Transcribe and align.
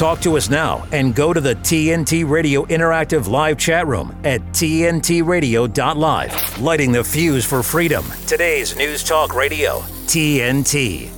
Talk 0.00 0.20
to 0.22 0.36
us 0.38 0.48
now 0.48 0.88
and 0.92 1.14
go 1.14 1.34
to 1.34 1.42
the 1.42 1.56
TNT 1.56 2.26
Radio 2.26 2.64
Interactive 2.64 3.28
Live 3.28 3.58
chat 3.58 3.86
room 3.86 4.18
at 4.24 4.40
TNTRadio.live. 4.40 6.58
Lighting 6.58 6.90
the 6.90 7.04
fuse 7.04 7.44
for 7.44 7.62
freedom. 7.62 8.02
Today's 8.26 8.74
News 8.78 9.04
Talk 9.04 9.34
Radio, 9.34 9.80
TNT. 10.06 11.10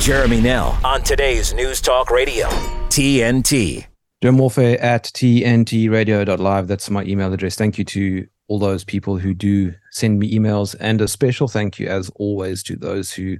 Jeremy 0.00 0.40
Nell 0.40 0.76
on 0.82 1.04
today's 1.04 1.54
News 1.54 1.80
Talk 1.80 2.10
Radio, 2.10 2.48
TNT. 2.88 3.86
Jerm 4.20 4.36
Warfare 4.36 4.80
at 4.80 5.04
TNTRadio.live. 5.04 6.66
That's 6.66 6.90
my 6.90 7.04
email 7.04 7.32
address. 7.32 7.54
Thank 7.54 7.78
you 7.78 7.84
to 7.84 8.26
all 8.48 8.58
those 8.58 8.82
people 8.82 9.18
who 9.18 9.34
do 9.34 9.72
send 9.92 10.18
me 10.18 10.36
emails, 10.36 10.74
and 10.80 11.00
a 11.00 11.06
special 11.06 11.46
thank 11.46 11.78
you, 11.78 11.86
as 11.86 12.10
always, 12.16 12.64
to 12.64 12.74
those 12.74 13.12
who 13.12 13.36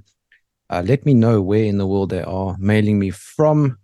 uh, 0.69 0.83
let 0.85 1.05
me 1.05 1.13
know 1.13 1.41
where 1.41 1.63
in 1.63 1.77
the 1.77 1.87
world 1.87 2.09
they 2.09 2.21
are 2.23 2.55
mailing 2.59 2.99
me 2.99 3.09
from. 3.09 3.77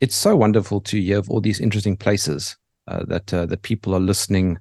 It's 0.00 0.16
so 0.16 0.34
wonderful 0.34 0.80
to 0.82 1.00
hear 1.00 1.18
of 1.18 1.30
all 1.30 1.40
these 1.40 1.60
interesting 1.60 1.96
places 1.96 2.56
uh, 2.88 3.04
that 3.06 3.32
uh, 3.32 3.46
that 3.46 3.62
people 3.62 3.94
are 3.94 4.00
listening 4.00 4.58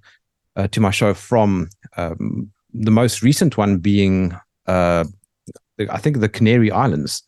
uh, 0.56 0.68
to 0.70 0.82
my 0.82 0.92
show 0.92 1.14
from. 1.14 1.70
Um, 1.98 2.52
the 2.73 2.92
most 2.92 3.23
recent 3.23 3.58
one 3.58 3.78
being, 3.78 4.36
uh, 4.68 5.04
I 5.90 5.98
think, 5.98 6.20
the 6.20 6.30
Canary 6.30 6.72
Islands, 6.72 7.23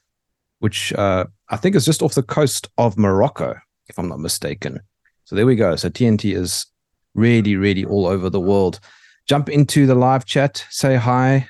which 0.60 0.94
uh, 0.94 1.26
I 1.50 1.58
think 1.58 1.76
is 1.76 1.86
just 1.86 2.02
off 2.02 2.14
the 2.14 2.22
coast 2.22 2.68
of 2.78 2.98
Morocco, 2.98 3.56
if 3.88 3.98
I'm 3.98 4.10
not 4.10 4.20
mistaken. 4.20 4.80
So 5.24 5.36
there 5.36 5.46
we 5.46 5.56
go. 5.56 5.76
So 5.76 5.90
TNT 5.90 6.36
is 6.36 6.68
really, 7.16 7.56
really 7.56 7.86
all 7.86 8.06
over 8.06 8.30
the 8.30 8.40
world. 8.40 8.80
Jump 9.28 9.50
into 9.50 9.88
the 9.88 9.96
live 9.96 10.26
chat, 10.26 10.66
say 10.70 10.96
hi, 10.96 11.48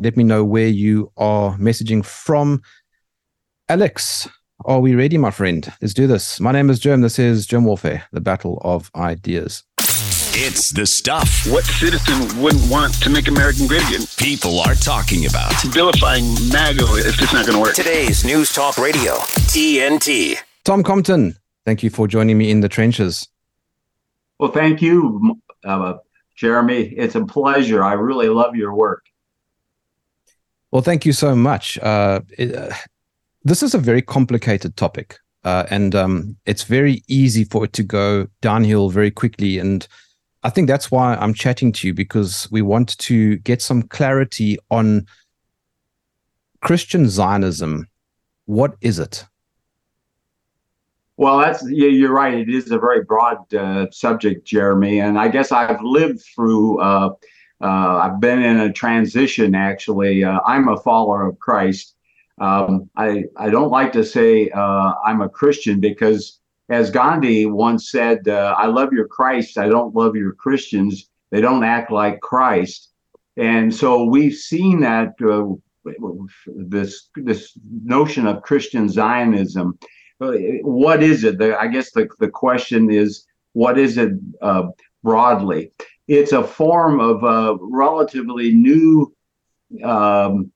let 0.00 0.16
me 0.16 0.24
know 0.24 0.44
where 0.44 0.68
you 0.68 1.12
are 1.16 1.56
messaging 1.58 2.04
from. 2.04 2.62
Alex, 3.68 4.28
are 4.64 4.80
we 4.80 4.94
ready, 4.94 5.18
my 5.18 5.30
friend? 5.30 5.72
Let's 5.80 5.94
do 5.94 6.06
this. 6.06 6.40
My 6.40 6.52
name 6.52 6.70
is 6.70 6.80
Jerm. 6.80 7.02
This 7.02 7.18
is 7.18 7.46
Jerm 7.46 7.64
Warfare, 7.64 8.04
the 8.12 8.20
battle 8.20 8.60
of 8.64 8.90
ideas. 8.94 9.62
It's 10.32 10.70
the 10.70 10.86
stuff. 10.86 11.46
What 11.46 11.64
citizen 11.64 12.40
wouldn't 12.40 12.70
want 12.70 12.94
to 13.02 13.10
make 13.10 13.28
American 13.28 13.66
great 13.66 13.86
again? 13.88 14.06
People 14.16 14.60
are 14.60 14.74
talking 14.74 15.26
about. 15.26 15.52
Vilifying 15.64 16.24
MAGA 16.50 16.84
is 16.94 17.16
just 17.16 17.32
not 17.32 17.46
going 17.46 17.56
to 17.56 17.60
work. 17.60 17.74
Today's 17.74 18.24
News 18.24 18.52
Talk 18.52 18.78
Radio, 18.78 19.16
TNT. 19.50 20.36
Tom 20.64 20.82
Compton, 20.82 21.36
thank 21.66 21.82
you 21.82 21.90
for 21.90 22.06
joining 22.06 22.38
me 22.38 22.50
in 22.50 22.60
the 22.60 22.68
trenches. 22.68 23.28
Well, 24.38 24.52
thank 24.52 24.80
you, 24.80 25.38
uh, 25.64 25.94
Jeremy. 26.36 26.84
It's 26.84 27.14
a 27.14 27.24
pleasure. 27.24 27.84
I 27.84 27.92
really 27.92 28.28
love 28.28 28.56
your 28.56 28.74
work. 28.74 29.04
Well, 30.72 30.82
thank 30.82 31.04
you 31.04 31.12
so 31.12 31.34
much. 31.34 31.78
Uh, 31.78 32.20
it, 32.38 32.54
uh, 32.54 32.74
this 33.42 33.62
is 33.62 33.74
a 33.74 33.78
very 33.78 34.02
complicated 34.02 34.76
topic, 34.76 35.18
uh, 35.44 35.64
and 35.70 35.94
um, 35.94 36.36
it's 36.46 36.62
very 36.62 37.02
easy 37.08 37.44
for 37.44 37.64
it 37.64 37.72
to 37.74 37.82
go 37.82 38.28
downhill 38.40 38.90
very 38.90 39.10
quickly. 39.10 39.58
And 39.58 39.86
I 40.42 40.50
think 40.50 40.68
that's 40.68 40.90
why 40.90 41.14
I'm 41.16 41.34
chatting 41.34 41.72
to 41.72 41.88
you 41.88 41.94
because 41.94 42.48
we 42.52 42.62
want 42.62 42.96
to 42.98 43.36
get 43.38 43.62
some 43.62 43.82
clarity 43.82 44.58
on 44.70 45.06
Christian 46.60 47.08
Zionism. 47.08 47.88
What 48.46 48.76
is 48.80 48.98
it? 48.98 49.24
Well, 51.16 51.38
that's 51.38 51.68
yeah, 51.68 51.88
you're 51.88 52.12
right. 52.12 52.32
It 52.32 52.48
is 52.48 52.70
a 52.70 52.78
very 52.78 53.04
broad 53.04 53.52
uh, 53.52 53.90
subject, 53.90 54.46
Jeremy, 54.46 55.00
and 55.00 55.18
I 55.18 55.28
guess 55.28 55.52
I've 55.52 55.82
lived 55.82 56.22
through 56.34 56.80
uh, 57.62 57.98
I've 58.02 58.20
been 58.20 58.42
in 58.42 58.60
a 58.60 58.72
transition 58.72 59.54
actually. 59.54 60.24
Uh, 60.24 60.40
I'm 60.46 60.68
a 60.68 60.76
follower 60.78 61.26
of 61.26 61.38
Christ. 61.38 61.94
Um, 62.40 62.88
I, 62.96 63.24
I 63.36 63.50
don't 63.50 63.70
like 63.70 63.92
to 63.92 64.04
say 64.04 64.48
uh, 64.50 64.92
I'm 65.04 65.20
a 65.20 65.28
Christian 65.28 65.78
because, 65.78 66.40
as 66.70 66.90
Gandhi 66.90 67.44
once 67.44 67.90
said, 67.90 68.26
uh, 68.28 68.54
I 68.56 68.66
love 68.66 68.92
your 68.92 69.06
Christ, 69.06 69.58
I 69.58 69.68
don't 69.68 69.94
love 69.94 70.16
your 70.16 70.32
Christians. 70.32 71.10
They 71.30 71.40
don't 71.40 71.64
act 71.64 71.90
like 71.90 72.20
Christ. 72.20 72.92
And 73.36 73.74
so 73.74 74.04
we've 74.04 74.34
seen 74.34 74.80
that 74.80 75.12
uh, 75.22 75.54
this 76.46 77.10
this 77.14 77.52
notion 77.82 78.26
of 78.26 78.42
Christian 78.42 78.88
Zionism. 78.88 79.78
Uh, 80.20 80.32
what 80.62 81.02
is 81.02 81.24
it? 81.24 81.38
The, 81.38 81.58
I 81.58 81.66
guess 81.68 81.92
the, 81.92 82.08
the 82.18 82.28
question 82.28 82.90
is, 82.90 83.26
what 83.52 83.78
is 83.78 83.96
it 83.96 84.12
broadly? 85.02 85.72
It's 86.10 86.32
a 86.32 86.42
form 86.42 86.98
of 86.98 87.22
a 87.22 87.56
relatively 87.60 88.52
new 88.52 89.14
um, 89.84 90.50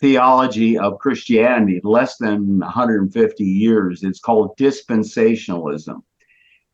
theology 0.00 0.76
of 0.76 0.98
Christianity, 0.98 1.80
less 1.84 2.16
than 2.16 2.58
150 2.58 3.44
years. 3.44 4.02
It's 4.02 4.18
called 4.18 4.58
dispensationalism. 4.58 6.02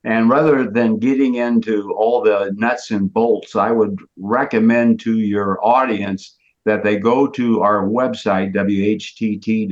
And 0.04 0.30
rather 0.30 0.70
than 0.70 0.98
getting 0.98 1.34
into 1.34 1.92
all 1.92 2.22
the 2.22 2.54
nuts 2.56 2.90
and 2.90 3.12
bolts, 3.12 3.54
I 3.54 3.70
would 3.70 3.98
recommend 4.16 5.00
to 5.00 5.18
your 5.18 5.62
audience 5.62 6.34
that 6.64 6.82
they 6.82 6.96
go 6.96 7.26
to 7.26 7.60
our 7.60 7.86
website, 7.86 8.54
whtt.org, 8.54 9.68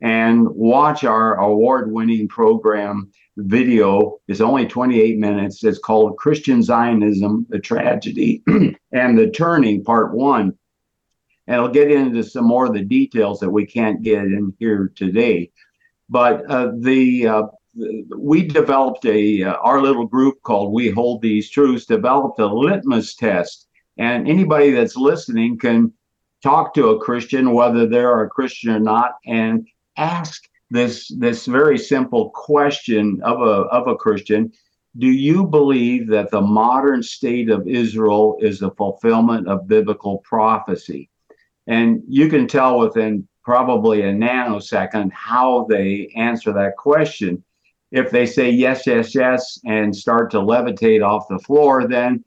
and 0.00 0.48
watch 0.48 1.04
our 1.04 1.36
award 1.36 1.92
winning 1.92 2.26
program, 2.26 3.12
video 3.38 4.18
is 4.26 4.40
only 4.40 4.66
28 4.66 5.18
minutes. 5.18 5.62
It's 5.62 5.78
called 5.78 6.16
Christian 6.16 6.62
Zionism, 6.62 7.46
the 7.48 7.58
Tragedy 7.58 8.42
and 8.92 9.18
the 9.18 9.30
Turning, 9.30 9.84
Part 9.84 10.14
One. 10.14 10.56
And 11.46 11.56
I'll 11.56 11.68
get 11.68 11.90
into 11.90 12.22
some 12.22 12.44
more 12.44 12.66
of 12.66 12.74
the 12.74 12.84
details 12.84 13.40
that 13.40 13.50
we 13.50 13.64
can't 13.64 14.02
get 14.02 14.24
in 14.24 14.52
here 14.58 14.92
today. 14.94 15.50
But 16.10 16.44
uh, 16.50 16.72
the 16.78 17.26
uh, 17.26 17.42
we 18.16 18.46
developed 18.46 19.06
a 19.06 19.44
uh, 19.44 19.54
our 19.54 19.80
little 19.80 20.06
group 20.06 20.42
called 20.42 20.72
We 20.72 20.90
Hold 20.90 21.22
These 21.22 21.50
Truths 21.50 21.86
developed 21.86 22.40
a 22.40 22.46
litmus 22.46 23.14
test, 23.14 23.68
and 23.96 24.28
anybody 24.28 24.72
that's 24.72 24.96
listening 24.96 25.58
can 25.58 25.92
talk 26.42 26.74
to 26.74 26.88
a 26.88 27.00
Christian, 27.00 27.52
whether 27.52 27.86
they're 27.86 28.22
a 28.22 28.28
Christian 28.28 28.70
or 28.70 28.80
not, 28.80 29.12
and 29.26 29.66
ask 29.96 30.48
this 30.70 31.08
this 31.18 31.46
very 31.46 31.78
simple 31.78 32.30
question 32.30 33.20
of 33.22 33.40
a 33.40 33.62
of 33.70 33.88
a 33.88 33.96
Christian. 33.96 34.52
Do 34.96 35.06
you 35.06 35.46
believe 35.46 36.08
that 36.08 36.30
the 36.30 36.40
modern 36.40 37.02
state 37.02 37.50
of 37.50 37.68
Israel 37.68 38.36
is 38.40 38.58
the 38.58 38.70
fulfillment 38.72 39.48
of 39.48 39.68
biblical 39.68 40.18
prophecy? 40.18 41.08
And 41.66 42.02
you 42.08 42.28
can 42.28 42.46
tell 42.46 42.78
within 42.78 43.28
probably 43.44 44.02
a 44.02 44.12
nanosecond 44.12 45.12
how 45.12 45.66
they 45.68 46.12
answer 46.16 46.52
that 46.52 46.76
question. 46.76 47.42
If 47.90 48.10
they 48.10 48.26
say 48.26 48.50
yes 48.50 48.86
yes 48.86 49.14
yes 49.14 49.58
and 49.64 49.94
start 49.94 50.30
to 50.32 50.38
levitate 50.38 51.06
off 51.06 51.28
the 51.28 51.38
floor 51.38 51.86
then 51.88 52.24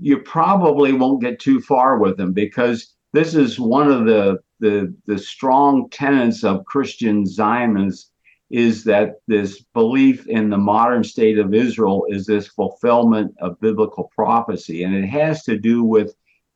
you 0.00 0.18
probably 0.18 0.92
won't 0.92 1.20
get 1.20 1.38
too 1.38 1.60
far 1.60 1.98
with 1.98 2.16
them 2.16 2.32
because 2.32 2.94
this 3.12 3.34
is 3.34 3.60
one 3.60 3.90
of 3.90 4.06
the 4.06 4.38
the 4.60 4.94
the 5.06 5.18
strong 5.18 5.88
tenets 5.90 6.44
of 6.44 6.64
Christian 6.64 7.26
Zionism 7.26 8.10
is 8.50 8.82
that 8.84 9.20
this 9.28 9.62
belief 9.74 10.26
in 10.26 10.50
the 10.50 10.58
modern 10.58 11.04
state 11.04 11.38
of 11.38 11.54
Israel 11.54 12.04
is 12.08 12.26
this 12.26 12.48
fulfillment 12.48 13.32
of 13.40 13.60
biblical 13.60 14.10
prophecy, 14.14 14.82
and 14.82 14.94
it 14.94 15.06
has 15.06 15.44
to 15.44 15.56
do 15.56 15.84
with 15.84 16.14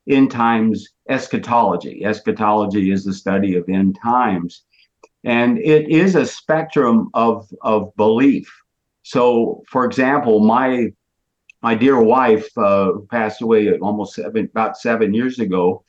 end 0.09 0.31
times 0.31 0.89
eschatology. 1.09 2.05
Eschatology 2.05 2.91
is 2.91 3.05
the 3.05 3.15
study 3.15 3.57
of 3.57 3.69
end 3.69 3.97
times, 4.03 4.65
and 5.23 5.59
it 5.59 5.89
is 5.89 6.15
a 6.15 6.27
spectrum 6.27 7.11
of 7.15 7.49
of 7.63 7.95
belief. 7.97 8.53
So, 9.03 9.63
for 9.69 9.85
example, 9.85 10.41
my 10.41 10.93
my 11.63 11.75
dear 11.75 12.03
wife, 12.03 12.47
uh, 12.59 12.93
who 12.93 13.07
passed 13.11 13.41
away 13.41 13.73
almost 13.79 14.15
seven, 14.15 14.45
about 14.45 14.77
seven 14.77 15.15
years 15.15 15.39
ago, 15.39 15.85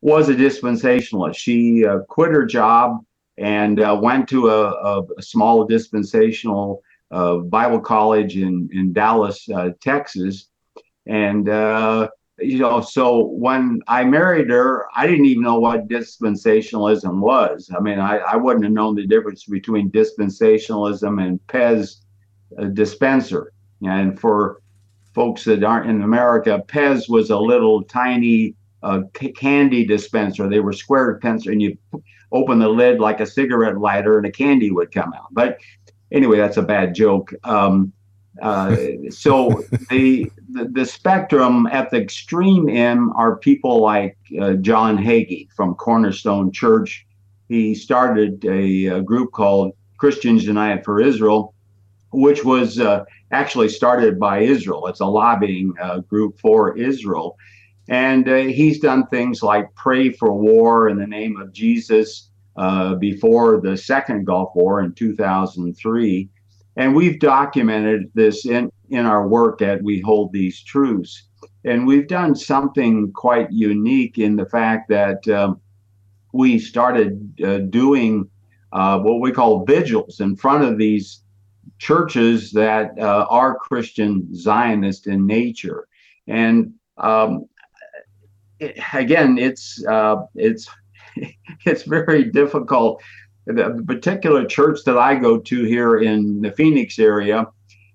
was 0.00 0.28
a 0.28 0.34
dispensationalist. 0.34 1.36
She 1.36 1.84
uh, 1.84 2.00
quit 2.08 2.30
her 2.30 2.46
job 2.46 2.98
and 3.36 3.80
uh, 3.80 3.98
went 4.00 4.28
to 4.28 4.48
a, 4.48 5.00
a, 5.16 5.22
small 5.22 5.64
dispensational 5.64 6.82
uh, 7.10 7.36
Bible 7.36 7.80
college 7.80 8.36
in 8.36 8.68
in 8.72 8.92
Dallas, 8.92 9.48
uh, 9.48 9.70
Texas, 9.80 10.50
and 11.06 11.48
uh, 11.48 12.08
you 12.40 12.58
know, 12.58 12.80
so 12.80 13.26
when 13.26 13.80
I 13.88 14.04
married 14.04 14.50
her, 14.50 14.86
I 14.94 15.06
didn't 15.06 15.26
even 15.26 15.42
know 15.42 15.58
what 15.58 15.88
dispensationalism 15.88 17.20
was. 17.20 17.70
I 17.76 17.80
mean, 17.80 17.98
I, 17.98 18.18
I 18.18 18.36
wouldn't 18.36 18.64
have 18.64 18.72
known 18.72 18.94
the 18.94 19.06
difference 19.06 19.44
between 19.44 19.90
dispensationalism 19.90 21.22
and 21.22 21.40
Pez 21.48 21.96
uh, 22.56 22.66
dispenser. 22.66 23.52
And 23.82 24.18
for 24.18 24.62
folks 25.14 25.44
that 25.44 25.64
aren't 25.64 25.90
in 25.90 26.02
America, 26.02 26.62
Pez 26.68 27.08
was 27.08 27.30
a 27.30 27.38
little 27.38 27.82
tiny 27.82 28.54
a 28.82 29.02
candy 29.36 29.84
dispenser. 29.84 30.48
They 30.48 30.60
were 30.60 30.72
square 30.72 31.12
dispenser, 31.12 31.52
and 31.52 31.62
you 31.62 31.76
open 32.32 32.58
the 32.58 32.68
lid 32.68 33.00
like 33.00 33.20
a 33.20 33.26
cigarette 33.26 33.78
lighter, 33.78 34.18
and 34.18 34.26
a 34.26 34.32
candy 34.32 34.70
would 34.70 34.92
come 34.92 35.12
out. 35.14 35.28
But 35.32 35.58
anyway, 36.12 36.38
that's 36.38 36.56
a 36.56 36.62
bad 36.62 36.94
joke. 36.94 37.32
Um, 37.44 37.92
uh, 38.40 38.76
so 39.10 39.62
the, 39.90 40.30
the, 40.50 40.68
the 40.72 40.86
spectrum 40.86 41.66
at 41.68 41.90
the 41.90 42.00
extreme 42.00 42.68
end 42.68 43.10
are 43.16 43.36
people 43.36 43.80
like 43.80 44.16
uh, 44.40 44.54
John 44.54 44.96
Hagee 44.96 45.48
from 45.54 45.74
Cornerstone 45.74 46.52
Church. 46.52 47.06
He 47.48 47.74
started 47.74 48.44
a, 48.44 48.86
a, 48.86 49.02
group 49.02 49.32
called 49.32 49.72
Christians 49.96 50.44
United 50.44 50.84
for 50.84 51.00
Israel, 51.00 51.54
which 52.12 52.44
was 52.44 52.78
uh, 52.78 53.04
actually 53.32 53.70
started 53.70 54.20
by 54.20 54.40
Israel. 54.40 54.86
It's 54.86 55.00
a 55.00 55.06
lobbying 55.06 55.72
uh, 55.80 56.00
group 56.00 56.38
for 56.38 56.76
Israel. 56.76 57.36
And 57.88 58.28
uh, 58.28 58.36
he's 58.36 58.80
done 58.80 59.06
things 59.06 59.42
like 59.42 59.74
pray 59.74 60.12
for 60.12 60.32
war 60.32 60.88
in 60.88 60.98
the 60.98 61.06
name 61.06 61.40
of 61.40 61.52
Jesus 61.52 62.30
uh, 62.56 62.94
before 62.96 63.60
the 63.60 63.76
second 63.76 64.26
Gulf 64.26 64.54
War 64.54 64.80
in 64.80 64.92
2003. 64.92 66.28
And 66.76 66.94
we've 66.94 67.18
documented 67.18 68.10
this 68.14 68.46
in, 68.46 68.70
in 68.90 69.06
our 69.06 69.26
work 69.26 69.62
at 69.62 69.82
We 69.82 70.00
Hold 70.00 70.32
These 70.32 70.62
Truths. 70.62 71.24
And 71.64 71.86
we've 71.86 72.06
done 72.06 72.34
something 72.34 73.10
quite 73.12 73.50
unique 73.50 74.18
in 74.18 74.36
the 74.36 74.46
fact 74.46 74.88
that 74.90 75.26
um, 75.28 75.60
we 76.32 76.58
started 76.58 77.40
uh, 77.42 77.58
doing 77.58 78.28
uh, 78.72 78.98
what 79.00 79.20
we 79.20 79.32
call 79.32 79.64
vigils 79.64 80.20
in 80.20 80.36
front 80.36 80.62
of 80.62 80.78
these 80.78 81.22
churches 81.78 82.52
that 82.52 82.90
uh, 82.98 83.26
are 83.30 83.56
Christian 83.56 84.34
Zionist 84.34 85.06
in 85.06 85.26
nature. 85.26 85.88
And 86.26 86.74
um, 86.98 87.46
again, 88.92 89.38
it's 89.38 89.84
uh, 89.86 90.16
it's 90.34 90.68
it's 91.64 91.82
very 91.82 92.24
difficult. 92.24 93.02
The 93.46 93.82
particular 93.86 94.44
church 94.44 94.80
that 94.84 94.98
I 94.98 95.14
go 95.14 95.38
to 95.38 95.64
here 95.64 95.98
in 95.98 96.42
the 96.42 96.52
Phoenix 96.52 96.98
area 96.98 97.46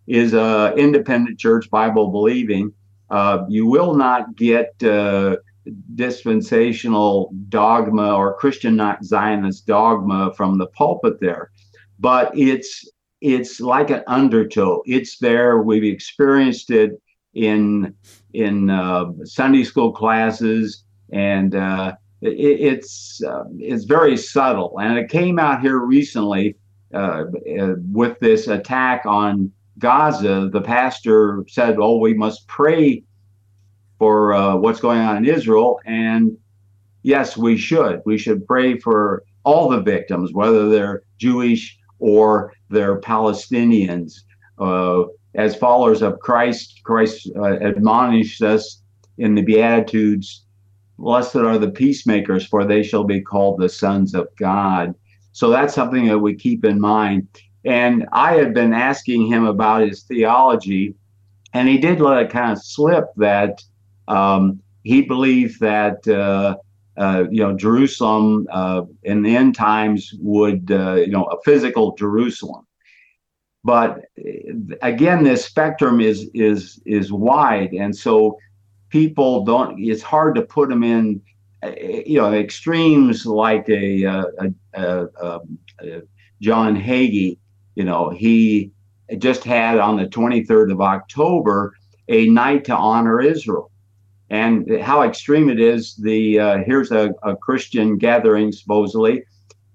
is 0.08 0.34
a 0.34 0.74
independent 0.76 1.40
church, 1.40 1.70
Bible 1.70 2.12
believing. 2.12 2.74
Uh, 3.10 3.46
you 3.48 3.68
will 3.68 3.94
not 3.94 4.36
get 4.36 4.82
uh, 4.84 5.38
dispensational 5.96 7.32
dogma 7.50 8.16
or 8.16 8.36
Christian 8.36 8.76
not 8.76 9.04
Zionist 9.04 9.68
dogma 9.68 10.34
from 10.34 10.58
the 10.58 10.68
pulpit 10.68 11.20
there, 11.20 11.52
but 12.00 12.36
it's 12.38 12.90
it's 13.22 13.62
like 13.62 13.90
an 13.90 14.04
undertow. 14.08 14.82
It's 14.86 15.20
there. 15.20 15.62
We've 15.62 15.84
experienced 15.84 16.72
it 16.72 17.00
in 17.34 17.94
in 18.34 18.70
uh, 18.70 19.06
Sunday 19.24 19.64
school 19.64 19.92
classes, 19.92 20.84
and 21.12 21.56
uh, 21.56 21.94
it, 22.22 22.62
it's 22.62 23.22
uh, 23.24 23.44
it's 23.58 23.86
very 23.86 24.18
subtle. 24.18 24.80
And 24.80 24.98
it 24.98 25.10
came 25.10 25.40
out 25.40 25.62
here 25.62 25.80
recently 25.80 26.56
uh, 26.94 27.26
uh, 27.60 27.74
with 27.92 28.20
this 28.20 28.48
attack 28.48 29.06
on 29.06 29.52
Gaza. 29.80 30.50
The 30.52 30.62
pastor 30.62 31.44
said, 31.48 31.78
"Oh, 31.80 31.98
we 31.98 32.14
must 32.14 32.48
pray 32.48 33.04
for 34.00 34.34
uh, 34.34 34.56
what's 34.56 34.80
going 34.80 35.00
on 35.00 35.18
in 35.18 35.26
Israel," 35.26 35.80
and 35.86 36.38
yes, 37.04 37.38
we 37.38 37.58
should. 37.58 38.02
We 38.06 38.18
should 38.18 38.46
pray 38.46 38.80
for 38.80 39.24
all 39.44 39.70
the 39.70 39.82
victims, 39.82 40.34
whether 40.34 40.70
they're 40.70 41.04
Jewish 41.18 41.78
or 42.00 42.54
they're 42.70 43.00
Palestinians. 43.00 44.22
As 45.36 45.56
followers 45.56 46.02
of 46.02 46.20
Christ, 46.20 46.82
Christ 46.84 47.30
uh, 47.36 47.60
admonished 47.60 48.42
us 48.42 48.82
in 49.18 49.36
the 49.36 49.42
Beatitudes 49.42 50.44
Blessed 51.00 51.38
are 51.38 51.58
the 51.58 51.72
peacemakers, 51.72 52.46
for 52.46 52.66
they 52.66 52.84
shall 52.84 53.04
be 53.04 53.22
called 53.22 53.60
the 53.60 53.70
sons 53.70 54.14
of 54.14 54.28
God. 54.38 54.94
So 55.32 55.50
that's 55.50 55.74
something 55.74 56.06
that 56.06 56.20
we 56.20 56.36
keep 56.36 56.64
in 56.64 56.80
mind. 56.80 57.28
And 57.66 58.06
I 58.14 58.36
had 58.36 58.54
been 58.54 58.74
asking 58.74 59.28
him 59.28 59.46
about 59.46 59.88
his 59.88 60.04
theology, 60.04 60.96
and 61.54 61.68
he 61.68 61.78
did 61.78 62.00
let 62.00 62.22
it 62.22 62.30
kind 62.30 62.52
of 62.52 62.64
slip 62.64 63.06
that 63.18 63.64
um, 64.08 64.62
he 64.84 65.02
believed 65.02 65.60
that 65.62 66.08
uh, 66.08 66.58
uh, 66.98 67.24
you 67.32 67.42
know 67.42 67.56
Jerusalem 67.56 68.48
uh, 68.52 68.84
in 69.04 69.24
the 69.24 69.36
end 69.36 69.56
times 69.56 70.14
would 70.20 70.72
uh, 70.72 70.96
you 70.96 71.12
know 71.12 71.24
a 71.26 71.42
physical 71.44 71.96
Jerusalem. 71.96 72.68
But 73.64 74.06
again, 74.82 75.24
this 75.24 75.46
spectrum 75.46 76.02
is 76.02 76.30
is 76.34 76.82
is 76.86 77.12
wide, 77.12 77.74
and 77.74 77.96
so 77.96 78.38
people 78.90 79.46
don't. 79.46 79.82
It's 79.82 80.04
hard 80.04 80.36
to 80.36 80.42
put 80.42 80.70
them 80.70 80.84
in, 80.84 81.22
you 81.82 82.18
know, 82.18 82.34
extremes 82.34 83.26
like 83.26 83.68
a, 83.70 84.04
a, 84.04 84.28
a, 84.74 85.08
a 85.18 85.40
John 86.42 86.76
Hagee. 86.76 87.38
You 87.76 87.86
know, 87.86 88.10
he 88.10 88.72
just 89.18 89.44
had 89.44 89.80
on 89.80 89.98
the 89.98 90.06
23rd 90.06 90.72
of 90.72 90.82
October 90.82 91.74
a 92.10 92.28
night 92.28 92.66
to 92.66 92.76
honor 92.76 93.22
Israel. 93.22 93.72
And 94.30 94.82
how 94.82 95.04
extreme 95.04 95.50
it 95.50 95.60
is, 95.60 95.96
the 95.96 96.40
uh, 96.40 96.58
here's 96.66 96.92
a, 96.92 97.14
a 97.24 97.36
Christian 97.36 97.98
gathering 97.98 98.52
supposedly, 98.52 99.24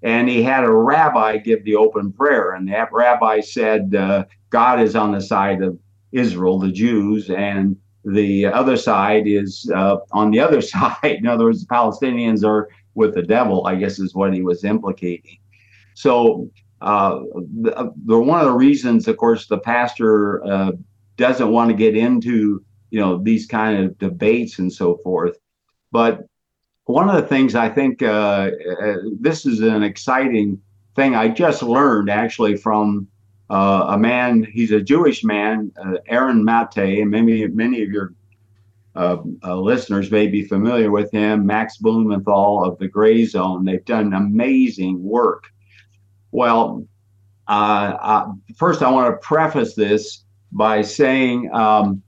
and 0.02 0.28
he 0.28 0.42
had 0.42 0.64
a 0.64 0.72
rabbi 0.72 1.38
give 1.38 1.64
the 1.64 1.76
open 1.76 2.12
prayer. 2.12 2.52
And 2.52 2.68
that 2.68 2.92
rabbi 2.92 3.40
said, 3.40 3.94
uh, 3.94 4.24
God 4.50 4.80
is 4.80 4.94
on 4.94 5.12
the 5.12 5.20
side 5.20 5.62
of 5.62 5.78
Israel, 6.12 6.58
the 6.58 6.70
Jews, 6.72 7.30
and 7.30 7.76
the 8.04 8.46
other 8.46 8.76
side 8.76 9.26
is 9.26 9.70
uh, 9.74 9.96
on 10.12 10.30
the 10.30 10.40
other 10.40 10.60
side. 10.72 10.96
In 11.02 11.26
other 11.26 11.44
words, 11.44 11.64
the 11.64 11.74
Palestinians 11.74 12.44
are 12.44 12.68
with 12.94 13.14
the 13.14 13.22
devil, 13.22 13.66
I 13.66 13.76
guess 13.76 13.98
is 13.98 14.14
what 14.14 14.34
he 14.34 14.42
was 14.42 14.64
implicating. 14.64 15.38
So, 15.94 16.50
uh, 16.80 17.20
the, 17.60 17.92
the, 18.06 18.18
one 18.18 18.38
of 18.38 18.46
the 18.46 18.52
reasons, 18.52 19.08
of 19.08 19.16
course, 19.16 19.48
the 19.48 19.58
pastor 19.58 20.44
uh, 20.46 20.72
doesn't 21.16 21.50
want 21.50 21.70
to 21.70 21.76
get 21.76 21.96
into 21.96 22.64
you 22.90 23.00
know 23.00 23.18
these 23.22 23.46
kind 23.46 23.84
of 23.84 23.98
debates 23.98 24.58
and 24.58 24.72
so 24.72 24.98
forth. 25.02 25.36
But 25.90 26.27
one 26.88 27.10
of 27.10 27.16
the 27.16 27.28
things 27.28 27.54
I 27.54 27.68
think 27.68 28.02
uh, 28.02 28.50
uh, 28.80 28.96
this 29.20 29.44
is 29.44 29.60
an 29.60 29.82
exciting 29.82 30.58
thing 30.96 31.14
I 31.14 31.28
just 31.28 31.62
learned 31.62 32.08
actually 32.08 32.56
from 32.56 33.06
uh, 33.50 33.88
a 33.90 33.98
man. 33.98 34.42
He's 34.50 34.72
a 34.72 34.80
Jewish 34.80 35.22
man, 35.22 35.70
uh, 35.84 35.98
Aaron 36.06 36.42
Mate, 36.42 37.02
and 37.02 37.10
many 37.10 37.46
many 37.48 37.82
of 37.82 37.90
your 37.90 38.14
uh, 38.96 39.18
uh, 39.44 39.56
listeners 39.56 40.10
may 40.10 40.28
be 40.28 40.42
familiar 40.44 40.90
with 40.90 41.10
him. 41.12 41.44
Max 41.44 41.76
Blumenthal 41.76 42.64
of 42.64 42.78
the 42.78 42.88
Gray 42.88 43.26
Zone. 43.26 43.66
They've 43.66 43.84
done 43.84 44.14
amazing 44.14 45.02
work. 45.02 45.44
Well, 46.30 46.86
first 48.56 48.82
I 48.82 48.90
want 48.90 49.14
to 49.14 49.18
preface 49.20 49.74
this 49.74 50.24
by 50.52 50.80
saying. 50.80 51.50
Um, 51.52 52.02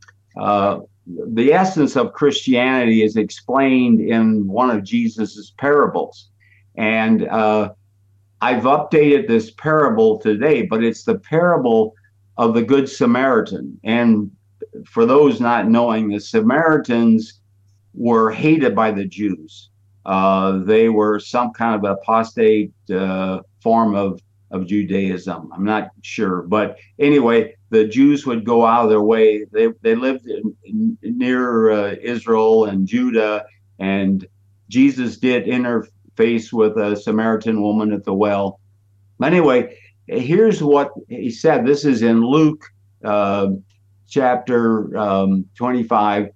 the 1.28 1.52
essence 1.52 1.96
of 1.96 2.12
Christianity 2.12 3.02
is 3.02 3.16
explained 3.16 4.00
in 4.00 4.46
one 4.46 4.70
of 4.70 4.84
Jesus's 4.84 5.52
parables. 5.58 6.30
And 6.76 7.28
uh, 7.28 7.72
I've 8.40 8.64
updated 8.64 9.28
this 9.28 9.50
parable 9.50 10.18
today, 10.18 10.62
but 10.62 10.82
it's 10.82 11.04
the 11.04 11.18
parable 11.18 11.94
of 12.37 12.54
the 12.54 12.62
Good 12.62 12.88
Samaritan. 12.88 13.78
And 13.85 14.30
for 14.87 15.04
those 15.04 15.40
not 15.40 15.68
knowing, 15.68 16.08
the 16.08 16.20
Samaritans 16.20 17.40
were 17.94 18.30
hated 18.30 18.75
by 18.75 18.92
the 18.92 19.04
Jews. 19.04 19.70
Uh, 20.06 20.58
they 20.64 20.88
were 20.88 21.20
some 21.20 21.52
kind 21.52 21.75
of 21.75 21.85
apostate 21.85 22.73
uh, 22.94 23.40
form 23.62 23.94
of, 23.94 24.20
of 24.50 24.66
Judaism. 24.66 25.50
I'm 25.52 25.64
not 25.64 25.90
sure. 26.02 26.42
But 26.42 26.76
anyway, 26.99 27.57
the 27.71 27.87
Jews 27.87 28.26
would 28.26 28.45
go 28.45 28.66
out 28.66 28.85
of 28.85 28.90
their 28.90 29.02
way. 29.02 29.45
They, 29.52 29.69
they 29.83 29.95
lived 29.95 30.26
in, 30.26 30.99
near 31.02 31.71
uh, 31.71 31.95
Israel 32.02 32.64
and 32.64 32.87
Judah, 32.87 33.45
and 33.78 34.26
Jesus 34.69 35.19
did 35.19 35.47
interface 35.47 36.52
with 36.52 36.76
a 36.76 36.97
Samaritan 36.97 37.62
woman 37.62 37.92
at 37.92 38.04
the 38.04 38.14
well. 38.14 38.61
Anyway, 39.23 39.76
here's 40.07 40.62
what 40.62 40.90
he 41.09 41.30
said. 41.30 41.66
This 41.66 41.85
is 41.85 42.02
in 42.02 42.25
Luke 42.25 42.64
uh, 43.04 43.49
chapter 44.09 44.97
um, 44.97 45.47
25 45.54 46.30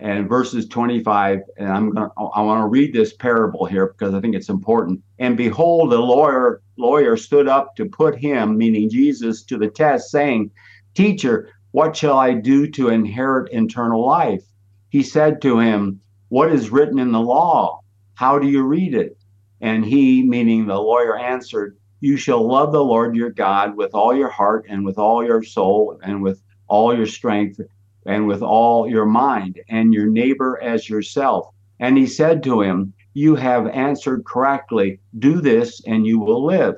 and 0.00 0.28
verses 0.28 0.66
25 0.66 1.40
and 1.58 1.68
i'm 1.68 1.90
going 1.92 2.08
to 2.08 2.14
i 2.34 2.40
want 2.40 2.60
to 2.62 2.66
read 2.66 2.92
this 2.92 3.12
parable 3.12 3.66
here 3.66 3.88
because 3.88 4.14
i 4.14 4.20
think 4.20 4.34
it's 4.34 4.48
important 4.48 5.00
and 5.18 5.36
behold 5.36 5.92
a 5.92 5.98
lawyer 5.98 6.62
lawyer 6.80 7.16
stood 7.16 7.48
up 7.48 7.76
to 7.76 7.84
put 7.84 8.16
him 8.16 8.56
meaning 8.56 8.88
jesus 8.88 9.42
to 9.42 9.58
the 9.58 9.68
test 9.68 10.10
saying 10.10 10.50
Teacher, 10.94 11.48
what 11.70 11.96
shall 11.96 12.18
I 12.18 12.34
do 12.34 12.66
to 12.72 12.88
inherit 12.88 13.52
eternal 13.52 14.04
life? 14.04 14.44
He 14.88 15.04
said 15.04 15.40
to 15.42 15.60
him, 15.60 16.00
What 16.28 16.50
is 16.50 16.70
written 16.70 16.98
in 16.98 17.12
the 17.12 17.20
law? 17.20 17.80
How 18.14 18.40
do 18.40 18.48
you 18.48 18.64
read 18.64 18.94
it? 18.94 19.16
And 19.60 19.84
he, 19.84 20.22
meaning 20.24 20.66
the 20.66 20.80
lawyer, 20.80 21.16
answered, 21.16 21.76
You 22.00 22.16
shall 22.16 22.46
love 22.46 22.72
the 22.72 22.84
Lord 22.84 23.14
your 23.14 23.30
God 23.30 23.76
with 23.76 23.94
all 23.94 24.14
your 24.14 24.30
heart 24.30 24.66
and 24.68 24.84
with 24.84 24.98
all 24.98 25.24
your 25.24 25.44
soul 25.44 25.98
and 26.02 26.22
with 26.22 26.42
all 26.66 26.96
your 26.96 27.06
strength 27.06 27.60
and 28.04 28.26
with 28.26 28.42
all 28.42 28.88
your 28.88 29.06
mind, 29.06 29.60
and 29.68 29.92
your 29.92 30.06
neighbor 30.06 30.58
as 30.62 30.88
yourself. 30.88 31.54
And 31.78 31.98
he 31.98 32.06
said 32.06 32.42
to 32.44 32.62
him, 32.62 32.94
You 33.14 33.34
have 33.36 33.66
answered 33.68 34.24
correctly. 34.24 35.00
Do 35.18 35.40
this, 35.40 35.82
and 35.86 36.06
you 36.06 36.18
will 36.18 36.44
live. 36.44 36.76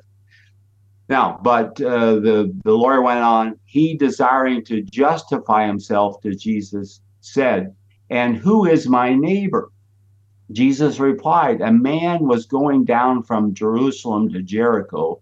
Now, 1.09 1.39
but 1.43 1.81
uh, 1.81 2.15
the, 2.21 2.55
the 2.65 2.73
lawyer 2.73 3.03
went 3.03 3.21
on, 3.21 3.59
he 3.65 3.97
desiring 3.97 4.65
to 4.65 4.83
justify 4.83 5.67
himself 5.67 6.21
to 6.23 6.35
Jesus 6.35 7.01
said, 7.21 7.75
And 8.09 8.37
who 8.37 8.67
is 8.67 8.89
my 8.89 9.15
neighbor? 9.15 9.71
Jesus 10.53 10.99
replied, 10.99 11.61
A 11.61 11.73
man 11.73 12.27
was 12.27 12.47
going 12.47 12.85
down 12.85 13.23
from 13.23 13.55
Jerusalem 13.55 14.31
to 14.31 14.43
Jericho, 14.43 15.21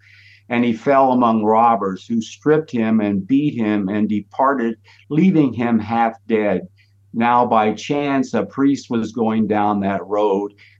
and 0.48 0.64
he 0.64 0.72
fell 0.72 1.12
among 1.12 1.44
robbers 1.44 2.06
who 2.06 2.20
stripped 2.20 2.70
him 2.70 3.00
and 3.00 3.26
beat 3.26 3.54
him 3.54 3.88
and 3.88 4.08
departed, 4.08 4.76
leaving 5.08 5.52
him 5.52 5.78
half 5.78 6.14
dead. 6.26 6.68
Now, 7.12 7.46
by 7.46 7.72
chance, 7.74 8.34
a 8.34 8.44
priest 8.44 8.90
was 8.90 9.12
going 9.12 9.46
down 9.46 9.80
that 9.80 10.06
road. 10.06 10.54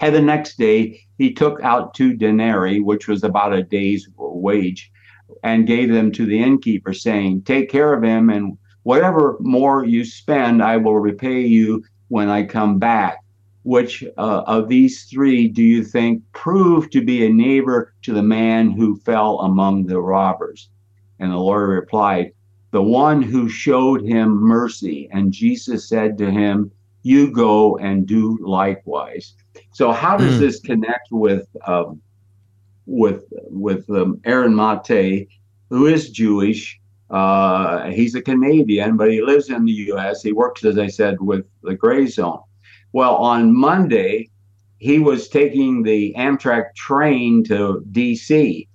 And 0.00 0.14
the 0.14 0.22
next 0.22 0.58
day 0.58 1.00
he 1.18 1.32
took 1.32 1.62
out 1.62 1.94
two 1.94 2.14
denarii, 2.14 2.80
which 2.80 3.08
was 3.08 3.22
about 3.22 3.54
a 3.54 3.62
day's 3.62 4.08
wage, 4.16 4.90
and 5.42 5.66
gave 5.66 5.92
them 5.92 6.12
to 6.12 6.26
the 6.26 6.42
innkeeper, 6.42 6.92
saying, 6.92 7.42
Take 7.42 7.70
care 7.70 7.94
of 7.94 8.02
him, 8.02 8.30
and 8.30 8.58
whatever 8.82 9.36
more 9.40 9.84
you 9.84 10.04
spend, 10.04 10.62
I 10.62 10.76
will 10.76 10.98
repay 10.98 11.40
you 11.42 11.84
when 12.08 12.28
I 12.28 12.44
come 12.44 12.78
back. 12.78 13.18
Which 13.62 14.04
uh, 14.18 14.42
of 14.46 14.68
these 14.68 15.04
three 15.04 15.48
do 15.48 15.62
you 15.62 15.82
think 15.82 16.22
proved 16.32 16.92
to 16.92 17.02
be 17.02 17.24
a 17.24 17.32
neighbor 17.32 17.94
to 18.02 18.12
the 18.12 18.22
man 18.22 18.70
who 18.70 18.96
fell 18.96 19.40
among 19.40 19.86
the 19.86 20.00
robbers? 20.00 20.68
And 21.18 21.32
the 21.32 21.38
Lord 21.38 21.70
replied, 21.70 22.32
the 22.74 22.82
one 22.82 23.22
who 23.22 23.48
showed 23.48 24.02
him 24.02 24.30
mercy. 24.30 25.08
And 25.12 25.30
Jesus 25.30 25.88
said 25.88 26.18
to 26.18 26.28
him, 26.28 26.72
You 27.04 27.30
go 27.30 27.78
and 27.78 28.04
do 28.04 28.36
likewise. 28.42 29.34
So, 29.74 29.92
how 29.92 30.16
does 30.16 30.36
mm. 30.36 30.38
this 30.38 30.60
connect 30.60 31.08
with 31.10 31.46
um, 31.66 32.00
with 32.86 33.24
with 33.50 33.88
um, 33.90 34.20
Aaron 34.24 34.54
Mate, 34.54 35.28
who 35.68 35.86
is 35.86 36.10
Jewish? 36.10 36.80
Uh, 37.10 37.90
he's 37.90 38.14
a 38.14 38.22
Canadian, 38.22 38.96
but 38.96 39.10
he 39.10 39.20
lives 39.20 39.50
in 39.50 39.64
the 39.66 39.72
U.S. 39.92 40.22
He 40.22 40.32
works, 40.32 40.64
as 40.64 40.78
I 40.78 40.86
said, 40.86 41.20
with 41.20 41.44
the 41.62 41.74
Gray 41.74 42.06
Zone. 42.06 42.40
Well, 42.92 43.16
on 43.16 43.54
Monday, 43.54 44.30
he 44.78 44.98
was 44.98 45.28
taking 45.28 45.82
the 45.82 46.14
Amtrak 46.16 46.74
train 46.74 47.44
to 47.44 47.84
D.C 47.92 48.68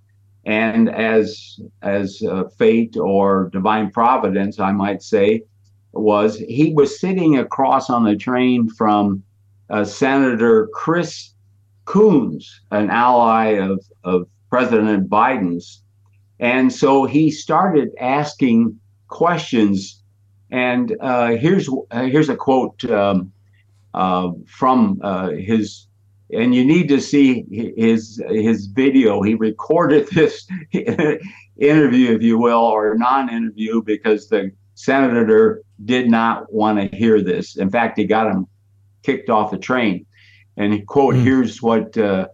and 0.46 0.89
as 0.89 1.60
as 1.82 2.24
uh, 2.24 2.46
fate 2.58 2.98
or 2.98 3.50
divine 3.53 3.91
providence, 3.91 4.60
I 4.60 4.72
might 4.72 5.03
say, 5.03 5.44
was 5.91 6.39
he 6.39 6.74
was 6.74 7.00
sitting 7.00 7.38
across 7.38 7.89
on 7.89 8.03
the 8.03 8.15
train 8.15 8.70
from 8.70 9.24
uh, 9.69 9.83
Senator 9.83 10.67
Chris 10.73 11.33
Coons, 11.85 12.61
an 12.71 12.89
ally 12.89 13.57
of 13.57 13.83
of 14.03 14.27
President 14.49 15.09
Biden's, 15.09 15.83
and 16.39 16.71
so 16.71 17.05
he 17.05 17.31
started 17.31 17.89
asking 17.99 18.79
questions. 19.07 20.01
And 20.51 20.95
uh, 20.99 21.35
here's 21.35 21.69
uh, 21.91 22.03
here's 22.03 22.29
a 22.29 22.35
quote 22.35 22.83
um, 22.85 23.31
uh, 23.93 24.31
from 24.47 24.99
uh, 25.03 25.29
his 25.29 25.88
and 26.31 26.53
you 26.53 26.63
need 26.63 26.88
to 26.89 27.01
see 27.01 27.45
his 27.75 28.21
his 28.29 28.67
video. 28.67 29.21
He 29.21 29.35
recorded 29.35 30.07
this 30.11 30.47
interview, 30.71 32.15
if 32.15 32.21
you 32.21 32.38
will, 32.38 32.59
or 32.59 32.95
non-interview, 32.95 33.81
because 33.83 34.29
the 34.29 34.51
senator 34.75 35.63
did 35.85 36.09
not 36.09 36.51
want 36.53 36.79
to 36.79 36.95
hear 36.95 37.21
this. 37.21 37.57
In 37.57 37.69
fact, 37.69 37.97
he 37.97 38.05
got 38.05 38.27
him 38.27 38.47
kicked 39.03 39.29
off 39.29 39.51
the 39.51 39.58
train. 39.58 40.06
And 40.58 40.74
he, 40.74 40.82
quote, 40.82 41.15
mm. 41.15 41.24
here's 41.24 41.62
what 41.62 41.98
uh, 41.98 42.27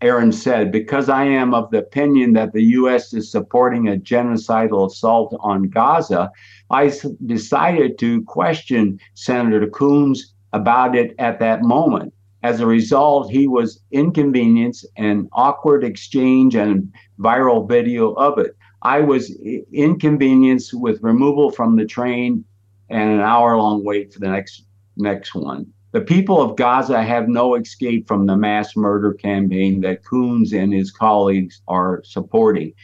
Aaron 0.00 0.32
said: 0.32 0.70
"Because 0.70 1.08
I 1.08 1.24
am 1.24 1.54
of 1.54 1.70
the 1.70 1.78
opinion 1.78 2.32
that 2.34 2.52
the 2.52 2.62
U.S. 2.62 3.12
is 3.12 3.30
supporting 3.30 3.88
a 3.88 3.96
genocidal 3.96 4.86
assault 4.86 5.36
on 5.40 5.64
Gaza, 5.64 6.30
I 6.70 6.92
decided 7.26 7.98
to 7.98 8.22
question 8.24 9.00
Senator 9.14 9.66
Coons 9.68 10.34
about 10.52 10.94
it 10.94 11.14
at 11.18 11.40
that 11.40 11.62
moment." 11.62 12.12
As 12.44 12.60
a 12.60 12.66
result, 12.66 13.30
he 13.30 13.48
was 13.48 13.80
inconvenienced 13.90 14.86
and 14.96 15.28
awkward 15.32 15.82
exchange 15.82 16.54
and 16.54 16.92
viral 17.18 17.68
video 17.68 18.12
of 18.12 18.38
it. 18.38 18.56
I 18.82 19.00
was 19.00 19.36
inconvenienced 19.72 20.72
with 20.72 21.02
removal 21.02 21.50
from 21.50 21.74
the 21.74 21.84
train 21.84 22.44
and 22.88 23.10
an 23.10 23.20
hour 23.20 23.56
long 23.56 23.84
wait 23.84 24.14
for 24.14 24.20
the 24.20 24.28
next 24.28 24.64
next 24.96 25.34
one. 25.34 25.72
The 25.92 26.00
people 26.02 26.40
of 26.40 26.56
Gaza 26.56 27.02
have 27.02 27.28
no 27.28 27.54
escape 27.54 28.06
from 28.06 28.26
the 28.26 28.36
mass 28.36 28.76
murder 28.76 29.14
campaign 29.14 29.80
that 29.80 30.04
Coons 30.04 30.52
and 30.52 30.72
his 30.72 30.90
colleagues 30.90 31.62
are 31.66 32.02
supporting. 32.04 32.74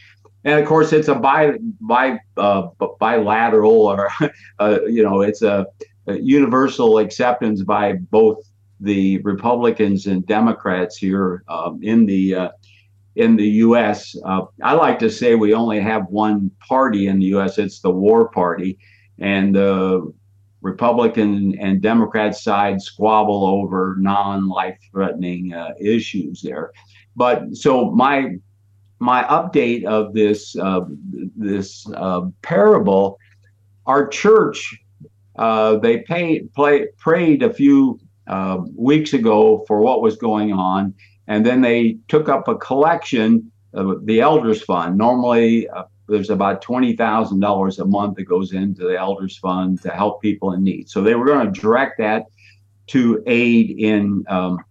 And 0.43 0.59
of 0.59 0.67
course, 0.67 0.93
it's 0.93 1.07
a 1.07 1.15
bi, 1.15 1.53
bi 1.81 2.19
uh, 2.37 2.67
bilateral, 2.99 3.87
or 3.87 4.09
uh, 4.59 4.79
you 4.87 5.03
know, 5.03 5.21
it's 5.21 5.41
a, 5.41 5.67
a 6.07 6.19
universal 6.19 6.99
acceptance 6.99 7.63
by 7.63 7.93
both 7.93 8.39
the 8.79 9.19
Republicans 9.19 10.05
and 10.07 10.25
Democrats 10.25 10.97
here 10.97 11.43
um, 11.47 11.79
in 11.81 12.05
the 12.05 12.35
uh, 12.35 12.49
in 13.15 13.35
the 13.37 13.47
U.S. 13.47 14.15
Uh, 14.25 14.41
I 14.61 14.73
like 14.73 14.99
to 14.99 15.09
say 15.09 15.35
we 15.35 15.53
only 15.53 15.79
have 15.79 16.05
one 16.09 16.51
party 16.59 17.07
in 17.07 17.19
the 17.19 17.25
U.S. 17.27 17.57
It's 17.57 17.79
the 17.79 17.91
War 17.91 18.29
Party, 18.29 18.77
and 19.19 19.55
the 19.55 20.13
Republican 20.71 21.57
and 21.59 21.81
Democrat 21.81 22.35
side 22.35 22.81
squabble 22.81 23.45
over 23.45 23.95
non-life-threatening 23.99 25.53
uh, 25.53 25.73
issues 25.79 26.41
there. 26.41 26.71
But 27.15 27.55
so 27.55 27.71
my 27.91 28.17
my 28.99 29.23
update 29.23 29.83
of 29.85 30.13
this 30.13 30.55
uh, 30.57 30.81
this 31.51 31.69
uh, 31.95 32.21
parable, 32.41 33.17
our 33.85 34.07
church 34.07 34.59
uh, 35.37 35.77
they 35.77 35.99
pay, 35.99 36.41
play, 36.55 36.87
prayed 36.97 37.43
a 37.43 37.53
few 37.53 37.99
uh, 38.27 38.59
weeks 38.75 39.13
ago 39.13 39.63
for 39.67 39.81
what 39.81 40.01
was 40.01 40.15
going 40.15 40.53
on. 40.53 40.93
And 41.27 41.45
then 41.45 41.61
they 41.61 41.97
took 42.07 42.29
up 42.29 42.47
a 42.47 42.55
collection 42.55 43.51
of 43.73 44.05
the 44.05 44.21
Elders 44.21 44.61
Fund. 44.63 44.97
Normally, 44.97 45.67
uh, 45.69 45.83
there's 46.07 46.29
about 46.29 46.63
$20,000 46.63 47.79
a 47.79 47.85
month 47.85 48.15
that 48.15 48.23
goes 48.23 48.53
into 48.53 48.83
the 48.83 48.97
Elders 48.97 49.37
Fund 49.37 49.81
to 49.81 49.89
help 49.89 50.21
people 50.21 50.53
in 50.53 50.63
need. 50.63 50.89
So 50.89 51.01
they 51.01 51.15
were 51.15 51.25
going 51.25 51.51
to 51.51 51.59
direct 51.59 51.97
that 51.97 52.25
to 52.87 53.23
aid 53.25 53.71
in, 53.79 54.23
um, 54.27 54.63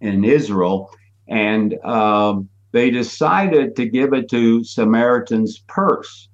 in 0.00 0.24
Israel. 0.24 0.90
And 1.28 1.74
um, 1.84 2.48
they 2.72 2.90
decided 2.90 3.74
to 3.76 3.86
give 3.86 4.12
it 4.12 4.28
to 4.30 4.62
Samaritan's 4.62 5.58
Purse. 5.66 6.28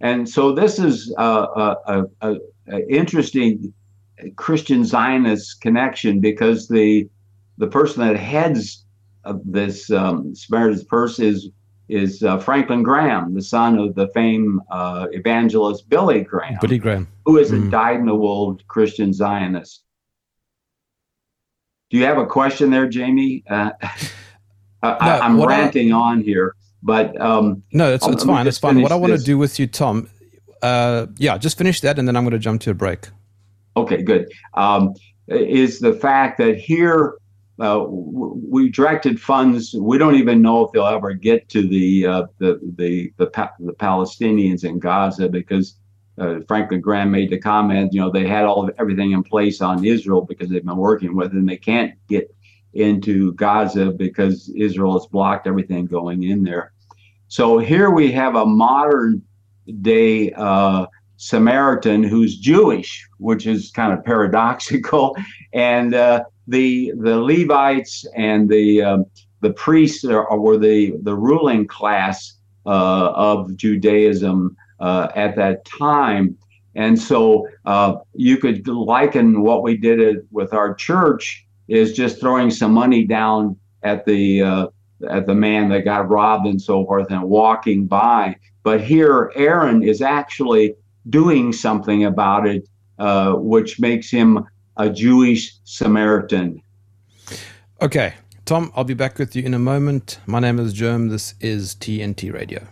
And 0.00 0.28
so 0.28 0.52
this 0.52 0.78
is 0.78 1.14
a, 1.18 1.22
a, 1.22 2.04
a, 2.22 2.36
a 2.68 2.88
interesting 2.88 3.72
Christian 4.36 4.84
Zionist 4.84 5.60
connection 5.60 6.20
because 6.20 6.68
the 6.68 7.08
the 7.58 7.66
person 7.66 8.06
that 8.06 8.16
heads 8.16 8.84
this 9.44 9.90
um, 9.90 10.34
Samaritan's 10.34 10.84
Purse 10.84 11.18
is 11.18 11.50
is 11.88 12.22
uh, 12.22 12.38
Franklin 12.38 12.82
Graham, 12.82 13.34
the 13.34 13.42
son 13.42 13.78
of 13.78 13.94
the 13.94 14.08
famed 14.08 14.60
uh, 14.70 15.06
evangelist 15.12 15.88
Billy 15.88 16.22
Graham, 16.22 16.58
Billy 16.60 16.78
Graham, 16.78 17.08
who 17.24 17.38
is 17.38 17.50
mm. 17.50 17.66
a 17.66 17.70
dyed-in-the-wool 17.70 18.60
Christian 18.68 19.12
Zionist. 19.12 19.82
Do 21.90 21.96
you 21.96 22.04
have 22.04 22.18
a 22.18 22.26
question 22.26 22.70
there, 22.70 22.88
Jamie? 22.88 23.44
Uh, 23.48 23.70
no, 24.82 24.90
I, 24.90 25.24
am 25.24 25.40
ranting 25.40 25.92
I, 25.92 25.96
on 25.96 26.22
here, 26.22 26.56
but 26.82 27.18
um, 27.20 27.62
no, 27.72 27.92
it's, 27.92 28.06
it's 28.06 28.24
fine. 28.24 28.46
It's 28.46 28.58
fine. 28.58 28.82
What 28.82 28.92
I 28.92 28.96
want 28.96 29.16
to 29.16 29.22
do 29.22 29.38
with 29.38 29.60
you, 29.60 29.68
Tom, 29.68 30.10
uh, 30.62 31.06
yeah, 31.18 31.38
just 31.38 31.56
finish 31.56 31.80
that, 31.82 31.98
and 31.98 32.08
then 32.08 32.16
I'm 32.16 32.24
going 32.24 32.32
to 32.32 32.38
jump 32.38 32.60
to 32.62 32.70
a 32.70 32.74
break. 32.74 33.08
Okay, 33.76 34.02
good. 34.02 34.32
Um, 34.54 34.94
is 35.28 35.80
the 35.80 35.92
fact 35.92 36.38
that 36.38 36.56
here 36.56 37.14
uh, 37.58 37.86
we 37.88 38.68
directed 38.68 39.20
funds. 39.20 39.74
We 39.74 39.96
don't 39.96 40.16
even 40.16 40.42
know 40.42 40.64
if 40.64 40.72
they'll 40.72 40.86
ever 40.86 41.14
get 41.14 41.48
to 41.50 41.66
the 41.66 42.06
uh, 42.06 42.26
the 42.38 42.60
the 42.76 43.12
the, 43.16 43.26
pa- 43.26 43.54
the, 43.58 43.72
Palestinians 43.72 44.64
in 44.64 44.78
Gaza 44.78 45.28
because 45.28 45.76
uh, 46.18 46.40
Franklin 46.46 46.82
Graham 46.82 47.10
made 47.10 47.30
the 47.30 47.38
comment. 47.38 47.94
You 47.94 48.00
know, 48.00 48.10
they 48.10 48.26
had 48.26 48.44
all 48.44 48.68
of 48.68 48.74
everything 48.78 49.12
in 49.12 49.22
place 49.22 49.62
on 49.62 49.84
Israel 49.84 50.20
because 50.20 50.50
they've 50.50 50.64
been 50.64 50.76
working 50.76 51.16
with, 51.16 51.32
and 51.32 51.48
they 51.48 51.56
can't 51.56 51.94
get 52.08 52.34
into 52.74 53.32
Gaza 53.34 53.90
because 53.90 54.50
Israel 54.50 54.92
has 54.92 55.06
blocked 55.06 55.46
everything 55.46 55.86
going 55.86 56.24
in 56.24 56.44
there. 56.44 56.72
So 57.28 57.58
here 57.58 57.90
we 57.90 58.12
have 58.12 58.36
a 58.36 58.44
modern 58.44 59.22
day 59.80 60.32
uh, 60.32 60.86
Samaritan 61.16 62.02
who's 62.02 62.36
Jewish, 62.36 63.08
which 63.18 63.46
is 63.46 63.70
kind 63.70 63.92
of 63.92 64.04
paradoxical, 64.04 65.16
and 65.54 65.94
uh, 65.94 66.24
the 66.46 66.92
the 66.98 67.18
Levites 67.20 68.06
and 68.16 68.48
the 68.48 68.82
um, 68.82 69.06
the 69.40 69.52
priests 69.52 70.04
are, 70.04 70.38
were 70.38 70.58
the 70.58 70.94
the 71.02 71.14
ruling 71.14 71.66
class 71.66 72.36
uh, 72.66 73.12
of 73.14 73.56
Judaism 73.56 74.56
uh, 74.80 75.08
at 75.14 75.36
that 75.36 75.64
time. 75.64 76.36
And 76.74 76.98
so 76.98 77.48
uh, 77.64 77.96
you 78.14 78.36
could 78.36 78.68
liken 78.68 79.40
what 79.40 79.62
we 79.62 79.76
did 79.76 80.26
with 80.30 80.52
our 80.52 80.74
church 80.74 81.46
is 81.68 81.94
just 81.94 82.20
throwing 82.20 82.50
some 82.50 82.72
money 82.72 83.04
down 83.04 83.56
at 83.82 84.04
the 84.04 84.42
uh, 84.42 84.66
at 85.08 85.26
the 85.26 85.34
man 85.34 85.68
that 85.70 85.84
got 85.84 86.08
robbed 86.08 86.46
and 86.46 86.60
so 86.60 86.84
forth 86.84 87.10
and 87.10 87.22
walking 87.22 87.86
by. 87.86 88.36
But 88.62 88.82
here, 88.82 89.32
Aaron 89.36 89.82
is 89.82 90.02
actually 90.02 90.74
doing 91.08 91.52
something 91.52 92.04
about 92.04 92.46
it, 92.46 92.68
uh, 92.98 93.34
which 93.34 93.78
makes 93.78 94.10
him 94.10 94.44
a 94.76 94.90
Jewish 94.90 95.56
Samaritan. 95.64 96.62
Okay, 97.80 98.14
Tom, 98.44 98.72
I'll 98.74 98.84
be 98.84 98.94
back 98.94 99.18
with 99.18 99.34
you 99.36 99.42
in 99.42 99.54
a 99.54 99.58
moment. 99.58 100.18
My 100.26 100.40
name 100.40 100.58
is 100.58 100.74
Jerm. 100.74 101.10
This 101.10 101.34
is 101.40 101.74
TNT 101.74 102.32
Radio. 102.32 102.66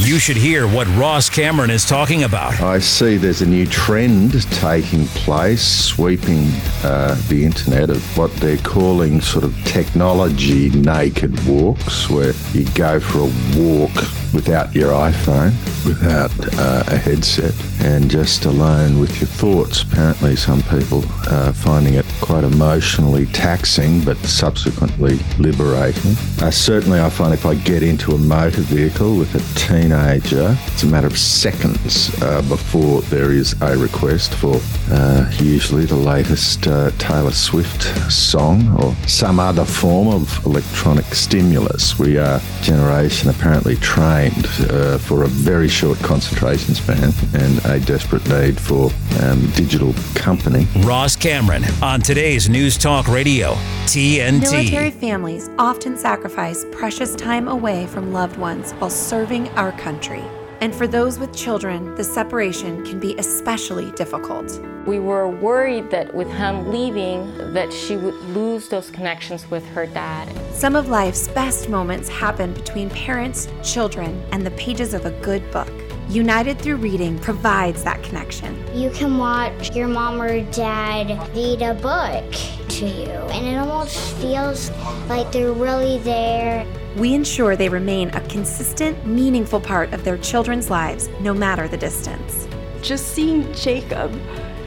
You 0.00 0.20
should 0.20 0.36
hear 0.36 0.66
what 0.66 0.86
Ross 0.96 1.28
Cameron 1.28 1.70
is 1.70 1.84
talking 1.84 2.22
about. 2.22 2.60
I 2.60 2.78
see 2.78 3.16
there's 3.16 3.42
a 3.42 3.46
new 3.46 3.66
trend 3.66 4.32
taking 4.52 5.06
place, 5.06 5.62
sweeping 5.62 6.50
uh, 6.84 7.20
the 7.28 7.44
internet 7.44 7.90
of 7.90 8.16
what 8.16 8.32
they're 8.36 8.58
calling 8.58 9.20
sort 9.20 9.44
of 9.44 9.54
technology 9.64 10.70
naked 10.70 11.44
walks, 11.46 12.08
where 12.08 12.32
you 12.52 12.64
go 12.74 13.00
for 13.00 13.18
a 13.18 13.60
walk 13.60 13.94
without 14.32 14.74
your 14.74 14.92
iPhone, 14.92 15.52
without 15.84 16.30
uh, 16.58 16.84
a 16.86 16.96
headset, 16.96 17.54
and 17.80 18.10
just 18.10 18.44
alone 18.44 18.98
with 19.00 19.20
your 19.20 19.28
thoughts. 19.28 19.82
Apparently, 19.82 20.36
some 20.36 20.62
people 20.62 21.04
are 21.30 21.52
finding 21.52 21.94
it 21.94 22.06
quite 22.20 22.44
emotionally 22.44 23.26
taxing, 23.26 24.04
but 24.04 24.16
subsequently 24.18 25.18
liberating. 25.38 26.12
Uh, 26.40 26.50
certainly, 26.50 27.00
I 27.00 27.10
find 27.10 27.32
if 27.32 27.46
I 27.46 27.54
get 27.54 27.82
into 27.82 28.12
a 28.12 28.18
motor 28.18 28.60
vehicle 28.62 29.16
with 29.16 29.34
a 29.34 29.58
teenager, 29.88 30.54
it's 30.66 30.82
a 30.82 30.86
matter 30.86 31.06
of 31.06 31.18
seconds 31.18 32.10
uh, 32.22 32.42
before 32.42 33.00
there 33.02 33.32
is 33.32 33.58
a 33.62 33.76
request 33.78 34.34
for 34.34 34.60
uh, 34.90 35.30
usually 35.38 35.86
the 35.86 35.96
latest 35.96 36.66
uh, 36.66 36.90
Taylor 36.98 37.30
Swift 37.30 37.82
song 38.12 38.68
or 38.82 38.94
some 39.06 39.40
other 39.40 39.64
form 39.64 40.08
of 40.08 40.44
electronic 40.44 41.06
stimulus. 41.06 41.98
We 41.98 42.18
are 42.18 42.38
generation 42.60 43.30
apparently 43.30 43.76
trained 43.76 44.46
uh, 44.68 44.98
for 44.98 45.24
a 45.24 45.28
very 45.28 45.68
short 45.68 45.98
concentration 46.00 46.74
span 46.74 47.12
and 47.32 47.64
a 47.64 47.80
desperate 47.80 48.28
need 48.28 48.60
for 48.60 48.90
um, 49.22 49.50
digital 49.52 49.94
company. 50.14 50.66
Ross 50.80 51.16
Cameron 51.16 51.64
on 51.80 52.00
today's 52.00 52.48
News 52.48 52.76
Talk 52.76 53.08
Radio, 53.08 53.54
TNT. 53.86 54.50
Military 54.52 54.90
families 54.90 55.48
often 55.58 55.96
sacrifice 55.96 56.66
precious 56.72 57.14
time 57.14 57.48
away 57.48 57.86
from 57.86 58.12
loved 58.12 58.36
ones 58.36 58.72
while 58.72 58.90
serving 58.90 59.48
our 59.50 59.72
country. 59.78 60.22
And 60.60 60.74
for 60.74 60.88
those 60.88 61.18
with 61.20 61.34
children, 61.34 61.94
the 61.94 62.02
separation 62.02 62.84
can 62.84 62.98
be 62.98 63.16
especially 63.16 63.92
difficult. 63.92 64.60
We 64.86 64.98
were 64.98 65.28
worried 65.28 65.90
that 65.90 66.12
with 66.14 66.28
him 66.28 66.70
leaving 66.70 67.52
that 67.54 67.72
she 67.72 67.96
would 67.96 68.14
lose 68.30 68.68
those 68.68 68.90
connections 68.90 69.48
with 69.50 69.64
her 69.68 69.86
dad. 69.86 70.28
Some 70.52 70.74
of 70.74 70.88
life's 70.88 71.28
best 71.28 71.68
moments 71.68 72.08
happen 72.08 72.54
between 72.54 72.90
parents, 72.90 73.46
children, 73.62 74.20
and 74.32 74.44
the 74.44 74.50
pages 74.52 74.94
of 74.94 75.06
a 75.06 75.12
good 75.22 75.48
book. 75.52 75.70
United 76.08 76.58
Through 76.58 76.76
Reading 76.76 77.18
provides 77.18 77.84
that 77.84 78.02
connection. 78.02 78.56
You 78.74 78.90
can 78.90 79.18
watch 79.18 79.76
your 79.76 79.88
mom 79.88 80.20
or 80.20 80.40
dad 80.50 81.06
read 81.36 81.60
a 81.60 81.74
book 81.74 82.34
to 82.70 82.86
you, 82.86 83.10
and 83.10 83.46
it 83.46 83.58
almost 83.58 84.14
feels 84.14 84.70
like 85.08 85.30
they're 85.30 85.52
really 85.52 85.98
there. 85.98 86.66
We 86.98 87.14
ensure 87.14 87.54
they 87.54 87.68
remain 87.68 88.08
a 88.10 88.20
consistent, 88.22 89.06
meaningful 89.06 89.60
part 89.60 89.92
of 89.92 90.02
their 90.02 90.18
children's 90.18 90.68
lives, 90.68 91.08
no 91.20 91.32
matter 91.32 91.68
the 91.68 91.76
distance. 91.76 92.48
Just 92.82 93.14
seeing 93.14 93.52
Jacob 93.54 94.12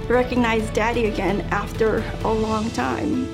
recognize 0.08 0.70
daddy 0.70 1.08
again 1.08 1.42
after 1.52 2.04
a 2.24 2.32
long 2.32 2.70
time 2.72 3.28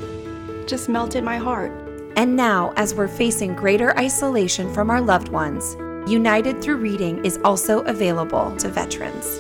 just 0.67 0.89
melted 0.89 1.24
my 1.24 1.38
heart. 1.38 1.72
And 2.15 2.36
now, 2.36 2.74
as 2.76 2.95
we're 2.95 3.08
facing 3.08 3.56
greater 3.56 3.98
isolation 3.98 4.74
from 4.74 4.89
our 4.89 5.00
loved 5.00 5.30
ones, 5.30 5.78
United 6.10 6.62
Through 6.62 6.78
Reading 6.78 7.24
is 7.24 7.39
also 7.43 7.82
available 7.82 8.56
to 8.58 8.67
veterans. 8.67 9.39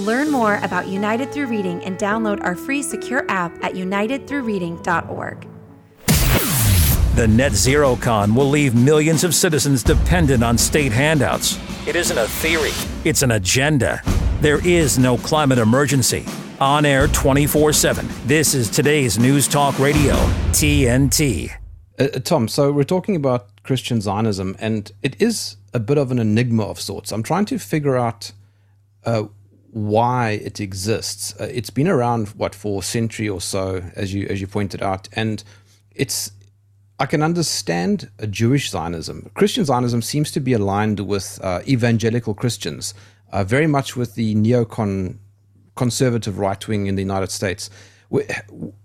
Learn 0.00 0.30
more 0.30 0.56
about 0.62 0.88
United 0.88 1.32
Through 1.32 1.46
Reading 1.46 1.82
and 1.84 1.96
download 1.96 2.42
our 2.42 2.56
free 2.56 2.82
secure 2.82 3.24
app 3.28 3.52
at 3.64 3.74
unitedthroughreading.org. 3.74 5.55
The 7.16 7.26
Net 7.26 7.52
Zero 7.52 7.96
Con 7.96 8.34
will 8.34 8.50
leave 8.50 8.74
millions 8.74 9.24
of 9.24 9.34
citizens 9.34 9.82
dependent 9.82 10.44
on 10.44 10.58
state 10.58 10.92
handouts. 10.92 11.58
It 11.88 11.96
isn't 11.96 12.18
a 12.18 12.28
theory, 12.28 12.72
it's 13.06 13.22
an 13.22 13.30
agenda. 13.30 14.02
There 14.42 14.60
is 14.68 14.98
no 14.98 15.16
climate 15.16 15.56
emergency. 15.56 16.26
On 16.60 16.84
air 16.84 17.08
24 17.08 17.72
7. 17.72 18.06
This 18.26 18.52
is 18.52 18.68
today's 18.68 19.18
News 19.18 19.48
Talk 19.48 19.78
Radio, 19.78 20.12
TNT. 20.52 21.52
Uh, 21.98 22.02
uh, 22.02 22.18
Tom, 22.18 22.48
so 22.48 22.70
we're 22.70 22.84
talking 22.84 23.16
about 23.16 23.62
Christian 23.62 24.02
Zionism, 24.02 24.54
and 24.58 24.92
it 25.02 25.18
is 25.18 25.56
a 25.72 25.80
bit 25.80 25.96
of 25.96 26.10
an 26.10 26.18
enigma 26.18 26.64
of 26.64 26.78
sorts. 26.78 27.12
I'm 27.12 27.22
trying 27.22 27.46
to 27.46 27.58
figure 27.58 27.96
out 27.96 28.32
uh, 29.06 29.24
why 29.70 30.32
it 30.32 30.60
exists. 30.60 31.34
Uh, 31.40 31.48
it's 31.50 31.70
been 31.70 31.88
around 31.88 32.28
what 32.36 32.54
for 32.54 32.80
a 32.80 32.84
century 32.84 33.26
or 33.26 33.40
so, 33.40 33.90
as 33.96 34.12
you 34.12 34.26
as 34.28 34.42
you 34.42 34.46
pointed 34.46 34.82
out, 34.82 35.08
and 35.14 35.42
it's 35.94 36.32
I 36.98 37.06
can 37.06 37.22
understand 37.22 38.10
Jewish 38.30 38.70
Zionism. 38.70 39.30
Christian 39.34 39.64
Zionism 39.64 40.00
seems 40.00 40.30
to 40.32 40.40
be 40.40 40.54
aligned 40.54 41.00
with 41.00 41.38
uh, 41.42 41.60
evangelical 41.68 42.32
Christians, 42.32 42.94
uh, 43.32 43.44
very 43.44 43.66
much 43.66 43.96
with 43.96 44.14
the 44.14 44.34
neocon 44.34 45.18
conservative 45.74 46.38
right 46.38 46.66
wing 46.66 46.86
in 46.86 46.94
the 46.94 47.02
United 47.02 47.30
States. 47.30 47.68
Where, 48.08 48.24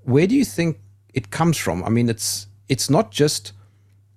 where, 0.04 0.28
do 0.28 0.36
you 0.36 0.44
think 0.44 0.80
it 1.14 1.32
comes 1.32 1.58
from? 1.58 1.84
I 1.86 1.90
mean, 1.90 2.10
it's 2.10 2.48
it's 2.68 2.90
not 2.90 3.12
just 3.12 3.54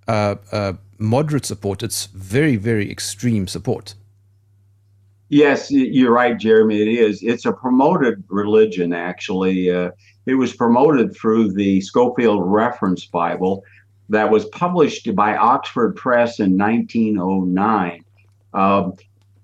uh, 0.09 0.37
uh 0.51 0.73
moderate 0.99 1.47
support; 1.47 1.83
it's 1.85 2.07
very, 2.07 2.57
very 2.57 2.91
extreme 2.91 3.47
support. 3.47 3.95
Yes, 5.29 5.71
you're 5.71 6.13
right, 6.13 6.37
Jeremy. 6.39 6.83
It 6.83 6.89
is. 6.89 7.23
It's 7.23 7.47
a 7.47 7.53
promoted 7.53 8.25
religion, 8.29 8.93
actually. 8.93 9.71
Uh, 9.71 9.91
it 10.27 10.35
was 10.35 10.55
promoted 10.55 11.17
through 11.17 11.53
the 11.53 11.81
Scofield 11.81 12.43
Reference 12.45 13.07
Bible 13.07 13.63
that 14.09 14.31
was 14.31 14.47
published 14.47 15.15
by 15.15 15.37
Oxford 15.37 15.97
Press 15.97 16.41
in 16.41 16.57
1909. 16.59 18.05
Um, 18.53 18.95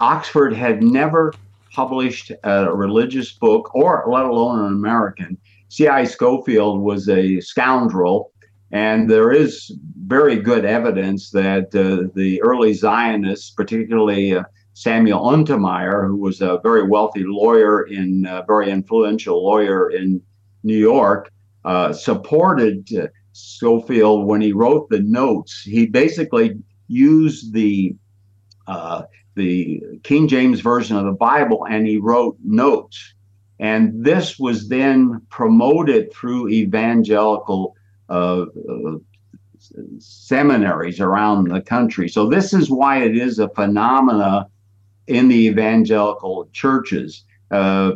Oxford 0.01 0.55
had 0.55 0.83
never 0.83 1.35
published 1.73 2.33
a 2.45 2.73
religious 2.73 3.33
book, 3.33 3.75
or 3.75 4.05
let 4.09 4.25
alone 4.25 4.61
an 4.61 4.73
American. 4.73 5.39
C.I. 5.69 6.05
Scofield 6.05 6.81
was 6.81 7.09
a 7.09 7.41
scoundrel, 7.41 8.33
and 8.73 9.09
there 9.09 9.33
is 9.33 9.73
very 10.07 10.37
good 10.37 10.65
evidence 10.65 11.31
that 11.31 11.75
uh, 11.75 12.11
the 12.15 12.43
early 12.43 12.73
Zionists, 12.73 13.51
particularly 13.51 14.35
uh, 14.35 14.43
Samuel 14.75 15.21
Untermyer, 15.21 16.07
who 16.07 16.17
was 16.17 16.41
a 16.41 16.59
very 16.63 16.83
wealthy 16.83 17.25
lawyer 17.25 17.83
in 17.83 18.27
uh, 18.27 18.43
very 18.47 18.71
influential 18.71 19.45
lawyer 19.45 19.91
in 19.91 20.21
New 20.65 20.77
York, 20.77 21.31
uh, 21.65 21.93
supported 21.93 22.89
Scofield 23.41 24.27
when 24.27 24.41
he 24.41 24.53
wrote 24.53 24.89
the 24.91 25.01
notes. 25.01 25.63
He 25.63 25.87
basically 25.87 26.59
used 26.89 27.53
the 27.53 27.95
uh, 28.67 29.03
the 29.35 29.83
King 30.03 30.29
James 30.29 30.61
version 30.61 30.97
of 30.97 31.05
the 31.05 31.13
Bible 31.13 31.67
and 31.69 31.87
he 31.87 31.97
wrote 31.97 32.37
notes. 32.45 33.15
And 33.59 34.05
this 34.05 34.39
was 34.39 34.69
then 34.69 35.21
promoted 35.29 36.13
through 36.13 36.49
evangelical 36.49 37.77
uh, 38.09 38.47
uh, 38.69 38.99
seminaries 39.99 41.01
around 41.01 41.49
the 41.49 41.61
country. 41.61 42.09
So 42.09 42.27
this 42.29 42.53
is 42.53 42.71
why 42.71 43.03
it 43.03 43.17
is 43.17 43.39
a 43.39 43.49
phenomena 43.51 44.49
in 45.07 45.29
the 45.29 45.47
evangelical 45.47 46.49
churches. 46.53 47.25
Uh, 47.51 47.93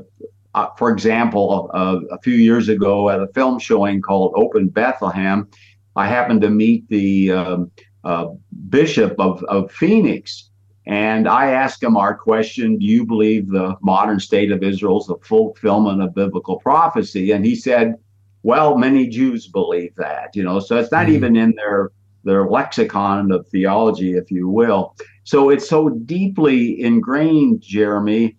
uh, 0.54 0.68
for 0.78 0.90
example, 0.90 1.70
uh, 1.74 2.00
a 2.10 2.18
few 2.20 2.34
years 2.34 2.68
ago 2.68 3.10
at 3.10 3.20
a 3.20 3.26
film 3.28 3.58
showing 3.58 4.00
called 4.00 4.32
Open 4.36 4.68
Bethlehem, 4.68 5.48
I 5.96 6.06
happened 6.06 6.42
to 6.42 6.50
meet 6.50 6.88
the 6.88 7.32
um, 7.32 7.70
uh, 8.04 8.28
bishop 8.68 9.14
of, 9.18 9.42
of 9.44 9.70
Phoenix. 9.72 10.50
And 10.86 11.26
I 11.26 11.50
asked 11.50 11.82
him 11.82 11.96
our 11.96 12.14
question 12.14 12.78
Do 12.78 12.84
you 12.84 13.06
believe 13.06 13.48
the 13.48 13.76
modern 13.80 14.20
state 14.20 14.52
of 14.52 14.62
Israel 14.62 15.00
is 15.00 15.06
the 15.06 15.16
fulfillment 15.22 16.02
of 16.02 16.14
biblical 16.14 16.58
prophecy? 16.58 17.30
And 17.30 17.44
he 17.44 17.56
said, 17.56 17.94
Well, 18.42 18.76
many 18.76 19.08
Jews 19.08 19.48
believe 19.48 19.94
that, 19.96 20.36
you 20.36 20.42
know, 20.42 20.60
so 20.60 20.76
it's 20.76 20.92
not 20.92 21.06
mm-hmm. 21.06 21.14
even 21.14 21.36
in 21.36 21.54
their 21.56 21.90
their 22.24 22.48
lexicon 22.48 23.30
of 23.30 23.46
theology, 23.48 24.14
if 24.14 24.30
you 24.30 24.48
will. 24.48 24.96
So 25.24 25.50
it's 25.50 25.68
so 25.68 25.90
deeply 25.90 26.80
ingrained, 26.80 27.60
Jeremy. 27.60 28.36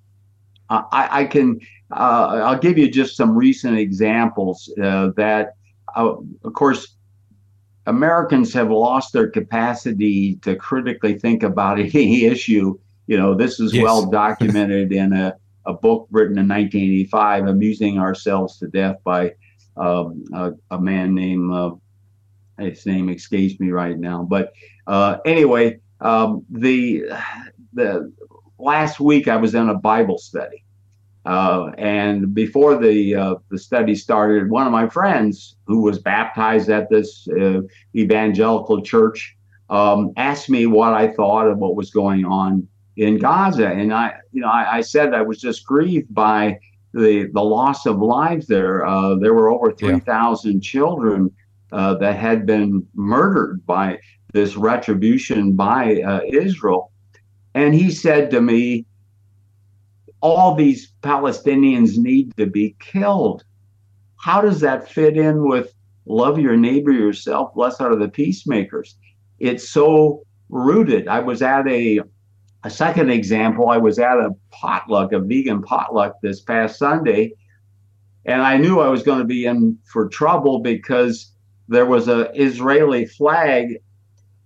Uh, 0.69 0.81
I, 0.91 1.21
I, 1.21 1.25
can, 1.25 1.59
uh, 1.91 2.41
I'll 2.45 2.59
give 2.59 2.77
you 2.77 2.89
just 2.89 3.15
some 3.15 3.35
recent 3.35 3.77
examples 3.77 4.71
uh, 4.81 5.09
that, 5.17 5.55
uh, 5.95 6.15
of 6.43 6.53
course, 6.53 6.95
Americans 7.85 8.53
have 8.53 8.71
lost 8.71 9.13
their 9.13 9.29
capacity 9.29 10.35
to 10.37 10.55
critically 10.55 11.17
think 11.19 11.43
about 11.43 11.79
any 11.79 12.25
issue. 12.25 12.77
You 13.07 13.17
know, 13.17 13.35
this 13.35 13.59
is 13.59 13.73
Yes. 13.73 13.83
well 13.83 14.09
documented 14.09 14.91
in 14.91 15.13
a, 15.13 15.35
a 15.65 15.73
book 15.73 16.07
written 16.09 16.37
in 16.39 16.47
1985, 16.47 17.47
Amusing 17.47 17.99
Ourselves 17.99 18.57
to 18.59 18.67
Death 18.67 18.97
by 19.03 19.33
um, 19.77 20.23
a, 20.33 20.53
a 20.71 20.81
man 20.81 21.13
named, 21.13 21.51
uh, 21.53 21.71
his 22.57 22.85
name 22.85 23.09
escapes 23.09 23.59
me 23.59 23.69
right 23.69 23.99
now. 23.99 24.23
But 24.23 24.53
uh, 24.87 25.17
anyway, 25.25 25.79
um, 26.01 26.43
the, 26.49 27.03
the 27.73 28.11
last 28.57 28.99
week 28.99 29.27
I 29.27 29.35
was 29.35 29.53
in 29.53 29.69
a 29.69 29.75
Bible 29.75 30.17
study. 30.17 30.64
Uh, 31.25 31.71
and 31.79 32.35
before 32.35 32.77
the 32.77 33.15
uh, 33.15 33.35
the 33.49 33.57
study 33.57 33.95
started, 33.95 34.49
one 34.49 34.67
of 34.67 34.71
my 34.71 34.87
friends 34.87 35.55
who 35.65 35.81
was 35.81 35.97
baptized 35.97 36.69
at 36.69 36.89
this 36.89 37.27
uh, 37.29 37.61
evangelical 37.95 38.81
church 38.81 39.35
um, 39.69 40.13
asked 40.17 40.49
me 40.49 40.67
what 40.67 40.93
I 40.93 41.07
thought 41.07 41.47
of 41.47 41.57
what 41.57 41.75
was 41.75 41.89
going 41.89 42.25
on 42.25 42.67
in 42.97 43.17
Gaza, 43.17 43.67
and 43.67 43.91
I, 43.91 44.13
you 44.31 44.41
know, 44.41 44.47
I, 44.47 44.77
I 44.77 44.81
said 44.81 45.13
I 45.13 45.23
was 45.23 45.39
just 45.39 45.65
grieved 45.65 46.13
by 46.13 46.59
the 46.93 47.27
the 47.33 47.43
loss 47.43 47.87
of 47.87 47.97
lives 47.99 48.45
there. 48.45 48.85
Uh, 48.85 49.15
there 49.15 49.33
were 49.33 49.49
over 49.49 49.73
three 49.73 49.99
thousand 49.99 50.61
children 50.61 51.31
uh, 51.71 51.95
that 51.95 52.17
had 52.17 52.45
been 52.45 52.85
murdered 52.93 53.65
by 53.65 53.97
this 54.31 54.55
retribution 54.55 55.53
by 55.53 56.01
uh, 56.01 56.21
Israel, 56.29 56.91
and 57.55 57.73
he 57.73 57.89
said 57.89 58.29
to 58.29 58.41
me, 58.41 58.85
all 60.21 60.55
these 60.55 60.91
Palestinians 61.01 61.97
need 61.97 62.35
to 62.37 62.45
be 62.45 62.75
killed. 62.79 63.43
How 64.17 64.41
does 64.41 64.59
that 64.61 64.89
fit 64.89 65.17
in 65.17 65.47
with 65.47 65.73
love 66.05 66.39
your 66.39 66.57
neighbor 66.57 66.91
yourself? 66.91 67.53
Blessed 67.53 67.81
are 67.81 67.95
the 67.95 68.07
peacemakers. 68.07 68.95
It's 69.39 69.69
so 69.69 70.23
rooted. 70.49 71.07
I 71.07 71.19
was 71.19 71.41
at 71.41 71.67
a 71.67 72.01
a 72.63 72.69
second 72.69 73.11
example. 73.11 73.69
I 73.69 73.77
was 73.77 73.99
at 73.99 74.17
a 74.17 74.31
potluck, 74.49 75.11
a 75.11 75.19
vegan 75.19 75.61
potluck 75.61 76.19
this 76.21 76.41
past 76.41 76.79
Sunday, 76.79 77.33
and 78.25 78.41
I 78.41 78.57
knew 78.57 78.79
I 78.79 78.87
was 78.87 79.03
going 79.03 79.19
to 79.19 79.25
be 79.25 79.45
in 79.45 79.77
for 79.85 80.09
trouble 80.09 80.59
because 80.59 81.31
there 81.67 81.85
was 81.85 82.07
a 82.07 82.31
Israeli 82.33 83.05
flag 83.05 83.77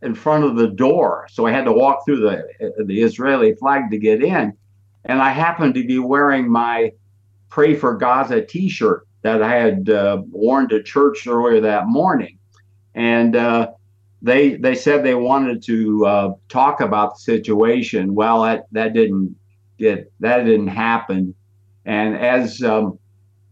in 0.01 0.15
front 0.15 0.43
of 0.43 0.57
the 0.57 0.67
door. 0.67 1.27
So 1.29 1.45
I 1.45 1.51
had 1.51 1.65
to 1.65 1.71
walk 1.71 2.03
through 2.03 2.19
the 2.19 2.83
the 2.85 3.01
Israeli 3.01 3.53
flag 3.55 3.89
to 3.91 3.97
get 3.97 4.21
in 4.21 4.57
and 5.05 5.21
I 5.21 5.31
happened 5.31 5.75
to 5.75 5.85
be 5.85 5.99
wearing 5.99 6.49
my 6.49 6.91
Pray 7.49 7.75
for 7.75 7.97
Gaza 7.97 8.45
T-shirt 8.45 9.07
that 9.23 9.41
I 9.41 9.55
had 9.55 9.89
uh, 9.89 10.21
worn 10.29 10.69
to 10.69 10.83
church 10.83 11.25
earlier 11.27 11.59
that 11.61 11.87
morning, 11.87 12.37
and 12.93 13.35
uh, 13.35 13.71
they 14.21 14.55
they 14.55 14.75
said 14.75 15.03
they 15.03 15.15
wanted 15.15 15.63
to 15.63 16.05
uh, 16.05 16.33
talk 16.47 16.79
about 16.79 17.15
the 17.15 17.21
situation. 17.21 18.13
Well, 18.13 18.43
that 18.43 18.65
that 18.71 18.93
didn't 18.93 19.35
get 19.79 20.11
that 20.19 20.43
didn't 20.43 20.67
happen, 20.67 21.33
and 21.85 22.15
as 22.15 22.61
um, 22.61 22.99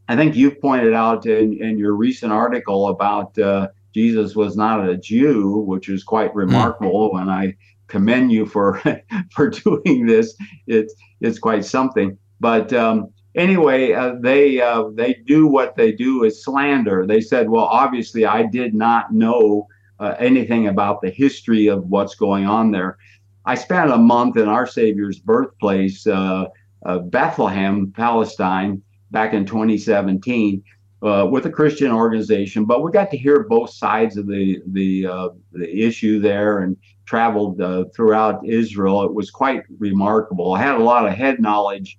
I 0.07 0.15
think 0.15 0.35
you've 0.35 0.61
pointed 0.61 0.93
out 0.93 1.25
in, 1.25 1.61
in 1.61 1.77
your 1.77 1.93
recent 1.93 2.31
article 2.31 2.89
about 2.89 3.37
uh, 3.39 3.69
Jesus 3.93 4.35
was 4.35 4.55
not 4.55 4.87
a 4.87 4.95
Jew, 4.95 5.63
which 5.67 5.89
is 5.89 6.03
quite 6.03 6.33
remarkable, 6.35 7.17
and 7.17 7.31
I 7.31 7.55
commend 7.87 8.31
you 8.31 8.45
for 8.45 8.81
for 9.31 9.49
doing 9.49 10.05
this. 10.05 10.35
It's 10.67 10.93
it's 11.21 11.39
quite 11.39 11.65
something. 11.65 12.17
But 12.39 12.71
um, 12.73 13.11
anyway, 13.35 13.93
uh, 13.93 14.15
they 14.19 14.61
uh, 14.61 14.85
they 14.93 15.15
do 15.25 15.47
what 15.47 15.75
they 15.75 15.91
do 15.91 16.23
is 16.23 16.43
slander. 16.43 17.05
They 17.05 17.21
said, 17.21 17.49
well, 17.49 17.65
obviously, 17.65 18.25
I 18.25 18.43
did 18.43 18.73
not 18.73 19.13
know 19.13 19.67
uh, 19.99 20.15
anything 20.19 20.67
about 20.67 21.01
the 21.01 21.09
history 21.09 21.67
of 21.67 21.85
what's 21.87 22.15
going 22.15 22.45
on 22.45 22.71
there. 22.71 22.97
I 23.45 23.55
spent 23.55 23.91
a 23.91 23.97
month 23.97 24.37
in 24.37 24.49
our 24.49 24.65
Savior's 24.65 25.19
birthplace, 25.19 26.05
uh, 26.05 26.45
uh, 26.85 26.99
Bethlehem, 26.99 27.93
Palestine, 27.95 28.81
back 29.11 29.33
in 29.33 29.45
2017. 29.45 30.63
Uh, 31.03 31.27
with 31.29 31.45
a 31.45 31.49
Christian 31.51 31.91
organization, 31.91 32.65
but 32.65 32.81
we 32.81 32.91
got 32.91 33.11
to 33.11 33.17
hear 33.17 33.43
both 33.43 33.69
sides 33.69 34.17
of 34.17 34.25
the 34.25 34.59
the 34.65 35.05
uh, 35.05 35.29
the 35.51 35.85
issue 35.85 36.19
there, 36.19 36.57
and 36.57 36.75
traveled 37.07 37.59
uh, 37.59 37.85
throughout 37.95 38.45
Israel. 38.45 39.03
It 39.03 39.13
was 39.13 39.31
quite 39.31 39.63
remarkable. 39.79 40.53
I 40.53 40.61
had 40.61 40.75
a 40.75 40.83
lot 40.83 41.07
of 41.07 41.13
head 41.13 41.39
knowledge 41.39 41.97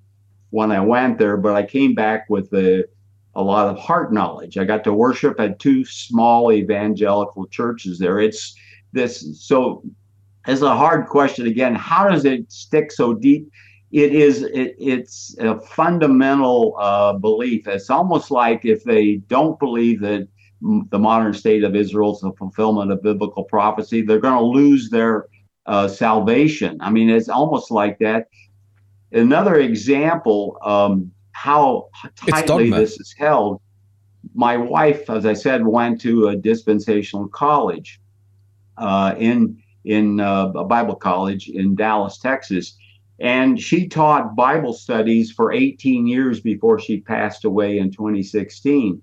when 0.50 0.70
I 0.70 0.80
went 0.80 1.18
there, 1.18 1.36
but 1.36 1.56
I 1.56 1.64
came 1.64 1.94
back 1.94 2.26
with 2.28 2.52
a, 2.52 2.84
a 3.34 3.42
lot 3.42 3.68
of 3.68 3.78
heart 3.78 4.12
knowledge. 4.12 4.58
I 4.58 4.64
got 4.64 4.84
to 4.84 4.92
worship 4.92 5.40
at 5.40 5.58
two 5.58 5.84
small 5.84 6.52
evangelical 6.52 7.46
churches 7.48 7.98
there. 7.98 8.20
It's 8.20 8.54
this 8.92 9.40
so 9.40 9.82
as 10.46 10.62
a 10.62 10.76
hard 10.76 11.06
question 11.06 11.46
again. 11.46 11.74
How 11.74 12.08
does 12.08 12.24
it 12.24 12.50
stick 12.52 12.92
so 12.92 13.14
deep? 13.14 13.50
It 13.90 14.14
is 14.14 14.42
it, 14.42 14.76
it's 14.78 15.34
a 15.38 15.58
fundamental 15.60 16.76
uh, 16.78 17.14
belief. 17.14 17.66
It's 17.66 17.88
almost 17.88 18.30
like 18.30 18.66
if 18.66 18.84
they 18.84 19.16
don't 19.28 19.58
believe 19.58 20.00
that 20.00 20.28
the 20.60 20.98
modern 20.98 21.34
state 21.34 21.64
of 21.64 21.76
Israel 21.76 22.14
is 22.14 22.20
the 22.20 22.32
fulfillment 22.32 22.90
of 22.90 23.02
biblical 23.02 23.44
prophecy, 23.44 24.02
they're 24.02 24.18
going 24.18 24.38
to 24.38 24.44
lose 24.44 24.90
their 24.90 25.26
uh, 25.66 25.86
salvation. 25.86 26.78
I 26.80 26.90
mean, 26.90 27.10
it's 27.10 27.28
almost 27.28 27.70
like 27.70 27.98
that. 27.98 28.28
Another 29.12 29.56
example, 29.56 30.58
um, 30.62 31.12
how 31.32 31.88
tightly 32.16 32.70
this 32.70 32.98
is 32.98 33.14
held. 33.16 33.60
My 34.34 34.56
wife, 34.56 35.08
as 35.08 35.24
I 35.24 35.34
said, 35.34 35.66
went 35.66 36.00
to 36.02 36.28
a 36.28 36.36
dispensational 36.36 37.28
college 37.28 38.00
uh, 38.76 39.14
in 39.18 39.62
in 39.84 40.20
uh, 40.20 40.48
a 40.48 40.64
Bible 40.64 40.96
college 40.96 41.48
in 41.48 41.74
Dallas, 41.74 42.18
Texas, 42.18 42.76
and 43.20 43.60
she 43.60 43.88
taught 43.88 44.36
Bible 44.36 44.72
studies 44.72 45.30
for 45.32 45.52
18 45.52 46.06
years 46.06 46.40
before 46.40 46.78
she 46.78 47.00
passed 47.00 47.44
away 47.44 47.78
in 47.78 47.90
2016. 47.90 49.00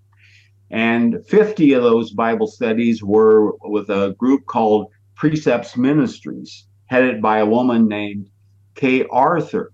And 0.71 1.25
50 1.27 1.73
of 1.73 1.83
those 1.83 2.11
Bible 2.11 2.47
studies 2.47 3.03
were 3.03 3.53
with 3.61 3.89
a 3.89 4.15
group 4.17 4.45
called 4.45 4.91
Precepts 5.15 5.77
Ministries, 5.77 6.67
headed 6.87 7.21
by 7.21 7.39
a 7.39 7.45
woman 7.45 7.87
named 7.87 8.29
Kay 8.75 9.05
Arthur. 9.11 9.71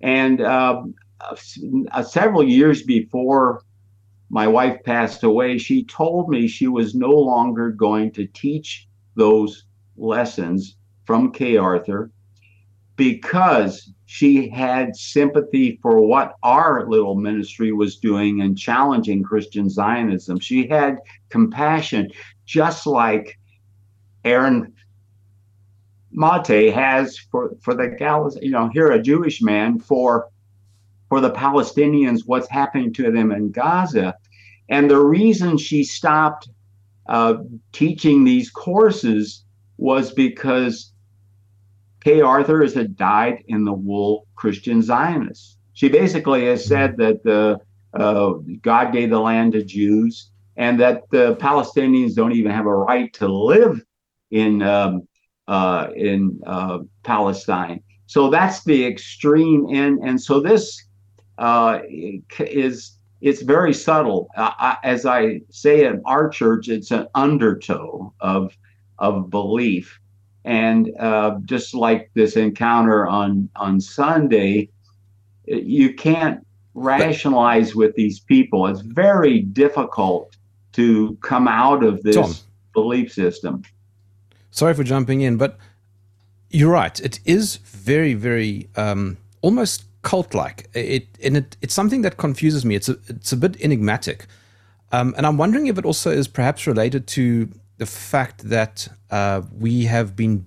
And 0.00 0.40
um, 0.42 0.94
uh, 1.20 2.02
several 2.02 2.42
years 2.42 2.82
before 2.82 3.62
my 4.30 4.46
wife 4.46 4.82
passed 4.84 5.22
away, 5.22 5.58
she 5.58 5.84
told 5.84 6.28
me 6.28 6.48
she 6.48 6.66
was 6.66 6.94
no 6.94 7.10
longer 7.10 7.70
going 7.70 8.10
to 8.12 8.26
teach 8.26 8.88
those 9.14 9.64
lessons 9.96 10.76
from 11.04 11.32
Kay 11.32 11.56
Arthur 11.56 12.10
because 12.96 13.93
she 14.06 14.48
had 14.48 14.94
sympathy 14.96 15.78
for 15.80 16.00
what 16.00 16.34
our 16.42 16.88
little 16.88 17.14
ministry 17.14 17.72
was 17.72 17.96
doing 17.96 18.42
and 18.42 18.58
challenging 18.58 19.22
Christian 19.22 19.68
Zionism. 19.68 20.38
She 20.38 20.66
had 20.66 20.98
compassion, 21.30 22.10
just 22.44 22.86
like 22.86 23.38
Aaron 24.24 24.72
Mate 26.12 26.72
has 26.72 27.18
for, 27.18 27.56
for 27.60 27.74
the 27.74 27.88
Galatians, 27.88 28.38
you 28.42 28.50
know, 28.50 28.70
here 28.72 28.92
a 28.92 29.02
Jewish 29.02 29.42
man 29.42 29.78
for 29.78 30.28
for 31.08 31.20
the 31.20 31.30
Palestinians, 31.30 32.22
what's 32.26 32.48
happening 32.48 32.92
to 32.94 33.10
them 33.10 33.30
in 33.30 33.50
Gaza. 33.50 34.16
And 34.68 34.90
the 34.90 34.98
reason 34.98 35.58
she 35.58 35.84
stopped 35.84 36.48
uh, 37.06 37.34
teaching 37.72 38.24
these 38.24 38.50
courses 38.50 39.44
was 39.76 40.12
because 40.12 40.93
Kay 42.04 42.20
Arthur 42.20 42.62
is 42.62 42.76
a 42.76 42.86
dyed 42.86 43.42
in 43.48 43.64
the 43.64 43.72
wool 43.72 44.26
Christian 44.36 44.82
Zionist. 44.82 45.58
She 45.72 45.88
basically 45.88 46.44
has 46.46 46.64
said 46.64 46.98
that 46.98 47.24
the 47.24 47.58
uh, 47.98 48.34
God 48.60 48.92
gave 48.92 49.10
the 49.10 49.18
land 49.18 49.52
to 49.52 49.64
Jews 49.64 50.30
and 50.56 50.78
that 50.80 51.02
the 51.10 51.36
Palestinians 51.36 52.14
don't 52.14 52.32
even 52.32 52.52
have 52.52 52.66
a 52.66 52.74
right 52.74 53.12
to 53.14 53.28
live 53.28 53.82
in 54.30 54.62
um, 54.62 55.08
uh, 55.48 55.88
in 55.96 56.40
uh, 56.46 56.80
Palestine. 57.02 57.82
So 58.06 58.28
that's 58.28 58.64
the 58.64 58.84
extreme 58.84 59.66
end, 59.74 60.00
and 60.04 60.20
so 60.20 60.40
this 60.40 60.84
uh, 61.38 61.80
is 62.38 62.98
it's 63.22 63.40
very 63.40 63.72
subtle. 63.72 64.28
I, 64.36 64.76
as 64.84 65.06
I 65.06 65.40
say 65.48 65.86
in 65.86 66.02
our 66.04 66.28
church, 66.28 66.68
it's 66.68 66.90
an 66.90 67.06
undertow 67.14 68.12
of 68.20 68.54
of 68.98 69.30
belief 69.30 69.98
and 70.44 70.90
uh, 70.98 71.38
just 71.44 71.74
like 71.74 72.10
this 72.14 72.36
encounter 72.36 73.06
on 73.06 73.48
on 73.56 73.80
Sunday, 73.80 74.68
you 75.46 75.94
can't 75.94 76.46
rationalize 76.74 77.74
with 77.74 77.94
these 77.94 78.20
people. 78.20 78.66
It's 78.66 78.80
very 78.80 79.40
difficult 79.40 80.36
to 80.72 81.16
come 81.22 81.48
out 81.48 81.84
of 81.84 82.02
this 82.02 82.16
Tom. 82.16 82.34
belief 82.72 83.12
system. 83.12 83.62
Sorry 84.50 84.74
for 84.74 84.84
jumping 84.84 85.20
in, 85.20 85.36
but 85.36 85.56
you're 86.50 86.72
right. 86.72 86.98
It 87.00 87.20
is 87.24 87.56
very, 87.56 88.14
very 88.14 88.68
um, 88.76 89.16
almost 89.40 89.84
cult-like. 90.02 90.68
It 90.74 91.08
and 91.22 91.36
it, 91.38 91.56
it's 91.62 91.74
something 91.74 92.02
that 92.02 92.16
confuses 92.16 92.64
me. 92.64 92.74
It's 92.74 92.88
a, 92.88 92.96
it's 93.08 93.32
a 93.32 93.36
bit 93.36 93.60
enigmatic, 93.60 94.26
um, 94.92 95.14
and 95.16 95.26
I'm 95.26 95.38
wondering 95.38 95.66
if 95.66 95.78
it 95.78 95.84
also 95.84 96.10
is 96.10 96.28
perhaps 96.28 96.66
related 96.66 97.06
to 97.08 97.48
the 97.78 97.86
fact 97.86 98.48
that 98.48 98.88
uh, 99.10 99.42
we 99.52 99.84
have 99.84 100.14
been 100.14 100.46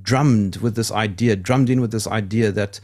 drummed 0.00 0.56
with 0.58 0.76
this 0.76 0.90
idea, 0.90 1.36
drummed 1.36 1.70
in 1.70 1.80
with 1.80 1.90
this 1.90 2.06
idea 2.06 2.52
that 2.52 2.80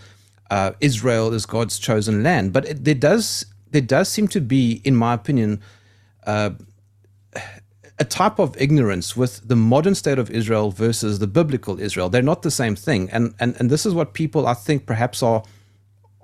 uh, 0.50 0.72
Israel 0.80 1.32
is 1.32 1.46
God's 1.46 1.78
chosen 1.78 2.22
land. 2.22 2.52
But 2.52 2.66
it, 2.66 2.85
there 2.85 2.94
does 2.94 3.46
there 3.70 3.80
does 3.80 4.08
seem 4.08 4.28
to 4.28 4.40
be, 4.40 4.82
in 4.85 4.94
my 4.94 5.14
opinion, 5.14 5.62
uh, 6.26 6.50
a 7.98 8.04
type 8.04 8.38
of 8.38 8.54
ignorance 8.61 9.16
with 9.16 9.46
the 9.48 9.56
modern 9.56 9.94
state 9.94 10.18
of 10.18 10.30
Israel 10.30 10.70
versus 10.70 11.18
the 11.20 11.26
biblical 11.26 11.80
Israel. 11.80 12.11
They're 12.11 12.20
not 12.20 12.42
the 12.42 12.50
same 12.50 12.76
thing, 12.76 13.08
and 13.11 13.35
and 13.40 13.56
and 13.58 13.70
this 13.70 13.87
is 13.87 13.94
what 13.94 14.12
people 14.12 14.46
I 14.46 14.54
think 14.54 14.87
perhaps 14.87 15.22
are 15.22 15.42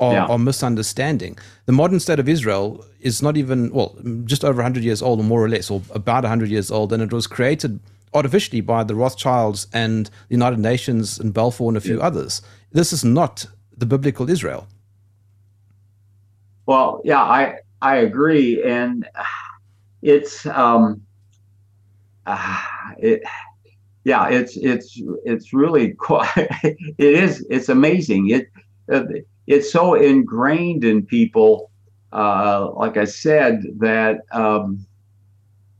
are, 0.01 0.13
yeah. 0.13 0.27
are, 0.27 0.39
misunderstanding. 0.39 1.39
The 1.67 1.73
modern 1.73 2.01
state 2.01 2.19
of 2.19 2.29
Israel 2.29 2.85
is 3.01 3.23
not 3.23 3.37
even, 3.37 3.73
well, 3.73 3.97
just 4.25 4.45
over 4.45 4.57
100 4.57 4.83
years 4.85 5.03
old, 5.03 5.21
or 5.21 5.25
more 5.25 5.43
or 5.43 5.49
less, 5.49 5.71
or 5.71 5.83
about 5.91 6.25
100 6.25 6.49
years 6.49 6.71
old, 6.71 6.93
and 6.93 7.03
it 7.03 7.13
was 7.13 7.27
created 7.27 7.81
artificially 8.15 8.61
by 8.61 8.85
the 8.85 8.95
Rothschilds 8.95 9.67
and 9.73 10.07
the 10.07 10.35
United 10.35 10.59
Nations 10.59 11.19
and 11.19 11.35
Balfour 11.35 11.69
and 11.69 11.77
a 11.77 11.81
few 11.81 11.99
yeah. 11.99 12.07
others. 12.07 12.43
This 12.73 12.93
is 12.93 13.05
not 13.05 13.47
the 13.77 13.87
biblical 13.87 14.29
Israel. 14.29 14.67
Well, 16.67 17.01
yeah, 17.05 17.23
I 17.23 17.61
I 17.81 17.97
agree, 17.97 18.63
and 18.63 19.09
it's 20.03 20.45
um, 20.47 21.01
uh, 22.27 22.63
it, 22.99 23.23
yeah, 24.05 24.29
it's 24.29 24.57
it's 24.57 25.01
it's 25.25 25.53
really 25.53 25.93
quite. 26.07 26.29
it 26.37 26.95
is 26.99 27.47
it's 27.49 27.69
amazing. 27.69 28.31
It 28.31 28.49
uh, 28.93 29.05
it's 29.49 29.73
so 29.73 29.95
ingrained 29.95 30.85
in 30.85 31.05
people, 31.05 31.71
uh, 32.13 32.71
like 32.73 32.99
I 32.99 33.07
said, 33.07 33.65
that 33.79 34.21
um, 34.31 34.87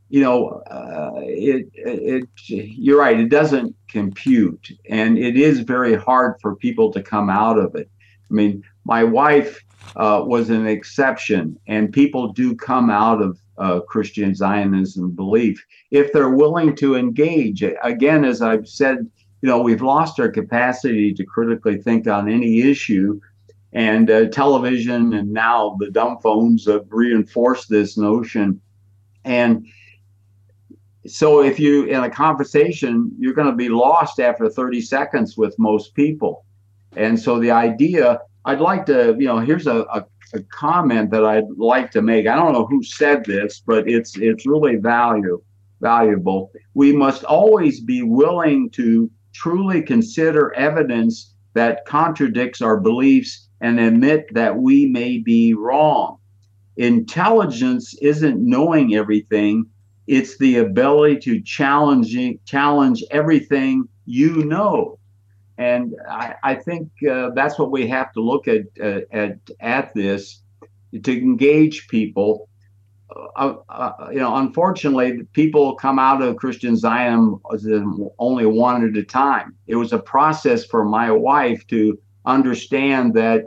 you 0.09 0.23
know, 0.23 0.63
uh, 0.71 1.11
it, 1.17 1.69
it, 1.75 2.27
you're 2.47 2.97
right. 2.99 3.19
It 3.19 3.29
doesn't 3.29 3.75
compute, 3.87 4.71
and 4.89 5.19
it 5.19 5.37
is 5.37 5.59
very 5.59 5.95
hard 5.95 6.41
for 6.41 6.55
people 6.55 6.91
to 6.93 7.03
come 7.03 7.29
out 7.29 7.59
of 7.59 7.75
it. 7.75 7.87
I 8.29 8.33
mean, 8.33 8.63
my 8.85 9.03
wife 9.03 9.63
uh, 9.95 10.23
was 10.25 10.49
an 10.49 10.65
exception, 10.65 11.59
and 11.67 11.93
people 11.93 12.33
do 12.33 12.55
come 12.55 12.89
out 12.89 13.21
of 13.21 13.39
uh, 13.59 13.81
Christian 13.81 14.33
Zionism 14.33 15.11
belief 15.11 15.63
if 15.91 16.11
they're 16.11 16.31
willing 16.31 16.75
to 16.77 16.95
engage. 16.95 17.63
Again, 17.83 18.25
as 18.25 18.41
I've 18.41 18.67
said, 18.67 19.07
you 19.43 19.47
know, 19.47 19.61
we've 19.61 19.83
lost 19.83 20.19
our 20.19 20.29
capacity 20.29 21.13
to 21.13 21.23
critically 21.23 21.77
think 21.77 22.07
on 22.07 22.27
any 22.27 22.61
issue 22.61 23.21
and 23.73 24.09
uh, 24.09 24.27
television 24.29 25.13
and 25.13 25.31
now 25.31 25.75
the 25.79 25.91
dumb 25.91 26.17
phones 26.21 26.65
have 26.65 26.85
reinforced 26.89 27.69
this 27.69 27.97
notion. 27.97 28.59
And 29.25 29.67
so 31.05 31.41
if 31.41 31.59
you 31.59 31.85
in 31.85 32.03
a 32.03 32.09
conversation, 32.09 33.11
you're 33.19 33.33
going 33.33 33.49
to 33.49 33.55
be 33.55 33.69
lost 33.69 34.19
after 34.19 34.49
30 34.49 34.81
seconds 34.81 35.37
with 35.37 35.55
most 35.59 35.93
people. 35.93 36.45
And 36.95 37.19
so 37.19 37.39
the 37.39 37.51
idea, 37.51 38.19
I'd 38.45 38.59
like 38.59 38.85
to, 38.87 39.15
you 39.19 39.27
know, 39.27 39.39
here's 39.39 39.67
a, 39.67 39.81
a, 39.93 40.05
a 40.33 40.41
comment 40.51 41.11
that 41.11 41.23
I'd 41.23 41.49
like 41.57 41.91
to 41.91 42.01
make. 42.01 42.27
I 42.27 42.35
don't 42.35 42.53
know 42.53 42.65
who 42.65 42.83
said 42.83 43.23
this, 43.25 43.61
but 43.65 43.87
it's 43.87 44.17
it's 44.17 44.45
really 44.45 44.75
value 44.75 45.41
valuable. 45.81 46.51
We 46.73 46.91
must 46.91 47.23
always 47.23 47.79
be 47.79 48.03
willing 48.03 48.69
to 48.71 49.09
truly 49.33 49.81
consider 49.81 50.53
evidence 50.55 51.33
that 51.53 51.85
contradicts 51.85 52.61
our 52.61 52.77
beliefs 52.77 53.48
and 53.61 53.79
admit 53.79 54.33
that 54.33 54.57
we 54.57 54.85
may 54.85 55.17
be 55.17 55.53
wrong. 55.53 56.17
Intelligence 56.77 57.93
isn't 58.01 58.39
knowing 58.39 58.95
everything, 58.95 59.65
it's 60.07 60.37
the 60.37 60.57
ability 60.57 61.19
to 61.19 61.41
challenge, 61.41 62.15
challenge 62.45 63.03
everything 63.11 63.87
you 64.05 64.43
know. 64.45 64.97
And 65.59 65.93
I, 66.09 66.35
I 66.41 66.55
think 66.55 66.89
uh, 67.07 67.31
that's 67.35 67.59
what 67.59 67.69
we 67.69 67.85
have 67.87 68.13
to 68.13 68.21
look 68.21 68.47
at, 68.47 68.61
uh, 68.81 69.01
at 69.11 69.37
at 69.59 69.93
this 69.93 70.41
to 71.03 71.11
engage 71.11 71.87
people. 71.89 72.47
Uh, 73.35 73.55
uh, 73.69 73.91
you 74.11 74.19
know, 74.19 74.35
unfortunately, 74.37 75.23
people 75.33 75.75
come 75.75 75.99
out 75.99 76.21
of 76.21 76.37
Christian 76.37 76.75
Zionism 76.75 78.07
only 78.19 78.45
one 78.45 78.87
at 78.87 78.95
a 78.95 79.03
time. 79.03 79.55
It 79.67 79.75
was 79.75 79.91
a 79.91 79.99
process 79.99 80.65
for 80.65 80.85
my 80.85 81.11
wife 81.11 81.67
to 81.67 81.99
understand 82.25 83.13
that 83.13 83.43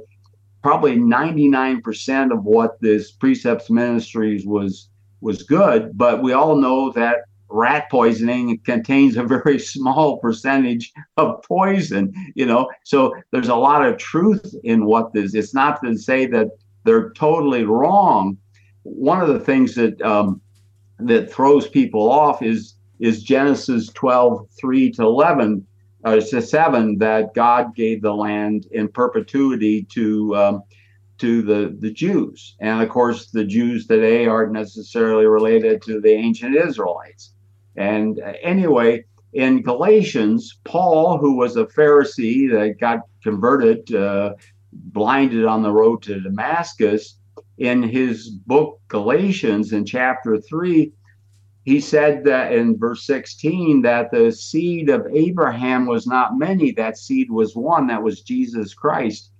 probably 0.62 0.96
99% 0.96 2.32
of 2.32 2.44
what 2.44 2.80
this 2.80 3.10
precepts 3.10 3.70
ministries 3.70 4.46
was 4.46 4.88
was 5.20 5.44
good 5.44 5.96
but 5.96 6.22
we 6.22 6.32
all 6.32 6.56
know 6.56 6.90
that 6.90 7.18
rat 7.48 7.88
poisoning 7.90 8.58
contains 8.64 9.16
a 9.16 9.22
very 9.22 9.58
small 9.74 10.18
percentage 10.18 10.92
of 11.16 11.42
poison 11.42 12.12
you 12.34 12.46
know? 12.46 12.68
So 12.84 13.14
there's 13.30 13.48
a 13.48 13.54
lot 13.54 13.86
of 13.86 13.98
truth 13.98 14.54
in 14.64 14.84
what 14.86 15.12
this 15.12 15.34
it's 15.34 15.54
not 15.54 15.82
to 15.84 15.96
say 15.96 16.26
that 16.26 16.48
they're 16.84 17.10
totally 17.10 17.64
wrong. 17.64 18.36
One 18.82 19.20
of 19.20 19.28
the 19.28 19.40
things 19.40 19.74
that 19.76 20.00
um, 20.02 20.40
that 20.98 21.32
throws 21.32 21.68
people 21.68 22.10
off 22.10 22.42
is 22.42 22.74
is 23.00 23.22
genesis 23.22 23.88
12 23.88 24.48
3 24.60 24.90
to 24.92 25.02
11 25.02 25.66
uh, 26.04 26.20
seven 26.20 26.98
that 26.98 27.34
God 27.34 27.74
gave 27.74 28.02
the 28.02 28.14
land 28.14 28.66
in 28.72 28.88
perpetuity 28.88 29.84
to 29.90 30.36
um, 30.36 30.62
to 31.18 31.42
the 31.42 31.76
the 31.78 31.90
Jews, 31.90 32.56
and 32.60 32.82
of 32.82 32.88
course 32.88 33.30
the 33.30 33.44
Jews 33.44 33.86
today 33.86 34.26
aren't 34.26 34.52
necessarily 34.52 35.26
related 35.26 35.82
to 35.82 36.00
the 36.00 36.10
ancient 36.10 36.56
Israelites. 36.56 37.34
And 37.76 38.20
uh, 38.20 38.32
anyway, 38.42 39.04
in 39.32 39.62
Galatians, 39.62 40.58
Paul, 40.64 41.18
who 41.18 41.36
was 41.36 41.56
a 41.56 41.66
Pharisee 41.66 42.50
that 42.50 42.78
got 42.80 43.00
converted, 43.22 43.94
uh, 43.94 44.34
blinded 44.72 45.44
on 45.46 45.62
the 45.62 45.72
road 45.72 46.02
to 46.02 46.20
Damascus, 46.20 47.18
in 47.58 47.82
his 47.82 48.28
book 48.28 48.80
Galatians, 48.88 49.72
in 49.72 49.84
chapter 49.86 50.40
three, 50.40 50.92
he 51.64 51.80
said 51.80 52.24
that 52.24 52.52
in 52.52 52.76
verse 52.76 53.06
16 53.06 53.82
that 53.82 54.10
the 54.10 54.32
seed 54.32 54.88
of 54.88 55.06
Abraham 55.12 55.86
was 55.86 56.06
not 56.06 56.36
many, 56.36 56.72
that 56.72 56.98
seed 56.98 57.30
was 57.30 57.54
one, 57.54 57.86
that 57.86 58.02
was 58.02 58.22
Jesus 58.22 58.74
Christ. 58.74 59.30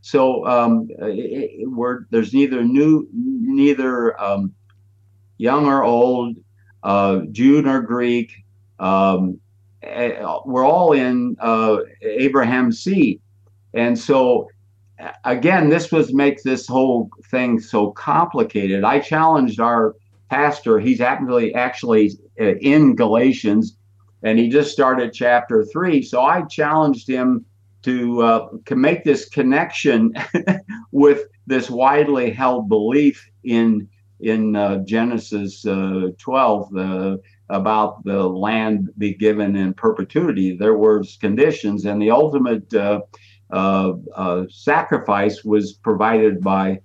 So 0.00 0.44
um, 0.46 0.88
it, 0.90 1.68
it, 1.68 1.98
there's 2.10 2.34
neither 2.34 2.64
new, 2.64 3.06
neither 3.12 4.20
um, 4.20 4.52
young 5.36 5.66
or 5.66 5.84
old, 5.84 6.36
uh, 6.82 7.20
Jew 7.30 7.62
nor 7.62 7.80
Greek. 7.80 8.32
Um, 8.80 9.38
eh, 9.82 10.24
we're 10.44 10.66
all 10.66 10.92
in 10.92 11.36
uh, 11.40 11.78
Abraham's 12.02 12.80
seed, 12.80 13.20
and 13.74 13.98
so 13.98 14.48
again, 15.24 15.68
this 15.68 15.92
was 15.92 16.12
makes 16.12 16.42
this 16.42 16.66
whole 16.66 17.10
thing 17.30 17.60
so 17.60 17.90
complicated. 17.92 18.84
I 18.84 19.00
challenged 19.00 19.60
our 19.60 19.94
pastor. 20.28 20.78
He's 20.78 21.00
actually 21.00 21.54
actually 21.54 22.12
uh, 22.40 22.54
in 22.60 22.96
Galatians, 22.96 23.76
and 24.22 24.38
he 24.38 24.48
just 24.48 24.72
started 24.72 25.12
chapter 25.12 25.64
three. 25.64 26.02
So 26.02 26.22
I 26.22 26.42
challenged 26.42 27.08
him 27.08 27.44
to 27.82 28.22
uh, 28.22 28.48
make 28.70 29.04
this 29.04 29.28
connection 29.28 30.12
with 30.92 31.22
this 31.46 31.70
widely 31.70 32.30
held 32.30 32.68
belief 32.68 33.30
in 33.44 33.88
in 34.20 34.56
uh, 34.56 34.78
Genesis 34.78 35.64
uh, 35.64 36.08
12 36.18 36.76
uh, 36.76 37.16
about 37.50 38.04
the 38.04 38.28
land 38.28 38.90
be 38.98 39.14
given 39.14 39.54
in 39.54 39.72
perpetuity. 39.72 40.56
There 40.56 40.76
were 40.76 41.04
conditions, 41.20 41.84
and 41.84 42.02
the 42.02 42.10
ultimate 42.10 42.72
uh, 42.74 44.44
sacrifice 44.50 45.44
was 45.44 45.74
provided 45.74 46.40
by 46.42 46.80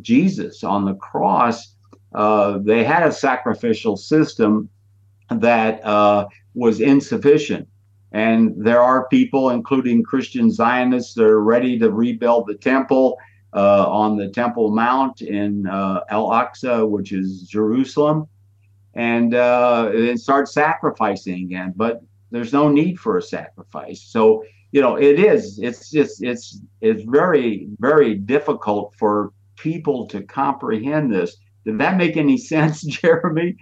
Jesus 0.00 0.64
on 0.64 0.84
the 0.86 0.94
cross 0.94 1.76
uh, 2.14 2.58
they 2.58 2.84
had 2.84 3.02
a 3.02 3.12
sacrificial 3.12 3.96
system 3.96 4.68
that 5.30 5.84
uh, 5.84 6.26
was 6.54 6.80
insufficient. 6.80 7.68
And 8.12 8.54
there 8.56 8.80
are 8.80 9.06
people, 9.08 9.50
including 9.50 10.02
Christian 10.02 10.50
Zionists, 10.50 11.14
that 11.14 11.24
are 11.24 11.42
ready 11.42 11.78
to 11.78 11.92
rebuild 11.92 12.48
the 12.48 12.56
temple 12.56 13.16
uh, 13.52 13.86
on 13.88 14.16
the 14.16 14.28
Temple 14.28 14.70
Mount 14.70 15.22
in 15.22 15.66
uh, 15.66 16.00
Al 16.10 16.28
Aqsa, 16.28 16.88
which 16.88 17.12
is 17.12 17.42
Jerusalem, 17.42 18.28
and, 18.94 19.34
uh, 19.34 19.90
and 19.92 20.20
start 20.20 20.48
sacrificing 20.48 21.44
again. 21.44 21.72
But 21.74 22.02
there's 22.30 22.52
no 22.52 22.68
need 22.68 22.98
for 22.98 23.18
a 23.18 23.22
sacrifice. 23.22 24.02
So, 24.02 24.44
you 24.72 24.80
know, 24.80 24.96
it 24.96 25.18
is, 25.18 25.58
it's 25.58 25.90
just, 25.90 26.22
it's, 26.22 26.60
it's 26.80 27.02
very, 27.02 27.68
very 27.80 28.14
difficult 28.14 28.94
for 28.96 29.32
people 29.56 30.06
to 30.06 30.22
comprehend 30.22 31.12
this 31.12 31.36
did 31.64 31.78
that 31.78 31.96
make 31.96 32.16
any 32.16 32.38
sense, 32.52 32.82
Jeremy? 32.82 33.56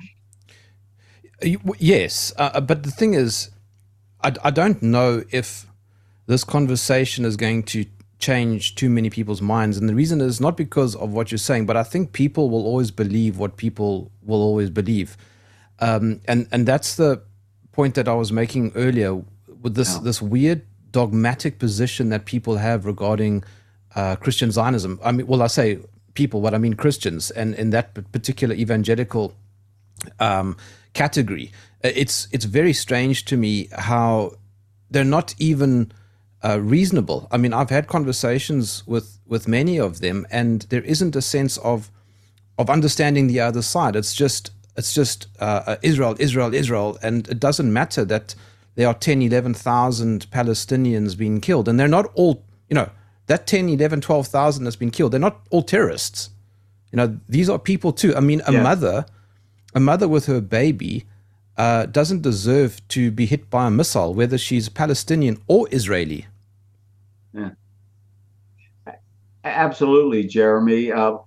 Yes, 1.78 2.32
uh, 2.38 2.50
uh, 2.54 2.60
but 2.60 2.82
the 2.82 2.90
thing 2.90 3.14
is, 3.14 3.50
I, 4.22 4.34
I 4.44 4.50
don't 4.50 4.82
know 4.82 5.24
if 5.30 5.66
this 6.26 6.44
conversation 6.44 7.24
is 7.24 7.36
going 7.36 7.62
to 7.64 7.86
change 8.18 8.74
too 8.74 8.90
many 8.90 9.10
people's 9.10 9.42
minds. 9.42 9.78
And 9.78 9.88
the 9.88 9.94
reason 9.94 10.20
is 10.20 10.40
not 10.40 10.56
because 10.56 10.96
of 10.96 11.12
what 11.12 11.30
you're 11.30 11.38
saying, 11.38 11.66
but 11.66 11.76
I 11.76 11.84
think 11.84 12.12
people 12.12 12.50
will 12.50 12.64
always 12.66 12.90
believe 12.90 13.38
what 13.38 13.56
people 13.56 14.10
will 14.24 14.42
always 14.42 14.70
believe. 14.70 15.16
Um, 15.80 16.20
and 16.26 16.48
and 16.52 16.66
that's 16.66 16.96
the 16.96 17.22
point 17.72 17.94
that 17.94 18.08
I 18.08 18.14
was 18.14 18.32
making 18.32 18.72
earlier 18.74 19.22
with 19.62 19.74
this 19.76 19.94
Yeah. 19.94 20.00
this 20.02 20.20
weird 20.22 20.62
dogmatic 20.92 21.58
position 21.60 22.08
that 22.10 22.24
people 22.24 22.56
have 22.56 22.86
regarding 22.86 23.44
uh, 23.94 24.16
Christian 24.16 24.50
Zionism. 24.50 24.98
I 25.04 25.12
mean, 25.12 25.26
well, 25.28 25.42
I 25.42 25.48
say 25.48 25.78
people, 26.20 26.38
but 26.44 26.52
I 26.54 26.58
mean 26.58 26.74
Christians, 26.84 27.32
and 27.40 27.48
in 27.62 27.70
that 27.70 27.86
particular 28.16 28.54
evangelical 28.64 29.24
um, 30.28 30.48
category, 31.02 31.46
Uh, 31.84 31.92
it's 32.02 32.28
it's 32.34 32.46
very 32.60 32.72
strange 32.72 33.24
to 33.30 33.36
me 33.36 33.68
how 33.90 34.32
they're 34.92 35.12
not 35.18 35.34
even 35.38 35.72
uh, 36.46 36.58
reasonable. 36.60 37.20
I 37.34 37.36
mean, 37.38 37.52
I've 37.52 37.70
had 37.70 37.86
conversations 37.86 38.82
with 38.86 39.06
with 39.26 39.46
many 39.48 39.80
of 39.80 39.92
them, 40.00 40.26
and 40.30 40.66
there 40.70 40.86
isn't 40.94 41.16
a 41.16 41.20
sense 41.20 41.60
of 41.62 41.90
of 42.56 42.68
understanding 42.68 43.28
the 43.28 43.40
other 43.48 43.62
side. 43.62 43.94
It's 43.98 44.14
just 44.20 44.52
it's 44.78 44.92
just 44.96 45.28
uh, 45.40 45.62
uh, 45.70 45.76
Israel, 45.82 46.14
Israel, 46.18 46.54
Israel, 46.54 46.98
and 47.02 47.28
it 47.28 47.40
doesn't 47.40 47.72
matter 47.72 48.06
that 48.06 48.34
there 48.76 48.86
are 48.86 48.94
10, 48.94 49.22
11,000 49.22 50.26
Palestinians 50.30 51.16
being 51.16 51.40
killed, 51.40 51.68
and 51.68 51.78
they're 51.78 51.96
not 51.98 52.06
all, 52.14 52.34
you 52.70 52.74
know, 52.78 52.88
that 53.28 53.46
10, 53.46 53.68
11, 53.68 54.00
12,000 54.00 54.64
that's 54.64 54.76
been 54.76 54.90
killed. 54.90 55.12
They're 55.12 55.20
not 55.20 55.40
all 55.50 55.62
terrorists. 55.62 56.30
You 56.90 56.96
know, 56.96 57.18
these 57.28 57.48
are 57.48 57.58
people 57.58 57.92
too. 57.92 58.16
I 58.16 58.20
mean, 58.20 58.42
a 58.46 58.52
Yeah. 58.52 58.62
mother, 58.62 59.06
a 59.74 59.80
mother 59.80 60.08
with 60.08 60.26
her 60.26 60.40
baby, 60.40 61.04
uh, 61.56 61.86
doesn't 61.86 62.22
deserve 62.22 62.86
to 62.88 63.10
be 63.10 63.26
hit 63.26 63.50
by 63.50 63.66
a 63.66 63.70
missile, 63.70 64.14
whether 64.14 64.38
she's 64.38 64.68
Palestinian 64.68 65.38
or 65.46 65.68
Israeli. 65.70 66.26
Yeah. 67.34 67.50
Absolutely, 69.44 70.24
Jeremy. 70.24 70.92
Uh, 70.92 71.18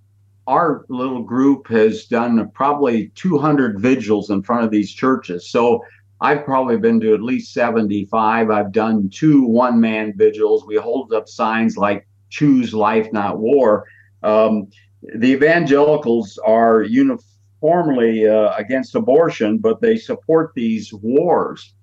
our 0.47 0.85
little 0.89 1.21
group 1.21 1.67
has 1.67 2.05
done 2.05 2.49
probably 2.49 3.11
200 3.15 3.79
vigils 3.79 4.29
in 4.29 4.41
front 4.41 4.63
of 4.65 4.71
these 4.71 4.91
churches. 4.91 5.47
So 5.47 5.83
I've 6.21 6.45
probably 6.45 6.77
been 6.77 6.99
to 7.01 7.15
at 7.15 7.21
least 7.23 7.51
75. 7.53 8.51
I've 8.51 8.71
done 8.71 9.10
two 9.10 9.43
one 9.43 9.81
man 9.81 10.13
vigils. 10.15 10.65
We 10.67 10.75
hold 10.75 11.12
up 11.13 11.27
signs 11.27 11.77
like 11.77 12.07
choose 12.29 12.73
life, 12.73 13.12
not 13.12 13.39
war. 13.39 13.86
Um, 14.21 14.67
the 15.15 15.31
evangelicals 15.31 16.38
are 16.45 16.84
uniformly 16.84 18.27
uh, 18.27 18.53
against 18.55 18.93
abortion, 18.93 19.57
but 19.57 19.81
they 19.81 19.97
support 19.97 20.51
these 20.55 20.93
wars. 20.93 21.73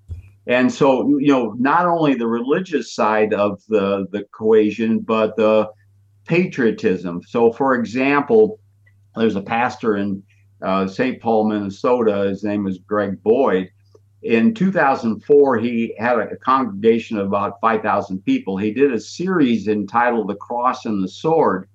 And 0.47 0.73
so, 0.73 1.19
you 1.19 1.33
know, 1.33 1.55
not 1.59 1.87
only 1.87 2.15
the 2.15 2.29
religious 2.29 2.95
side 2.95 3.35
of 3.35 3.61
the, 3.69 4.07
the 4.13 4.21
equation, 4.21 5.01
but 5.01 5.37
the 5.37 5.69
patriotism. 6.27 7.23
So, 7.27 7.53
for 7.53 7.75
example, 7.75 8.61
there's 9.17 9.37
a 9.37 9.43
pastor 9.43 9.97
in 9.97 10.23
uh, 10.63 10.87
St. 10.87 11.21
Paul, 11.21 11.49
Minnesota. 11.49 12.29
His 12.29 12.45
name 12.45 12.69
is 12.69 12.79
Greg 12.79 13.21
Boyd. 13.23 13.71
In 14.23 14.53
2004, 14.53 15.59
he 15.59 15.95
had 15.99 16.19
a 16.19 16.37
congregation 16.37 17.19
of 17.19 17.27
about 17.27 17.61
5,000 17.61 18.25
people. 18.25 18.57
He 18.57 18.73
did 18.73 18.93
a 18.93 19.01
series 19.01 19.69
entitled 19.69 20.29
The 20.29 20.35
Cross 20.35 20.87
and 20.87 21.03
the 21.03 21.09
Sword. 21.09 21.69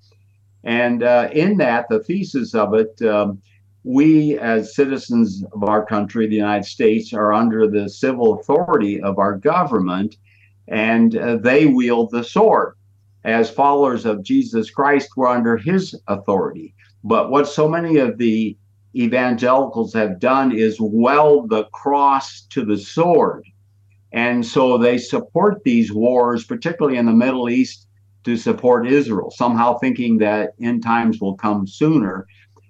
And 0.64 1.04
uh, 1.04 1.30
in 1.32 1.58
that, 1.58 1.88
the 1.90 2.00
thesis 2.00 2.54
of 2.54 2.74
it, 2.74 3.02
um, 3.02 3.42
we 3.84 4.38
as 4.40 4.76
citizens 4.76 5.44
of 5.54 5.64
our 5.64 5.86
country, 5.86 6.28
the 6.28 6.36
United 6.36 6.66
States, 6.66 7.14
are 7.14 7.34
under 7.34 7.68
the 7.68 7.90
civil 7.90 8.40
authority 8.40 9.02
of 9.02 9.20
our 9.20 9.38
government, 9.38 10.18
and 10.68 11.18
uh, 11.18 11.38
they 11.38 11.66
wield 11.66 12.12
the 12.12 12.24
sword. 12.24 12.76
As 13.26 13.50
followers 13.50 14.06
of 14.06 14.24
Jesus 14.24 14.70
Christ, 14.70 15.12
we're 15.16 15.28
under 15.28 15.58
his 15.58 15.96
authority. 16.08 16.74
But 17.04 17.30
what 17.30 17.48
so 17.48 17.68
many 17.68 17.98
of 17.98 18.18
the 18.18 18.58
evangelicals 18.96 19.94
have 19.94 20.20
done 20.20 20.52
is 20.52 20.78
weld 20.80 21.50
the 21.50 21.66
cross 21.66 22.42
to 22.50 22.64
the 22.64 22.78
sword. 22.78 23.46
And 24.12 24.46
so 24.46 24.78
they 24.78 24.98
support 25.00 25.64
these 25.64 25.92
wars, 25.92 26.44
particularly 26.46 26.98
in 26.98 27.06
the 27.08 27.14
Middle 27.14 27.50
East, 27.50 27.88
to 28.26 28.38
support 28.38 28.88
Israel, 28.88 29.32
somehow 29.32 29.78
thinking 29.80 30.18
that 30.20 30.52
end 30.62 30.84
times 30.84 31.20
will 31.20 31.36
come 31.36 31.68
sooner. 31.68 32.26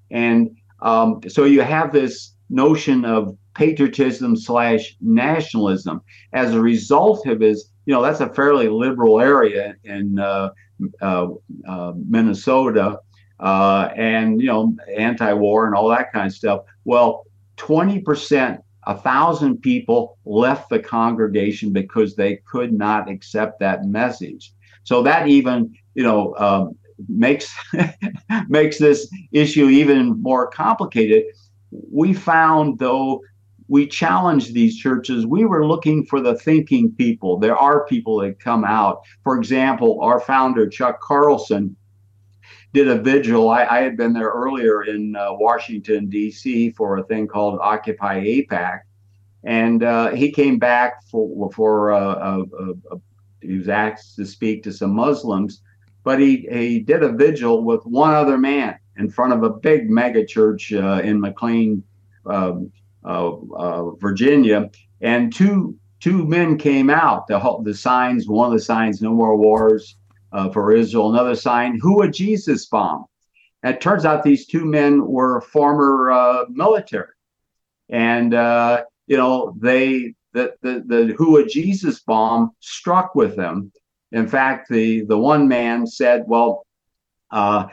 And 0.09 0.49
um, 0.81 1.21
so 1.27 1.43
you 1.43 1.61
have 1.61 1.91
this 1.91 2.33
notion 2.49 3.05
of 3.05 3.37
patriotism 3.53 4.35
slash 4.35 4.95
nationalism. 5.01 6.01
As 6.33 6.53
a 6.53 6.61
result 6.61 7.27
of 7.27 7.41
his, 7.41 7.69
you 7.85 7.93
know, 7.93 8.01
that's 8.01 8.19
a 8.19 8.33
fairly 8.33 8.67
liberal 8.67 9.19
area 9.19 9.75
in 9.83 10.17
uh, 10.17 10.49
uh, 11.01 11.27
uh, 11.67 11.93
Minnesota, 12.07 12.99
uh, 13.43 13.89
and 13.95 14.41
you 14.41 14.47
know, 14.47 14.75
anti-war 14.97 15.67
and 15.67 15.75
all 15.75 15.89
that 15.89 16.11
kind 16.13 16.25
of 16.25 16.33
stuff. 16.33 16.61
Well, 16.85 17.25
twenty 17.57 17.99
percent, 17.99 18.61
a 18.87 18.97
thousand 18.97 19.57
people 19.57 20.17
left 20.25 20.69
the 20.69 20.79
congregation 20.79 21.73
because 21.73 22.15
they 22.15 22.37
could 22.49 22.71
not 22.71 23.09
accept 23.09 23.59
that 23.59 23.83
message. 23.85 24.53
So 24.85 25.03
that 25.03 25.27
even, 25.27 25.75
you 25.93 26.03
know, 26.03 26.33
um, 26.37 26.77
makes 27.09 27.53
makes 28.47 28.77
this 28.77 29.13
issue 29.33 29.67
even 29.67 30.21
more 30.21 30.47
complicated. 30.47 31.25
We 31.71 32.13
found 32.13 32.79
though 32.79 33.21
we 33.67 33.87
challenged 33.87 34.53
these 34.53 34.77
churches. 34.77 35.25
We 35.25 35.45
were 35.45 35.65
looking 35.65 36.05
for 36.05 36.21
the 36.21 36.35
thinking 36.35 36.91
people. 36.93 37.39
There 37.39 37.57
are 37.57 37.85
people 37.87 38.19
that 38.19 38.39
come 38.39 38.63
out. 38.63 39.01
For 39.23 39.37
example, 39.37 39.99
our 40.01 40.19
founder 40.21 40.67
Chuck 40.69 41.01
Carlson 41.01 41.75
did 42.73 42.87
a 42.87 43.01
vigil. 43.01 43.49
I, 43.49 43.65
I 43.65 43.81
had 43.81 43.95
been 43.97 44.13
there 44.13 44.29
earlier 44.29 44.83
in 44.83 45.15
uh, 45.15 45.33
Washington 45.33 46.09
D.C. 46.09 46.71
for 46.71 46.97
a 46.97 47.03
thing 47.03 47.27
called 47.27 47.59
Occupy 47.61 48.23
AIPAC, 48.23 48.79
and 49.43 49.83
uh, 49.83 50.09
he 50.09 50.31
came 50.31 50.59
back 50.59 51.03
for 51.05 51.51
for 51.51 51.91
uh, 51.91 52.15
a, 52.15 52.41
a, 52.41 53.01
he 53.41 53.57
was 53.57 53.69
asked 53.69 54.15
to 54.15 54.25
speak 54.25 54.63
to 54.63 54.71
some 54.71 54.95
Muslims 54.95 55.61
but 56.03 56.19
he 56.19 56.47
he 56.51 56.79
did 56.79 57.03
a 57.03 57.11
vigil 57.11 57.63
with 57.63 57.83
one 57.85 58.13
other 58.13 58.37
man 58.37 58.77
in 58.97 59.09
front 59.09 59.33
of 59.33 59.43
a 59.43 59.49
big 59.49 59.89
mega 59.89 60.25
church 60.25 60.71
uh, 60.73 61.01
in 61.03 61.19
McLean, 61.19 61.83
um, 62.25 62.71
uh, 63.03 63.91
Virginia, 63.95 64.69
and 65.01 65.33
two 65.33 65.75
two 65.99 66.27
men 66.27 66.57
came 66.57 66.89
out. 66.89 67.27
The 67.27 67.39
the 67.63 67.73
signs, 67.73 68.27
one 68.27 68.47
of 68.47 68.53
the 68.53 68.63
signs, 68.63 69.01
no 69.01 69.11
more 69.11 69.37
wars 69.37 69.95
uh, 70.33 70.49
for 70.49 70.73
Israel. 70.73 71.13
Another 71.13 71.35
sign, 71.35 71.79
who 71.79 72.01
a 72.01 72.09
Jesus 72.09 72.65
bomb. 72.65 73.05
And 73.63 73.75
it 73.75 73.81
turns 73.81 74.03
out 74.03 74.23
these 74.23 74.45
two 74.45 74.65
men 74.65 75.07
were 75.07 75.39
former 75.39 76.11
uh, 76.11 76.45
military, 76.49 77.13
and 77.89 78.33
uh, 78.33 78.83
you 79.07 79.15
know 79.15 79.55
they 79.57 80.15
the 80.33 80.53
the 80.61 80.83
the 80.85 81.13
who 81.17 81.37
a 81.37 81.45
Jesus 81.45 82.01
bomb 82.01 82.51
struck 82.59 83.15
with 83.15 83.37
them 83.37 83.71
in 84.13 84.27
fact, 84.27 84.69
the 84.69 85.01
the 85.01 85.17
one 85.17 85.47
man 85.47 85.87
said, 85.87 86.23
"Well, 86.27 86.65
uh, 87.31 87.65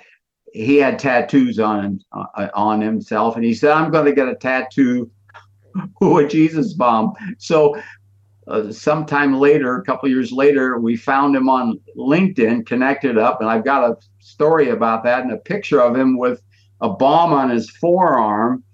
he 0.52 0.78
had 0.78 0.98
tattoos 0.98 1.60
on 1.60 2.00
uh, 2.12 2.48
on 2.54 2.80
himself, 2.80 3.36
and 3.36 3.44
he 3.44 3.54
said, 3.54 3.72
"I'm 3.72 3.92
going 3.92 4.06
to 4.06 4.14
get 4.14 4.26
a 4.26 4.34
tattoo 4.34 5.10
with 6.00 6.30
Jesus 6.30 6.72
bomb." 6.72 7.12
So, 7.38 7.80
uh, 8.48 8.72
sometime 8.72 9.38
later, 9.38 9.76
a 9.76 9.84
couple 9.84 10.08
years 10.08 10.32
later, 10.32 10.78
we 10.78 10.96
found 10.96 11.36
him 11.36 11.48
on 11.48 11.78
LinkedIn, 11.96 12.66
connected 12.66 13.18
up, 13.18 13.40
and 13.40 13.50
I've 13.50 13.64
got 13.64 13.90
a 13.90 13.96
story 14.18 14.70
about 14.70 15.04
that 15.04 15.22
and 15.22 15.32
a 15.32 15.36
picture 15.36 15.80
of 15.80 15.96
him 15.96 16.18
with 16.18 16.42
a 16.80 16.88
bomb 16.88 17.32
on 17.32 17.50
his 17.50 17.70
forearm, 17.70 18.64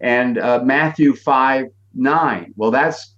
and 0.00 0.38
uh, 0.38 0.60
Matthew 0.64 1.14
five 1.14 1.66
nine. 1.94 2.52
Well, 2.56 2.70
that's 2.70 3.14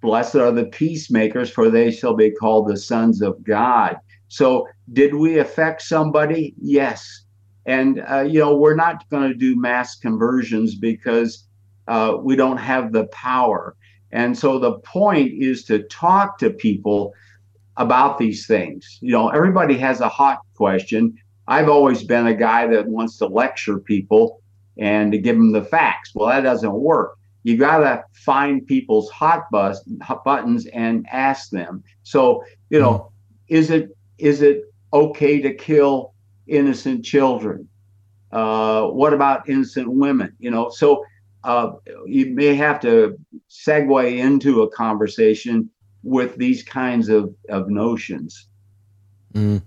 Blessed 0.00 0.34
are 0.34 0.50
the 0.50 0.64
peacemakers, 0.64 1.48
for 1.48 1.70
they 1.70 1.92
shall 1.92 2.14
be 2.14 2.32
called 2.32 2.66
the 2.66 2.76
sons 2.76 3.22
of 3.22 3.42
God. 3.44 3.96
So, 4.26 4.66
did 4.92 5.14
we 5.14 5.38
affect 5.38 5.82
somebody? 5.82 6.54
Yes. 6.60 7.24
And, 7.66 8.04
uh, 8.10 8.22
you 8.22 8.40
know, 8.40 8.56
we're 8.56 8.74
not 8.74 9.08
going 9.10 9.28
to 9.28 9.34
do 9.34 9.54
mass 9.54 9.96
conversions 9.96 10.74
because 10.74 11.46
uh, 11.86 12.16
we 12.20 12.34
don't 12.34 12.56
have 12.56 12.90
the 12.90 13.04
power. 13.06 13.76
And 14.12 14.36
so, 14.38 14.58
the 14.58 14.78
point 14.80 15.32
is 15.32 15.64
to 15.64 15.82
talk 15.84 16.38
to 16.38 16.50
people 16.50 17.14
about 17.76 18.18
these 18.18 18.46
things. 18.46 18.98
You 19.00 19.12
know, 19.12 19.28
everybody 19.30 19.78
has 19.78 20.00
a 20.00 20.08
hot 20.08 20.40
question. 20.54 21.16
I've 21.48 21.68
always 21.68 22.04
been 22.04 22.26
a 22.26 22.34
guy 22.34 22.66
that 22.68 22.86
wants 22.86 23.18
to 23.18 23.26
lecture 23.26 23.78
people 23.78 24.40
and 24.76 25.12
to 25.12 25.18
give 25.18 25.36
them 25.36 25.52
the 25.52 25.64
facts. 25.64 26.12
Well, 26.14 26.28
that 26.28 26.42
doesn't 26.42 26.72
work 26.72 27.18
you 27.42 27.56
got 27.56 27.78
to 27.78 28.04
find 28.12 28.66
people's 28.66 29.10
hot, 29.10 29.50
bus, 29.50 29.80
hot 30.00 30.24
buttons 30.24 30.66
and 30.66 31.06
ask 31.10 31.50
them. 31.50 31.82
So, 32.02 32.44
you 32.70 32.80
know, 32.80 33.12
is 33.48 33.70
it 33.70 33.96
is 34.18 34.42
it 34.42 34.72
okay 34.92 35.40
to 35.40 35.52
kill 35.54 36.14
innocent 36.46 37.04
children? 37.04 37.68
Uh, 38.30 38.86
what 38.86 39.12
about 39.12 39.48
innocent 39.48 39.90
women? 39.90 40.34
You 40.38 40.50
know, 40.50 40.70
so 40.70 41.04
uh, 41.44 41.72
you 42.06 42.34
may 42.34 42.54
have 42.54 42.80
to 42.80 43.18
segue 43.50 44.18
into 44.18 44.62
a 44.62 44.70
conversation 44.70 45.70
with 46.02 46.36
these 46.36 46.62
kinds 46.62 47.08
of, 47.08 47.34
of 47.48 47.68
notions. 47.68 48.48
Mm. 49.34 49.62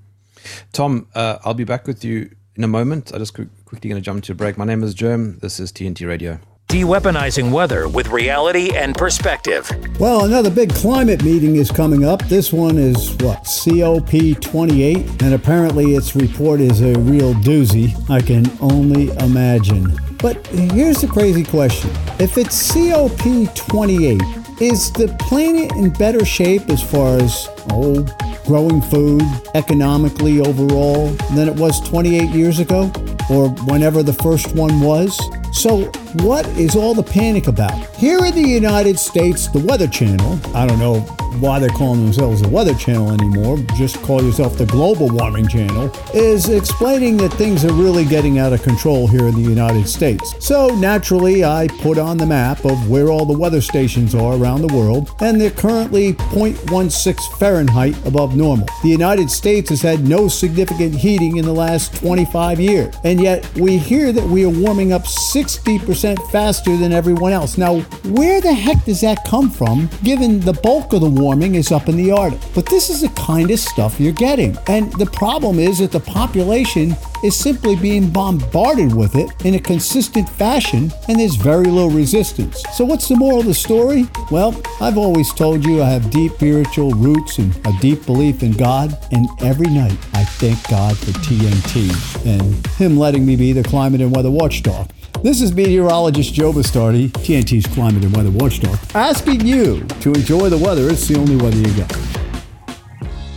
Tom, 0.73 1.07
uh, 1.15 1.37
I'll 1.43 1.53
be 1.53 1.63
back 1.63 1.87
with 1.87 2.03
you 2.03 2.29
in 2.55 2.63
a 2.63 2.67
moment. 2.67 3.13
I 3.13 3.17
just 3.17 3.33
quickly 3.33 3.89
going 3.89 4.01
to 4.01 4.05
jump 4.05 4.23
to 4.25 4.31
a 4.33 4.35
break. 4.35 4.57
My 4.57 4.65
name 4.65 4.83
is 4.83 4.95
Jerm. 4.95 5.39
This 5.39 5.59
is 5.59 5.71
TNT 5.71 6.07
Radio. 6.07 6.39
de 6.67 6.81
weaponizing 6.81 7.51
weather 7.51 7.87
with 7.87 8.07
reality 8.09 8.75
and 8.75 8.95
perspective. 8.95 9.69
Well, 9.99 10.25
another 10.25 10.49
big 10.49 10.73
climate 10.73 11.23
meeting 11.23 11.57
is 11.57 11.69
coming 11.69 12.03
up. 12.05 12.23
This 12.23 12.51
one 12.51 12.77
is 12.77 13.11
what, 13.17 13.43
COP28? 13.43 15.21
And 15.21 15.33
apparently 15.33 15.95
its 15.95 16.15
report 16.15 16.59
is 16.61 16.81
a 16.81 16.97
real 16.99 17.33
doozy. 17.35 17.93
I 18.09 18.21
can 18.21 18.45
only 18.59 19.11
imagine. 19.17 19.95
But 20.25 20.47
here's 20.47 21.01
the 21.01 21.07
crazy 21.07 21.43
question 21.43 21.91
if 22.17 22.39
it's 22.39 22.73
COP28, 22.73 24.59
is 24.59 24.91
the 24.91 25.15
planet 25.19 25.71
in 25.73 25.91
better 25.91 26.25
shape 26.25 26.67
as 26.71 26.81
far 26.81 27.17
as 27.17 27.47
oh, 27.69 28.03
growing 28.43 28.81
food 28.81 29.21
economically 29.53 30.39
overall 30.39 31.09
than 31.35 31.47
it 31.47 31.55
was 31.55 31.79
28 31.87 32.29
years 32.29 32.57
ago 32.57 32.91
or 33.29 33.49
whenever 33.69 34.01
the 34.01 34.13
first 34.13 34.55
one 34.55 34.81
was? 34.81 35.15
So, 35.53 35.91
what 36.21 36.45
is 36.57 36.75
all 36.75 36.93
the 36.93 37.03
panic 37.03 37.47
about? 37.47 37.73
Here 37.95 38.19
in 38.19 38.35
the 38.35 38.47
United 38.47 38.97
States, 38.99 39.47
the 39.47 39.59
Weather 39.59 39.87
Channel, 39.87 40.39
I 40.55 40.65
don't 40.65 40.79
know 40.79 41.01
why 41.39 41.59
they're 41.59 41.69
calling 41.69 42.03
themselves 42.03 42.41
the 42.41 42.47
Weather 42.47 42.73
Channel 42.75 43.11
anymore, 43.11 43.57
just 43.75 44.01
call 44.03 44.23
yourself 44.23 44.57
the 44.57 44.65
Global 44.65 45.09
Warming 45.09 45.47
Channel, 45.47 45.91
is 46.13 46.49
explaining 46.49 47.17
that 47.17 47.33
things 47.33 47.65
are 47.65 47.73
really 47.73 48.05
getting 48.05 48.39
out 48.39 48.53
of 48.53 48.63
control 48.63 49.07
here 49.07 49.27
in 49.27 49.35
the 49.35 49.49
United 49.49 49.87
States. 49.87 50.33
So 50.39 50.67
naturally, 50.79 51.43
I 51.43 51.67
put 51.81 51.97
on 51.97 52.17
the 52.17 52.25
map 52.25 52.63
of 52.65 52.89
where 52.89 53.07
all 53.07 53.25
the 53.25 53.37
weather 53.37 53.61
stations 53.61 54.15
are 54.15 54.35
around 54.35 54.61
the 54.61 54.73
world, 54.73 55.11
and 55.19 55.39
they're 55.39 55.51
currently 55.51 56.13
0.16 56.13 57.37
Fahrenheit 57.37 57.97
above 58.05 58.35
normal. 58.35 58.67
The 58.81 58.89
United 58.89 59.29
States 59.29 59.69
has 59.69 59.81
had 59.81 60.07
no 60.07 60.27
significant 60.27 60.95
heating 60.95 61.37
in 61.37 61.45
the 61.45 61.53
last 61.53 61.95
25 61.95 62.59
years, 62.59 62.95
and 63.03 63.19
yet 63.21 63.45
we 63.55 63.77
hear 63.77 64.13
that 64.13 64.23
we 64.23 64.45
are 64.45 64.49
warming 64.49 64.93
up 64.93 65.03
60% 65.03 66.04
faster 66.31 66.77
than 66.77 66.93
everyone 66.93 67.31
else. 67.31 67.57
Now, 67.57 67.79
where 68.05 68.41
the 68.41 68.53
heck 68.53 68.85
does 68.85 69.01
that 69.01 69.25
come 69.25 69.49
from, 69.49 69.89
given 70.03 70.39
the 70.39 70.53
bulk 70.53 70.93
of 70.93 71.01
the 71.01 71.09
warming 71.09 71.55
is 71.55 71.71
up 71.71 71.89
in 71.89 71.97
the 71.97 72.11
Arctic? 72.11 72.39
But 72.53 72.67
this 72.67 72.89
is 72.89 73.01
the 73.01 73.09
kind 73.09 73.49
of 73.51 73.59
stuff 73.59 73.99
you're 73.99 74.13
getting. 74.13 74.57
And 74.67 74.91
the 74.93 75.07
problem 75.07 75.59
is 75.59 75.79
that 75.79 75.91
the 75.91 75.99
population 75.99 76.95
is 77.23 77.35
simply 77.35 77.75
being 77.75 78.09
bombarded 78.09 78.95
with 78.95 79.15
it 79.15 79.29
in 79.45 79.55
a 79.55 79.59
consistent 79.59 80.29
fashion, 80.29 80.91
and 81.07 81.19
there's 81.19 81.35
very 81.35 81.65
little 81.65 81.89
resistance. 81.89 82.63
So, 82.73 82.85
what's 82.85 83.07
the 83.07 83.15
moral 83.15 83.39
of 83.39 83.45
the 83.45 83.53
story? 83.53 84.05
Well, 84.29 84.61
I've 84.79 84.97
always 84.97 85.33
told 85.33 85.65
you 85.65 85.81
I 85.81 85.89
have 85.89 86.11
deep 86.11 86.33
spiritual 86.33 86.91
roots 86.91 87.39
and 87.39 87.55
a 87.65 87.71
deep 87.79 88.05
belief 88.05 88.43
in 88.43 88.51
God, 88.51 88.95
and 89.11 89.27
every 89.41 89.67
night 89.67 89.97
I 90.13 90.23
thank 90.25 90.67
God 90.69 90.97
for 90.97 91.11
TNT 91.11 91.89
and 92.25 92.67
Him 92.77 92.97
letting 92.97 93.25
me 93.25 93.35
be 93.35 93.53
the 93.53 93.63
climate 93.63 94.01
and 94.01 94.15
weather 94.15 94.29
watchdog. 94.29 94.91
This 95.25 95.41
is 95.41 95.55
meteorologist 95.55 96.35
Joe 96.35 96.51
Bastardi, 96.51 97.09
TNT's 97.09 97.65
climate 97.73 98.03
and 98.05 98.15
weather 98.15 98.29
watchdog, 98.29 98.77
asking 98.93 99.41
you 99.43 99.83
to 100.01 100.13
enjoy 100.13 100.49
the 100.49 100.57
weather. 100.59 100.87
It's 100.87 101.07
the 101.07 101.17
only 101.17 101.35
weather 101.35 101.57
you 101.57 101.73
get. 101.73 101.91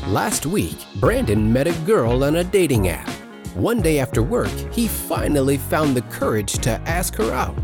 Last 0.07 0.45
week, 0.45 0.76
Brandon 0.97 1.51
met 1.51 1.66
a 1.66 1.72
girl 1.86 2.24
on 2.24 2.36
a 2.36 2.45
dating 2.45 2.89
app. 2.89 3.09
One 3.55 3.80
day 3.80 4.01
after 4.01 4.22
work, 4.22 4.51
he 4.70 4.86
finally 4.86 5.57
found 5.57 5.97
the 5.97 6.03
courage 6.03 6.59
to 6.59 6.72
ask 6.82 7.14
her 7.14 7.32
out. 7.32 7.57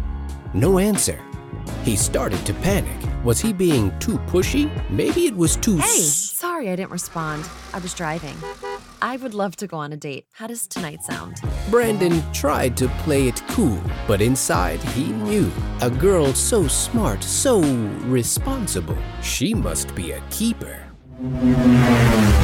No 0.55 0.79
answer. 0.79 1.23
He 1.83 1.95
started 1.95 2.47
to 2.47 2.55
panic. 2.55 2.97
Was 3.25 3.41
he 3.43 3.53
being 3.53 3.93
too 3.99 4.17
pushy? 4.21 4.71
Maybe 4.89 5.27
it 5.27 5.37
was 5.37 5.57
too. 5.57 5.77
Hey, 5.77 5.83
s- 6.01 6.33
sorry 6.35 6.71
I 6.71 6.77
didn't 6.77 6.93
respond. 6.93 7.47
I 7.75 7.79
was 7.79 7.93
driving. 7.93 8.37
I 9.05 9.19
would 9.19 9.35
love 9.35 9.55
to 9.57 9.67
go 9.67 9.77
on 9.77 9.93
a 9.93 9.99
date. 9.99 10.25
How 10.33 10.47
does 10.47 10.67
tonight 10.67 11.03
sound? 11.03 11.43
Brandon 11.69 12.23
tried 12.33 12.75
to 12.79 12.89
play 13.05 13.29
it 13.29 13.43
cool, 13.49 13.79
but 14.09 14.23
inside 14.23 14.83
he 14.83 15.09
knew 15.09 15.53
a 15.83 15.91
girl 15.91 16.33
so 16.33 16.67
smart, 16.67 17.23
so 17.23 17.61
responsible, 18.07 18.97
she 19.23 19.53
must 19.53 19.95
be 19.95 20.13
a 20.13 20.23
keeper. 20.31 20.83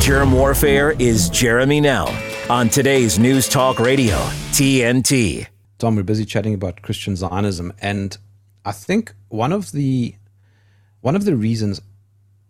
Jerm 0.05 0.35
Warfare 0.35 0.91
is 0.99 1.31
Jeremy 1.31 1.81
Nell 1.81 2.15
on 2.51 2.69
today's 2.69 3.19
News 3.19 3.49
Talk 3.49 3.79
Radio, 3.79 4.17
TNT. 4.53 5.47
Tom, 5.79 5.97
we're 5.97 6.03
busy 6.03 6.27
chatting 6.27 6.53
about 6.53 6.83
Christian 6.83 7.17
Zionism, 7.17 7.73
and 7.81 8.19
I 8.67 8.73
think 8.73 9.15
one 9.31 9.53
of 9.53 9.73
the 9.73 10.15
one 11.01 11.17
of 11.17 11.25
the 11.25 11.37
reasons, 11.37 11.81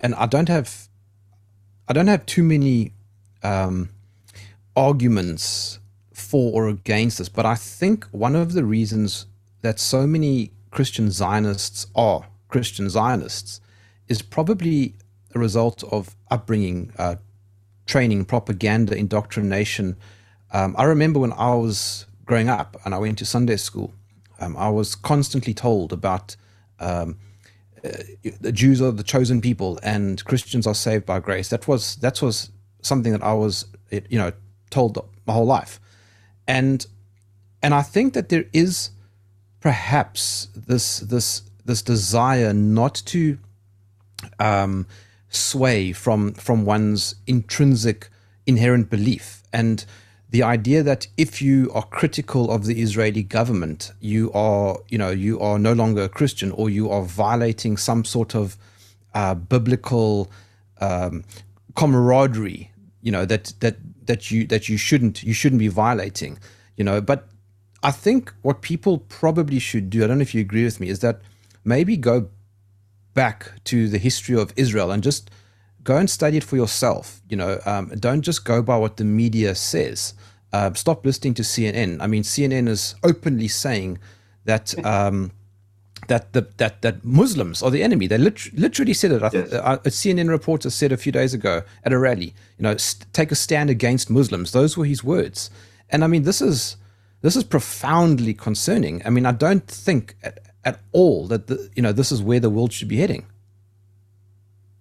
and 0.01 0.17
I 0.17 0.27
don't 0.27 0.49
have 0.49 0.89
I 1.87 1.93
don't 1.93 2.09
have 2.09 2.27
too 2.27 2.43
many 2.43 2.95
um, 3.45 3.91
arguments 4.81 5.79
for 6.15 6.53
or 6.55 6.69
against 6.69 7.19
this, 7.19 7.29
but 7.29 7.45
I 7.45 7.55
think 7.55 8.07
one 8.13 8.35
of 8.35 8.55
the 8.55 8.65
reasons 8.65 9.27
that 9.61 9.79
so 9.79 10.07
many 10.07 10.53
Christian 10.71 11.11
Zionists 11.11 11.87
are 11.95 12.29
Christian 12.49 12.89
Zionists 12.89 13.61
is 14.09 14.23
probably 14.23 14.95
a 15.35 15.39
result 15.39 15.85
of 15.85 16.17
upbringing, 16.31 16.93
uh, 16.97 17.17
training, 17.85 18.25
propaganda, 18.25 18.97
indoctrination. 18.97 19.97
Um, 20.51 20.75
I 20.79 20.85
remember 20.85 21.21
when 21.21 21.35
I 21.35 21.55
was 21.55 22.07
growing 22.25 22.49
up 22.49 22.79
and 22.85 22.95
I 22.95 22.99
went 22.99 23.19
to 23.19 23.27
Sunday 23.27 23.57
school, 23.57 23.93
um, 24.41 24.57
I 24.57 24.71
was 24.71 24.95
constantly 24.95 25.53
told 25.53 25.93
about 25.93 26.37
um, 26.79 27.19
uh, 27.85 27.91
the 28.41 28.53
Jews 28.53 28.81
are 28.81 28.93
the 28.93 29.03
chosen 29.03 29.43
people 29.43 29.79
and 29.83 30.25
Christians 30.25 30.67
are 30.67 30.75
saved 30.75 31.05
by 31.05 31.21
grace. 31.21 31.49
That 31.49 31.69
was 31.69 31.97
that 31.97 32.23
was 32.23 32.51
something 32.81 33.13
that 33.13 33.23
I 33.23 33.35
was 33.35 33.67
you 33.91 34.19
know 34.19 34.33
told 34.71 34.99
my 35.27 35.33
whole 35.33 35.47
life, 35.47 35.81
and 36.47 36.87
and 37.63 37.75
I 37.75 37.83
think 37.83 38.15
that 38.15 38.29
there 38.29 38.47
is 38.53 38.91
perhaps 39.61 40.49
this 40.55 41.01
this 41.01 41.43
this 41.65 41.83
desire 41.83 42.53
not 42.53 43.03
to 43.07 43.39
um, 44.39 44.87
sway 45.29 45.93
from 45.93 46.33
from 46.35 46.65
one's 46.65 47.15
intrinsic 47.27 48.09
inherent 48.47 48.91
belief. 48.91 49.43
And 49.53 49.85
the 50.31 50.43
idea 50.43 50.83
that 50.83 51.09
if 51.17 51.43
you 51.43 51.71
are 51.75 51.83
critical 51.83 52.51
of 52.51 52.65
the 52.65 52.81
Israeli 52.81 53.23
government, 53.23 53.93
you 54.01 54.33
are, 54.33 54.79
you 54.89 54.99
know, 54.99 55.11
you 55.11 55.41
are 55.41 55.59
no 55.59 55.73
longer 55.73 56.03
a 56.05 56.09
Christian, 56.09 56.53
or 56.53 56.71
you 56.71 56.89
are 56.91 57.03
violating 57.03 57.77
some 57.77 58.05
sort 58.05 58.35
of 58.35 58.57
uh, 59.15 59.35
biblical 59.35 60.31
um, 60.81 61.25
camaraderie, 61.75 62.71
you 63.03 63.11
know, 63.11 63.25
that 63.25 63.55
that 63.61 63.77
that 64.11 64.31
you 64.31 64.45
that 64.49 64.69
you 64.69 64.77
shouldn't 64.77 65.23
you 65.23 65.33
shouldn't 65.33 65.61
be 65.61 65.69
violating, 65.69 66.39
you 66.77 66.85
know. 66.85 67.01
But 67.01 67.29
I 67.83 67.93
think 67.93 68.33
what 68.43 68.61
people 68.61 68.99
probably 68.99 69.61
should 69.61 69.89
do, 69.89 70.03
I 70.03 70.09
don't 70.09 70.19
know 70.19 70.23
if 70.23 70.35
you 70.35 70.41
agree 70.41 70.65
with 70.65 70.81
me, 70.81 70.89
is 70.89 70.99
that 71.01 71.21
maybe 71.65 71.97
go 71.97 72.29
back 73.15 73.53
to 73.65 73.89
the 73.89 73.99
history 73.99 74.37
of 74.37 74.53
Israel 74.57 74.91
and 74.91 75.03
just 75.03 75.31
go 75.85 75.97
and 75.97 76.11
study 76.11 76.37
it 76.39 76.45
for 76.45 76.57
yourself. 76.57 77.23
You 77.29 77.37
know, 77.37 77.61
um, 77.65 77.89
don't 78.07 78.23
just 78.23 78.45
go 78.45 78.63
by 78.63 78.77
what 78.77 78.97
the 78.97 79.05
media 79.05 79.55
says. 79.55 80.15
Uh, 80.53 80.75
stop 80.75 81.07
listening 81.07 81.35
to 81.35 81.43
CNN. 81.43 81.99
I 82.01 82.09
mean, 82.09 82.25
CNN 82.25 82.69
is 82.69 82.97
openly 83.05 83.47
saying 83.47 83.99
that 84.45 84.75
um, 84.85 85.31
that 86.11 86.33
the, 86.33 86.43
that 86.57 86.83
that 86.83 87.05
Muslims 87.05 87.63
are 87.63 87.71
the 87.71 87.85
enemy. 87.85 88.09
They 88.09 88.19
lit- 88.19 88.53
literally 88.53 88.93
said 88.93 89.13
it. 89.13 89.23
I 89.23 89.29
th- 89.29 89.53
uh, 89.53 89.79
a 89.85 89.91
CNN 89.91 90.29
reporter 90.29 90.69
said 90.69 90.91
a 90.93 90.97
few 90.97 91.13
days 91.13 91.33
ago 91.33 91.63
at 91.85 91.93
a 91.93 91.99
rally. 91.99 92.35
You 92.59 92.65
know, 92.65 92.77
st- 92.77 93.11
take 93.13 93.31
a 93.31 93.37
stand 93.37 93.71
against 93.71 94.11
Muslims. 94.11 94.51
Those 94.51 94.77
were 94.77 94.85
his 94.85 95.05
words. 95.05 95.51
And 95.89 96.03
I 96.03 96.09
mean, 96.09 96.25
this 96.25 96.43
is 96.43 96.77
this 97.23 97.37
is 97.37 97.45
profoundly 97.45 98.35
concerning. 98.35 99.01
I 99.07 99.11
mean, 99.11 99.25
I 99.25 99.33
don't 99.33 99.67
think 99.67 100.17
at, 100.25 100.41
at 100.65 100.81
all 100.93 101.29
that 101.29 101.47
the, 101.47 101.71
you 101.77 101.83
know 101.83 101.93
this 101.93 102.11
is 102.11 102.21
where 102.21 102.41
the 102.41 102.51
world 102.51 102.73
should 102.73 102.89
be 102.89 102.99
heading. 102.99 103.25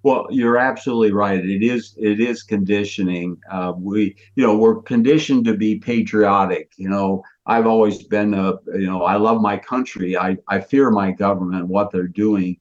Well, 0.03 0.27
you're 0.29 0.57
absolutely 0.57 1.11
right. 1.11 1.43
It 1.43 1.61
is 1.61 1.93
it 1.97 2.21
is 2.21 2.43
conditioning. 2.43 3.37
Uh, 3.51 3.73
we 3.77 4.15
you 4.35 4.43
know 4.45 4.57
we're 4.57 4.81
conditioned 4.81 5.45
to 5.45 5.55
be 5.55 5.77
patriotic. 5.79 6.71
You 6.77 6.89
know, 6.89 7.23
I've 7.45 7.67
always 7.67 8.03
been 8.03 8.33
a 8.33 8.53
you 8.73 8.87
know 8.87 9.03
I 9.03 9.17
love 9.17 9.41
my 9.41 9.57
country. 9.57 10.17
I 10.17 10.37
I 10.47 10.61
fear 10.61 10.89
my 10.89 11.11
government, 11.11 11.67
what 11.67 11.91
they're 11.91 12.07
doing, 12.07 12.57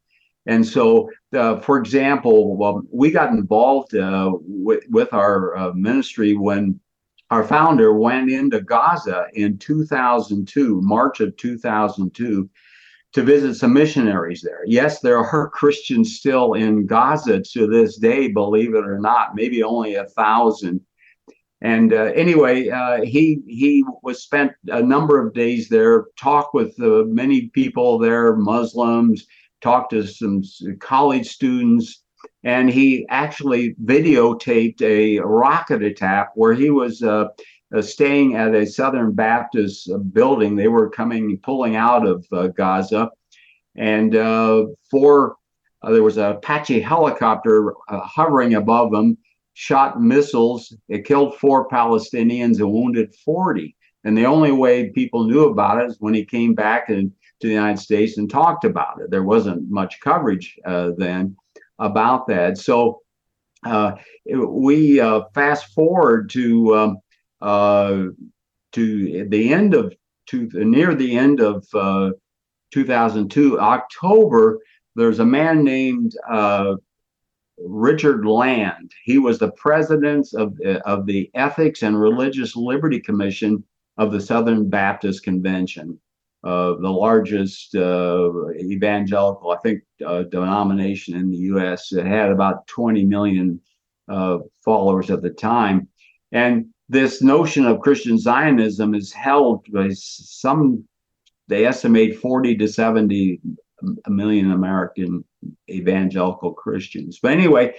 and 0.46 0.66
so 0.66 1.10
uh, 1.32 1.60
for 1.60 1.78
example, 1.78 2.56
well, 2.56 2.82
we 2.90 3.12
got 3.12 3.30
involved 3.30 3.94
uh, 3.94 4.32
with 4.40 4.82
with 4.90 5.12
our 5.12 5.56
uh, 5.56 5.72
ministry 5.74 6.34
when 6.34 6.80
our 7.30 7.44
founder 7.44 7.92
went 7.92 8.30
into 8.30 8.62
Gaza 8.62 9.26
in 9.34 9.58
2002, 9.58 10.80
March 10.82 11.20
of 11.20 11.36
2002 11.36 12.48
to 13.14 13.22
visit 13.22 13.54
some 13.54 13.72
missionaries 13.72 14.42
there. 14.42 14.62
Yes, 14.66 15.00
there 15.00 15.18
are 15.18 15.48
Christians 15.52 16.16
still 16.16 16.54
in 16.54 16.86
Gaza 16.86 17.40
to 17.40 17.66
this 17.66 17.96
day, 17.98 18.28
believe 18.28 18.74
it 18.74 18.86
or 18.86 18.98
not, 18.98 19.34
maybe 19.34 19.62
only 19.62 19.94
a 19.94 20.06
thousand. 20.06 20.80
And 21.60 21.92
uh, 21.92 22.12
anyway, 22.14 22.68
uh, 22.68 23.02
he 23.02 23.40
he 23.48 23.84
was 24.02 24.22
spent 24.22 24.52
a 24.68 24.80
number 24.80 25.18
of 25.18 25.34
days 25.34 25.68
there, 25.68 26.04
talked 26.16 26.54
with 26.54 26.78
uh, 26.80 27.04
many 27.06 27.48
people 27.48 27.98
there, 27.98 28.36
Muslims, 28.36 29.26
talked 29.60 29.90
to 29.90 30.06
some 30.06 30.42
college 30.78 31.26
students, 31.26 32.04
and 32.44 32.70
he 32.70 33.06
actually 33.08 33.74
videotaped 33.84 34.82
a 34.82 35.18
rocket 35.18 35.82
attack 35.82 36.30
where 36.36 36.54
he 36.54 36.70
was 36.70 37.02
uh, 37.74 37.82
staying 37.82 38.34
at 38.36 38.54
a 38.54 38.66
Southern 38.66 39.12
Baptist 39.12 39.90
uh, 39.90 39.98
building. 39.98 40.56
They 40.56 40.68
were 40.68 40.88
coming, 40.88 41.38
pulling 41.42 41.76
out 41.76 42.06
of 42.06 42.26
uh, 42.32 42.48
Gaza. 42.48 43.10
and 43.76 44.14
uh, 44.16 44.66
four. 44.90 45.36
Uh, 45.82 45.92
there 45.92 46.02
was 46.02 46.16
a 46.16 46.30
Apache 46.30 46.80
helicopter 46.80 47.72
uh, 47.88 48.00
hovering 48.00 48.54
above 48.54 48.90
them, 48.90 49.16
shot 49.54 50.00
missiles. 50.00 50.74
It 50.88 51.04
killed 51.04 51.36
four 51.36 51.68
Palestinians 51.68 52.58
and 52.58 52.72
wounded 52.72 53.14
40. 53.24 53.76
And 54.02 54.16
the 54.18 54.26
only 54.26 54.50
way 54.50 54.90
people 54.90 55.24
knew 55.24 55.44
about 55.44 55.80
it 55.80 55.90
is 55.90 55.96
when 56.00 56.14
he 56.14 56.24
came 56.24 56.54
back 56.54 56.88
and, 56.88 57.12
to 57.40 57.46
the 57.46 57.52
United 57.52 57.78
States 57.78 58.18
and 58.18 58.28
talked 58.28 58.64
about 58.64 59.00
it. 59.00 59.10
There 59.10 59.22
wasn't 59.22 59.70
much 59.70 60.00
coverage 60.00 60.58
then 60.64 61.36
about 61.78 62.26
that. 62.26 62.58
So 62.58 63.02
we 64.26 64.98
fast 65.32 65.72
forward 65.74 66.30
to 66.30 66.76
um, 66.76 66.98
uh, 67.40 68.04
to 68.72 69.28
the 69.28 69.52
end 69.52 69.74
of 69.74 69.94
to 70.26 70.48
near 70.52 70.94
the 70.94 71.16
end 71.16 71.40
of 71.40 71.66
uh, 71.74 72.10
2002 72.72 73.58
October. 73.60 74.58
There's 74.94 75.20
a 75.20 75.26
man 75.26 75.64
named 75.64 76.12
uh, 76.28 76.74
Richard 77.58 78.26
Land. 78.26 78.92
He 79.04 79.18
was 79.18 79.38
the 79.38 79.52
president 79.52 80.28
of 80.34 80.58
of 80.84 81.06
the 81.06 81.30
Ethics 81.34 81.82
and 81.82 82.00
Religious 82.00 82.56
Liberty 82.56 83.00
Commission 83.00 83.64
of 83.96 84.12
the 84.12 84.20
Southern 84.20 84.68
Baptist 84.68 85.22
Convention. 85.22 85.98
Uh, 86.44 86.74
the 86.80 86.88
largest 86.88 87.74
uh, 87.74 88.30
evangelical, 88.50 89.50
I 89.50 89.56
think, 89.56 89.82
uh, 90.06 90.22
denomination 90.22 91.16
in 91.16 91.30
the 91.32 91.36
U.S. 91.38 91.90
It 91.92 92.06
had 92.06 92.30
about 92.30 92.64
20 92.68 93.04
million 93.04 93.60
uh, 94.08 94.38
followers 94.64 95.10
at 95.10 95.20
the 95.20 95.30
time, 95.30 95.88
and 96.30 96.66
this 96.88 97.22
notion 97.22 97.66
of 97.66 97.80
Christian 97.80 98.18
Zionism 98.18 98.94
is 98.94 99.12
held 99.12 99.66
by 99.72 99.90
some. 99.92 100.84
They 101.48 101.64
estimate 101.64 102.18
40 102.18 102.56
to 102.56 102.68
70 102.68 103.40
million 104.08 104.52
American 104.52 105.24
evangelical 105.70 106.52
Christians. 106.52 107.18
But 107.22 107.32
anyway, 107.32 107.74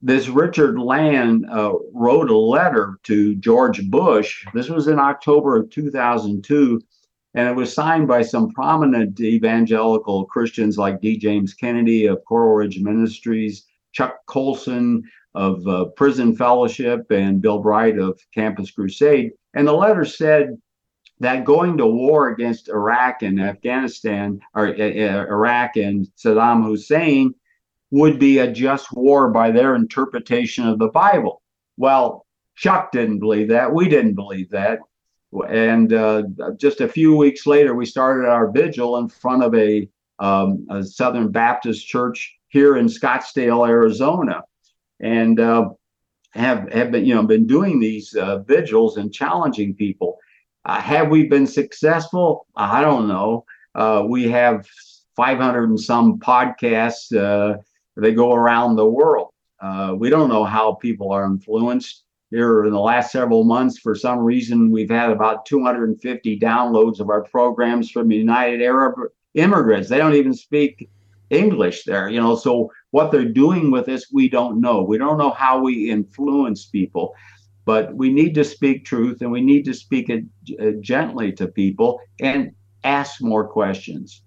this 0.00 0.28
Richard 0.28 0.78
Land 0.78 1.46
uh, 1.50 1.72
wrote 1.92 2.30
a 2.30 2.36
letter 2.36 2.98
to 3.04 3.34
George 3.36 3.88
Bush. 3.88 4.44
This 4.52 4.68
was 4.68 4.88
in 4.88 4.98
October 4.98 5.56
of 5.56 5.70
2002 5.70 6.80
and 7.34 7.48
it 7.48 7.56
was 7.56 7.72
signed 7.72 8.08
by 8.08 8.22
some 8.22 8.50
prominent 8.50 9.18
evangelical 9.20 10.26
Christians 10.26 10.76
like 10.76 11.00
D. 11.00 11.16
James 11.16 11.54
Kennedy 11.54 12.06
of 12.06 12.24
Coral 12.26 12.54
Ridge 12.54 12.80
Ministries, 12.80 13.64
Chuck 13.92 14.16
Colson 14.26 15.02
of 15.34 15.66
uh, 15.66 15.86
Prison 15.96 16.36
Fellowship, 16.36 17.10
and 17.10 17.40
Bill 17.40 17.58
Bright 17.58 17.98
of 17.98 18.20
Campus 18.34 18.70
Crusade. 18.70 19.32
And 19.54 19.66
the 19.66 19.72
letter 19.72 20.04
said 20.04 20.58
that 21.20 21.44
going 21.44 21.76
to 21.78 21.86
war 21.86 22.28
against 22.28 22.68
Iraq 22.68 23.22
and 23.22 23.40
Afghanistan, 23.40 24.40
or 24.54 24.68
uh, 24.68 24.72
uh 24.72 25.26
Iraq 25.28 25.76
and 25.76 26.06
Saddam 26.16 26.64
Hussein, 26.64 27.34
would 27.90 28.18
be 28.18 28.38
a 28.38 28.50
just 28.50 28.92
war 28.92 29.30
by 29.30 29.50
their 29.50 29.74
interpretation 29.74 30.66
of 30.66 30.78
the 30.78 30.88
Bible. 30.88 31.42
Well, 31.76 32.26
Chuck 32.56 32.92
didn't 32.92 33.20
believe 33.20 33.48
that. 33.48 33.72
We 33.72 33.88
didn't 33.88 34.14
believe 34.14 34.50
that. 34.50 34.80
And 35.48 35.92
uh, 35.92 36.24
just 36.56 36.80
a 36.80 36.88
few 36.88 37.16
weeks 37.16 37.46
later, 37.46 37.74
we 37.74 37.86
started 37.86 38.28
our 38.28 38.50
vigil 38.50 38.98
in 38.98 39.08
front 39.08 39.42
of 39.42 39.54
a, 39.54 39.88
um, 40.18 40.66
a 40.70 40.82
Southern 40.82 41.30
Baptist 41.30 41.86
church 41.86 42.36
here 42.48 42.76
in 42.76 42.86
Scottsdale, 42.86 43.66
Arizona, 43.66 44.42
and 45.02 45.38
uh, 45.38 45.70
have 46.30 46.72
have 46.72 46.90
been 46.90 47.04
you 47.04 47.14
know 47.14 47.22
been 47.24 47.46
doing 47.46 47.78
these 47.78 48.14
uh, 48.14 48.38
vigils 48.38 48.96
and 48.96 49.12
challenging 49.12 49.74
people. 49.74 50.18
Uh, 50.64 50.80
have 50.80 51.08
we 51.08 51.26
been 51.26 51.46
successful? 51.46 52.46
I 52.56 52.80
don't 52.80 53.08
know. 53.08 53.44
Uh, 53.74 54.04
we 54.08 54.28
have 54.30 54.66
500 55.16 55.68
and 55.68 55.80
some 55.80 56.18
podcasts. 56.20 57.14
Uh, 57.14 57.58
they 57.96 58.12
go 58.12 58.32
around 58.32 58.76
the 58.76 58.86
world. 58.86 59.30
we 59.98 60.08
don't 60.08 60.28
know 60.28 60.44
how 60.44 60.74
people 60.74 61.12
are 61.12 61.26
influenced 61.26 62.04
here 62.32 62.64
in 62.64 62.72
the 62.72 62.80
last 62.80 63.12
several 63.12 63.44
months, 63.44 63.78
for 63.78 63.94
some 63.94 64.20
reason, 64.20 64.70
we've 64.70 64.88
had 64.88 65.10
about 65.10 65.44
250 65.44 66.38
downloads 66.40 66.98
of 66.98 67.10
our 67.10 67.22
programs 67.24 67.90
from 67.90 68.10
United 68.10 68.62
Arab 68.62 68.94
Emirates. 69.36 69.88
They 69.88 69.98
don't 69.98 70.14
even 70.14 70.32
speak 70.32 70.88
English 71.32 71.84
there, 71.84 72.08
you 72.08 72.20
know. 72.20 72.36
So 72.36 72.70
what 72.90 73.10
they're 73.10 73.28
doing 73.28 73.70
with 73.70 73.86
this, 73.86 74.06
we 74.12 74.28
don't 74.28 74.60
know. 74.60 74.82
We 74.82 74.98
don't 74.98 75.18
know 75.18 75.30
how 75.30 75.60
we 75.60 75.90
influence 75.90 76.66
people, 76.66 77.14
but 77.64 77.94
we 77.94 78.12
need 78.12 78.34
to 78.34 78.44
speak 78.44 78.84
truth 78.84 79.22
and 79.22 79.32
we 79.32 79.40
need 79.40 79.64
to 79.64 79.74
speak 79.74 80.08
it 80.10 80.24
uh, 80.60 80.72
gently 80.80 81.32
to 81.32 81.46
people 81.46 82.00
and 82.20 82.52
ask 82.84 83.22
more 83.22 83.46
questions. 83.46 84.22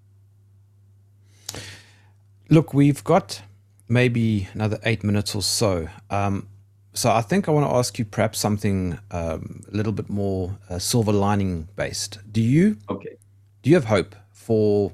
Look, 2.49 2.73
we've 2.73 3.03
got 3.03 3.41
maybe 3.87 4.47
another 4.53 4.79
eight 4.83 5.03
minutes 5.03 5.35
or 5.35 5.41
so. 5.41 5.87
Um, 6.09 6.47
so 6.93 7.11
I 7.11 7.21
think 7.21 7.47
I 7.47 7.51
want 7.51 7.69
to 7.69 7.75
ask 7.75 7.99
you 7.99 8.05
perhaps 8.05 8.39
something 8.39 8.97
um, 9.11 9.61
a 9.71 9.75
little 9.75 9.91
bit 9.91 10.09
more 10.09 10.57
uh, 10.69 10.79
silver 10.79 11.11
lining 11.11 11.67
based. 11.75 12.19
Do 12.31 12.41
you 12.41 12.77
okay? 12.89 13.17
Do 13.61 13.69
you 13.69 13.75
have 13.75 13.85
hope 13.85 14.15
for 14.31 14.93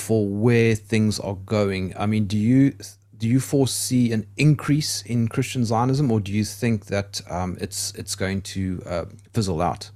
for 0.00 0.26
where 0.26 0.74
things 0.74 1.18
are 1.20 1.34
going? 1.34 1.94
I 1.96 2.06
mean, 2.06 2.26
do 2.26 2.38
you 2.38 2.74
do 3.16 3.28
you 3.28 3.40
foresee 3.40 4.12
an 4.12 4.26
increase 4.36 5.02
in 5.02 5.28
Christian 5.28 5.64
Zionism, 5.64 6.10
or 6.10 6.20
do 6.20 6.32
you 6.32 6.44
think 6.44 6.86
that 6.86 7.20
um, 7.30 7.58
it's 7.60 7.92
it's 7.94 8.14
going 8.14 8.42
to 8.42 8.82
uh, 8.86 9.04
fizzle 9.32 9.60
out? 9.60 9.90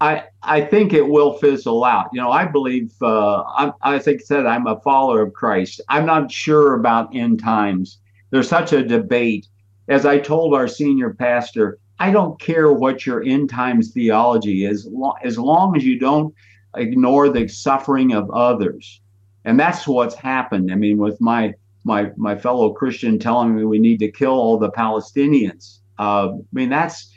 I 0.00 0.24
I 0.42 0.60
think 0.60 0.92
it 0.92 1.08
will 1.08 1.38
fizzle 1.38 1.84
out. 1.84 2.10
You 2.12 2.20
know, 2.20 2.30
I 2.30 2.44
believe 2.44 2.92
uh, 3.02 3.42
I, 3.42 3.72
I 3.82 3.98
think 3.98 4.20
said 4.20 4.46
I'm 4.46 4.66
a 4.66 4.78
follower 4.80 5.22
of 5.22 5.32
Christ. 5.32 5.80
I'm 5.88 6.06
not 6.06 6.30
sure 6.30 6.74
about 6.74 7.14
end 7.14 7.40
times 7.40 7.98
there's 8.30 8.48
such 8.48 8.72
a 8.72 8.82
debate. 8.82 9.46
As 9.88 10.04
I 10.04 10.18
told 10.18 10.54
our 10.54 10.68
senior 10.68 11.14
pastor, 11.14 11.78
I 11.98 12.10
don't 12.10 12.38
care 12.38 12.72
what 12.72 13.06
your 13.06 13.24
end 13.24 13.50
times 13.50 13.92
theology 13.92 14.64
is, 14.64 14.88
as 15.24 15.38
long 15.38 15.76
as 15.76 15.84
you 15.84 15.98
don't 15.98 16.34
ignore 16.78 17.28
the 17.28 17.48
suffering 17.48 18.12
of 18.12 18.30
others. 18.30 19.00
And 19.44 19.58
that's 19.58 19.86
what's 19.86 20.14
happened. 20.14 20.72
I 20.72 20.74
mean, 20.74 20.98
with 20.98 21.20
my 21.20 21.54
my 21.84 22.10
my 22.16 22.36
fellow 22.36 22.72
Christian 22.72 23.18
telling 23.18 23.56
me 23.56 23.64
we 23.64 23.78
need 23.78 23.98
to 24.00 24.10
kill 24.10 24.32
all 24.32 24.58
the 24.58 24.70
Palestinians. 24.70 25.78
Uh, 25.98 26.34
I 26.34 26.38
mean, 26.52 26.68
that's 26.68 27.12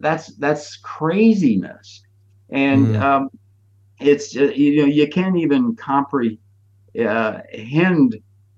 that's 0.00 0.28
that's 0.36 0.76
craziness, 0.76 2.02
and 2.50 2.88
mm. 2.88 3.00
um, 3.00 3.30
it's 4.00 4.36
uh, 4.36 4.52
you 4.54 4.82
know 4.82 4.86
you 4.86 5.08
can't 5.08 5.36
even 5.36 5.74
comprehend 5.76 6.38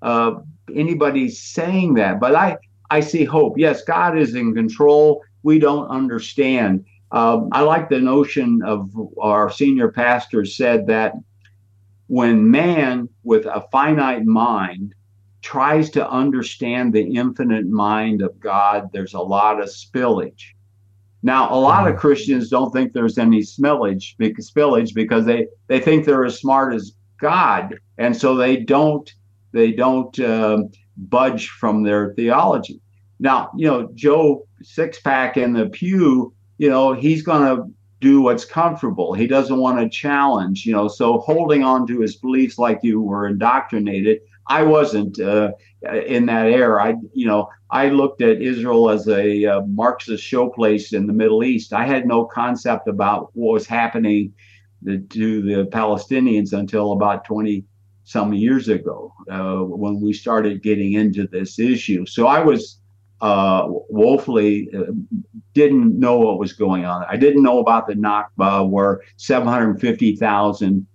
uh, 0.03 0.35
anybody 0.75 1.29
saying 1.29 1.95
that, 1.95 2.21
but 2.21 2.35
I 2.35 2.57
I 2.91 3.01
see 3.01 3.25
hope. 3.25 3.57
Yes, 3.57 3.83
God 3.83 4.19
is 4.19 4.35
in 4.35 4.55
control. 4.55 5.23
We 5.43 5.59
don't 5.59 5.89
understand. 5.89 6.85
Um, 7.13 7.49
I 7.53 7.61
like 7.63 7.89
the 7.89 8.01
notion 8.01 8.61
of 8.65 8.91
our 9.21 9.51
senior 9.51 9.91
pastor 9.91 10.45
said 10.45 10.87
that 10.89 11.15
when 12.07 12.51
man 12.51 13.09
with 13.23 13.47
a 13.47 13.67
finite 13.71 14.25
mind 14.25 14.95
tries 15.43 15.91
to 15.91 16.09
understand 16.09 16.93
the 16.93 17.03
infinite 17.03 17.67
mind 17.67 18.23
of 18.23 18.41
God, 18.41 18.91
there's 18.93 19.15
a 19.15 19.21
lot 19.21 19.61
of 19.61 19.69
spillage. 19.69 20.55
Now, 21.23 21.53
a 21.55 21.57
lot 21.57 21.87
of 21.87 21.93
mm-hmm. 21.93 22.01
Christians 22.01 22.51
don't 22.51 22.73
think 22.73 22.93
there's 22.93 23.17
any 23.17 23.41
smellage, 23.41 24.17
spillage 24.19 24.95
because 24.95 25.25
they, 25.25 25.47
they 25.69 25.81
think 25.81 26.05
they're 26.05 26.25
as 26.25 26.39
smart 26.39 26.75
as 26.75 26.93
God. 27.19 27.79
And 27.97 28.17
so 28.17 28.37
they 28.37 28.57
don't 28.57 29.11
they 29.53 29.71
don't 29.71 30.19
um, 30.21 30.71
budge 30.97 31.49
from 31.49 31.85
their 31.85 32.13
theology. 32.15 32.81
Now, 33.21 33.51
you 33.57 33.69
know, 33.69 33.89
Joe 33.95 34.47
Sixpack 34.63 35.37
in 35.37 35.53
the 35.53 35.67
pew, 35.67 36.35
you 36.59 36.71
know, 36.71 36.93
he's 36.93 37.23
going 37.23 37.57
to 37.57 37.71
do 38.01 38.21
what's 38.21 38.45
comfortable. 38.45 39.15
He 39.15 39.27
doesn't 39.27 39.57
want 39.57 39.79
to 39.79 39.89
challenge, 39.89 40.67
you 40.67 40.73
know. 40.73 40.89
So 40.89 41.19
holding 41.19 41.63
on 41.63 41.87
to 41.87 42.01
his 42.01 42.17
beliefs 42.17 42.59
like 42.59 42.81
you 42.83 43.01
were 43.01 43.27
indoctrinated. 43.27 44.21
I 44.47 44.63
wasn't 44.63 45.19
uh, 45.19 45.53
in 46.07 46.27
that 46.27 46.47
era. 46.47 46.85
I, 46.85 46.97
you 47.15 47.27
know, 47.27 47.49
I 47.71 47.89
looked 47.89 48.21
at 48.21 48.43
Israel 48.43 48.91
as 48.91 49.09
a 49.09 49.47
uh, 49.47 49.63
Marxist 49.63 50.23
showplace 50.23 50.93
in 50.93 51.07
the 51.07 51.15
Middle 51.15 51.43
East. 51.43 51.73
I 51.73 51.87
had 51.87 52.07
no 52.07 52.27
concept 52.27 52.89
about 52.89 53.31
what 53.33 53.55
was 53.55 53.67
happening 53.67 54.35
to 54.87 55.43
the 55.43 55.67
Palestinians 55.73 56.53
until 56.53 56.93
about 56.93 57.25
20 57.25 57.65
some 58.05 58.35
years 58.35 58.69
ago 58.69 59.15
uh, 59.31 59.57
when 59.61 60.01
we 60.01 60.13
started 60.13 60.63
getting 60.63 60.93
into 60.93 61.27
this 61.27 61.59
issue. 61.59 62.05
So 62.05 62.27
I 62.27 62.41
was 62.41 62.81
uh, 63.21 63.67
woefully 63.69 64.69
uh, 64.77 64.93
didn't 65.55 65.99
know 65.99 66.19
what 66.19 66.39
was 66.39 66.53
going 66.53 66.85
on. 66.85 67.05
I 67.09 67.17
didn't 67.17 67.43
know 67.43 67.59
about 67.59 67.87
the 67.87 67.95
Nakba, 67.95 68.69
where 68.69 69.01
750,000 69.17 70.87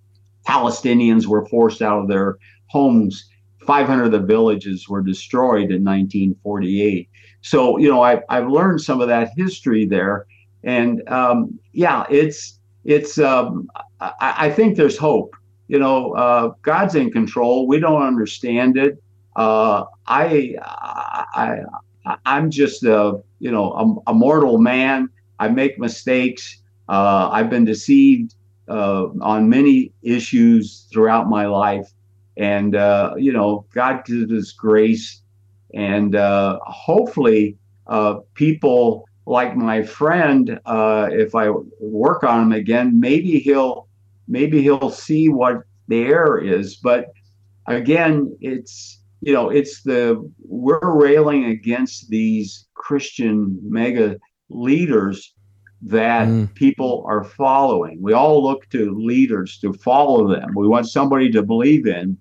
Palestinians 0.47 1.25
were 1.25 1.45
forced 1.47 1.81
out 1.81 2.01
of 2.01 2.07
their 2.07 2.37
homes. 2.67 3.29
500 3.65 4.05
of 4.05 4.11
the 4.11 4.19
villages 4.19 4.87
were 4.89 5.01
destroyed 5.01 5.71
in 5.71 5.83
1948. 5.83 7.09
So 7.41 7.77
you 7.77 7.89
know 7.89 8.01
I, 8.01 8.21
I've 8.29 8.49
learned 8.49 8.81
some 8.81 8.99
of 8.99 9.07
that 9.07 9.31
history 9.35 9.85
there, 9.85 10.25
and 10.63 11.07
um, 11.09 11.57
yeah, 11.71 12.05
it's 12.09 12.59
it's 12.83 13.17
um, 13.17 13.69
I, 14.01 14.13
I 14.19 14.49
think 14.49 14.75
there's 14.75 14.97
hope 14.97 15.35
you 15.69 15.77
know, 15.77 16.13
uh, 16.13 16.51
God's 16.63 16.95
in 16.95 17.11
control. 17.11 17.67
We 17.67 17.79
don't 17.79 18.01
understand 18.01 18.75
it. 18.75 19.01
Uh, 19.35 19.85
I, 20.07 20.55
I, 20.59 21.59
I'm 22.25 22.49
just 22.49 22.83
a, 22.83 23.21
you 23.39 23.51
know, 23.51 24.01
a, 24.07 24.11
a 24.11 24.13
mortal 24.13 24.57
man. 24.57 25.09
I 25.39 25.47
make 25.47 25.79
mistakes. 25.79 26.57
Uh, 26.87 27.29
I've 27.31 27.49
been 27.49 27.65
deceived 27.65 28.35
uh, 28.67 29.07
on 29.21 29.49
many 29.49 29.91
issues 30.01 30.87
throughout 30.91 31.29
my 31.29 31.45
life, 31.45 31.87
and 32.37 32.75
uh, 32.75 33.13
you 33.17 33.31
know, 33.31 33.65
God 33.73 34.05
gives 34.05 34.31
us 34.31 34.51
grace, 34.51 35.21
and 35.73 36.15
uh, 36.15 36.59
hopefully, 36.63 37.57
people 38.33 39.07
like 39.25 39.55
my 39.55 39.83
friend, 39.83 40.59
if 40.67 41.35
I 41.35 41.49
work 41.79 42.23
on 42.23 42.43
him 42.43 42.51
again, 42.51 42.99
maybe 42.99 43.39
he'll 43.39 43.87
maybe 44.27 44.61
he'll 44.61 44.91
see 44.91 45.29
what 45.29 45.63
the 45.87 46.03
error 46.03 46.39
is. 46.39 46.75
But 46.75 47.11
again, 47.67 48.35
it's 48.41 48.98
you 49.21 49.33
know, 49.33 49.49
it's 49.49 49.83
the 49.83 50.29
we're 50.39 50.79
railing 50.97 51.45
against 51.45 52.09
these 52.09 52.67
Christian 52.73 53.59
mega 53.61 54.17
leaders 54.49 55.33
that 55.81 56.27
mm. 56.27 56.53
people 56.55 57.05
are 57.07 57.23
following. 57.23 58.01
We 58.01 58.13
all 58.13 58.43
look 58.43 58.69
to 58.69 58.97
leaders 58.97 59.59
to 59.59 59.73
follow 59.73 60.27
them. 60.27 60.53
We 60.55 60.67
want 60.67 60.87
somebody 60.87 61.31
to 61.31 61.43
believe 61.43 61.87
in. 61.87 62.17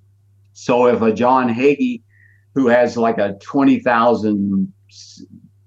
So 0.53 0.87
if 0.87 1.03
a 1.03 1.13
John 1.13 1.49
Hagee, 1.49 2.03
who 2.55 2.67
has 2.69 2.97
like 2.97 3.19
a 3.19 3.39
twenty 3.41 3.81
thousand 3.81 4.73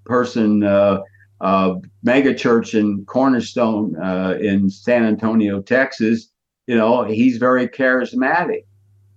person 0.04 0.62
uh, 0.62 1.00
uh, 1.40 1.74
mega 2.02 2.34
church 2.34 2.74
in 2.74 3.04
Cornerstone 3.06 3.96
uh, 3.96 4.36
in 4.40 4.68
San 4.68 5.04
Antonio, 5.04 5.62
Texas, 5.62 6.28
you 6.66 6.76
know, 6.76 7.04
he's 7.04 7.38
very 7.38 7.68
charismatic. 7.68 8.64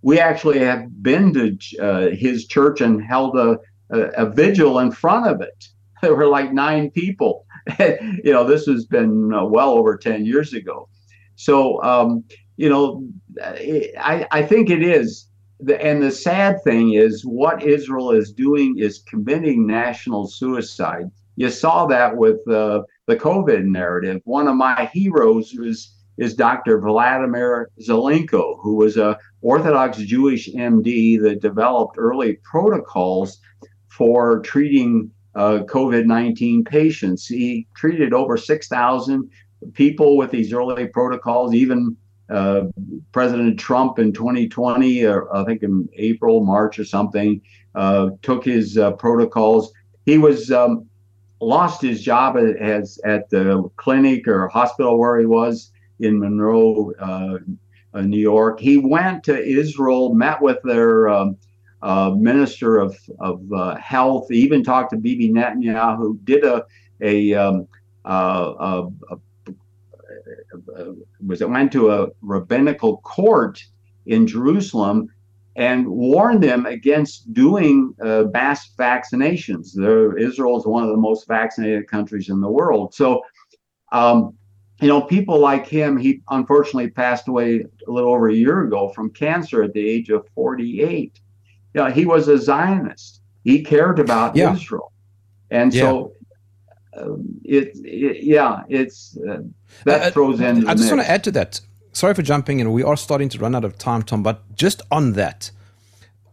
We 0.06 0.20
actually 0.20 0.60
have 0.60 1.02
been 1.02 1.34
to 1.34 1.58
uh, 1.80 2.10
his 2.12 2.46
church 2.46 2.80
and 2.80 3.04
held 3.04 3.36
a, 3.36 3.58
a, 3.90 4.02
a, 4.24 4.30
vigil 4.30 4.78
in 4.78 4.92
front 4.92 5.26
of 5.26 5.42
it. 5.42 5.68
There 6.04 6.14
were 6.14 6.28
like 6.28 6.54
nine 6.54 6.92
people. 6.92 7.48
you 7.80 8.32
know, 8.32 8.44
this 8.44 8.68
has 8.68 8.86
been 8.86 9.34
uh, 9.34 9.46
well 9.46 9.72
over 9.72 9.98
10 9.98 10.24
years 10.24 10.54
ago. 10.54 10.88
So, 11.36 11.82
um, 11.82 12.24
you 12.58 12.70
know, 12.70 13.04
I, 13.42 14.28
I 14.30 14.44
think 14.44 14.70
it 14.70 14.84
is. 14.84 15.28
And 15.82 16.04
the 16.04 16.12
sad 16.12 16.64
thing 16.64 16.94
is, 16.94 17.24
what 17.26 17.64
Israel 17.64 18.12
is 18.12 18.32
doing 18.32 18.78
is 18.78 19.00
committing 19.00 19.66
national 19.66 20.28
suicide. 20.28 21.10
You 21.36 21.50
saw 21.50 21.88
that 21.88 22.16
with 22.16 22.48
uh, 22.48 22.84
the 23.08 23.16
COVID 23.16 23.64
narrative. 23.66 24.22
One 24.26 24.48
of 24.48 24.56
my 24.56 24.88
heroes 24.94 25.52
was 25.58 25.95
is 26.18 26.36
Dr. 26.36 26.80
Vladimir 26.80 27.70
Zelenko, 27.82 28.60
who 28.62 28.76
was 28.76 28.98
a 28.98 29.18
Orthodox 29.42 29.98
Jewish 29.98 30.50
MD 30.50 31.22
that 31.22 31.42
developed 31.42 31.96
early 31.98 32.40
protocols 32.44 33.40
for 33.88 34.40
treating 34.42 35.12
uh, 35.36 35.60
COVID-19 35.66 36.66
patients. 36.66 37.28
He 37.28 37.68
treated 37.76 38.14
over 38.14 38.38
6,000 38.38 39.30
people 39.74 40.18
with 40.18 40.32
these 40.32 40.54
early 40.54 40.88
protocols. 40.88 41.54
Even 41.54 41.98
uh, 42.30 42.64
President 43.12 43.60
Trump 43.60 44.00
in 44.00 44.12
2020, 44.14 45.06
or 45.06 45.34
I 45.36 45.44
think 45.44 45.64
in 45.64 45.88
April, 45.96 46.44
March, 46.44 46.80
or 46.80 46.86
something, 46.86 47.42
uh, 47.76 48.12
took 48.22 48.44
his 48.46 48.78
uh, 48.78 48.92
protocols. 48.94 49.72
He 50.06 50.18
was 50.18 50.52
um, 50.52 50.88
lost 51.42 51.82
his 51.82 52.02
job 52.02 52.38
as 52.38 53.00
at 53.06 53.30
the 53.30 53.70
clinic 53.76 54.28
or 54.28 54.48
hospital 54.48 54.98
where 54.98 55.20
he 55.20 55.26
was 55.26 55.72
in 56.00 56.20
Monroe, 56.20 56.92
uh, 57.00 57.38
uh, 57.94 58.02
New 58.02 58.20
York. 58.20 58.60
He 58.60 58.78
went 58.78 59.24
to 59.26 59.44
Israel, 59.44 60.14
met 60.14 60.42
with 60.42 60.58
their 60.64 61.08
um, 61.10 61.38
uh, 61.82 62.12
minister 62.12 62.78
of, 62.78 62.98
of 63.20 63.42
health, 63.80 64.28
he 64.30 64.38
even 64.40 64.64
talked 64.64 64.92
to 64.92 64.98
Bibi 64.98 65.32
Netanyahu, 65.32 66.18
did 66.26 66.44
a, 66.44 66.66
a, 67.02 67.34
um, 67.34 67.68
a, 68.06 68.88
a 69.12 69.18
was 71.26 71.42
it 71.42 71.50
went 71.50 71.72
to 71.74 71.92
a 71.92 72.08
rabbinical 72.22 72.98
court 72.98 73.64
in 74.06 74.28
Jerusalem 74.28 75.10
and 75.56 75.88
warned 75.88 76.44
them 76.44 76.66
against 76.66 77.34
doing 77.34 77.94
uh, 78.02 78.26
mass 78.34 78.74
vaccinations. 78.78 79.78
Israel 80.20 80.58
is 80.58 80.66
one 80.66 80.84
of 80.84 80.90
the 80.90 80.98
most 80.98 81.28
vaccinated 81.28 81.88
countries 81.88 82.30
in 82.30 82.42
the 82.42 82.50
world. 82.50 82.94
So 82.94 83.22
um, 83.92 84.34
you 84.82 84.88
know, 84.88 85.02
people 85.02 85.40
like 85.40 85.68
him, 85.68 85.98
he 85.98 86.22
unfortunately 86.30 86.90
passed 86.90 87.28
away 87.28 87.66
a 87.88 87.92
little 87.92 88.12
over 88.12 88.28
a 88.28 88.34
year 88.34 88.64
ago 88.64 88.90
from 88.90 89.10
cancer 89.10 89.64
at 89.64 89.74
the 89.74 89.88
age 89.88 90.10
of 90.10 90.28
48. 90.36 91.20
You 91.74 91.82
know, 91.82 91.90
he 91.90 92.06
was 92.06 92.28
a 92.28 92.38
Zionist. 92.38 93.22
He 93.44 93.64
cared 93.64 94.00
about 94.00 94.36
yeah. 94.36 94.54
Israel. 94.54 94.92
And 95.50 95.74
yeah. 95.74 95.82
so 95.82 96.14
um, 96.98 97.40
it, 97.44 97.72
it, 97.84 98.24
yeah, 98.24 98.64
it's 98.68 99.18
uh, 99.18 99.44
that 99.86 100.02
uh, 100.02 100.12
throws 100.12 100.40
in. 100.42 100.68
I 100.68 100.74
just 100.76 100.90
want 100.90 101.04
to 101.04 101.10
add 101.10 101.24
to 101.26 101.32
that. 101.32 101.62
Sorry 101.94 102.14
for 102.14 102.22
jumping 102.22 102.60
in. 102.60 102.72
We 102.72 102.84
are 102.84 102.98
starting 102.98 103.30
to 103.30 103.40
run 103.40 103.56
out 103.56 103.64
of 103.64 103.78
time, 103.78 104.04
Tom, 104.04 104.24
but 104.24 104.56
just 104.56 104.82
on 104.92 105.14
that, 105.14 105.52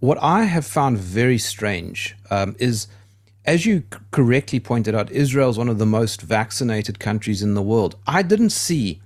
what 0.00 0.18
I 0.20 0.44
have 0.44 0.66
found 0.66 0.98
very 0.98 1.38
strange 1.38 2.16
um, 2.30 2.56
is– 2.58 2.88
as 3.44 3.66
you 3.66 3.84
correctly 4.10 4.60
pointed 4.60 4.94
out, 4.94 5.10
Israel 5.10 5.50
is 5.50 5.58
one 5.58 5.68
of 5.68 5.78
the 5.78 5.86
most 5.86 6.22
vaccinated 6.22 6.98
countries 7.00 7.42
in 7.42 7.54
the 7.54 7.62
world. 7.62 7.96
I 8.06 8.22
didn't 8.22 8.50
see 8.50 9.00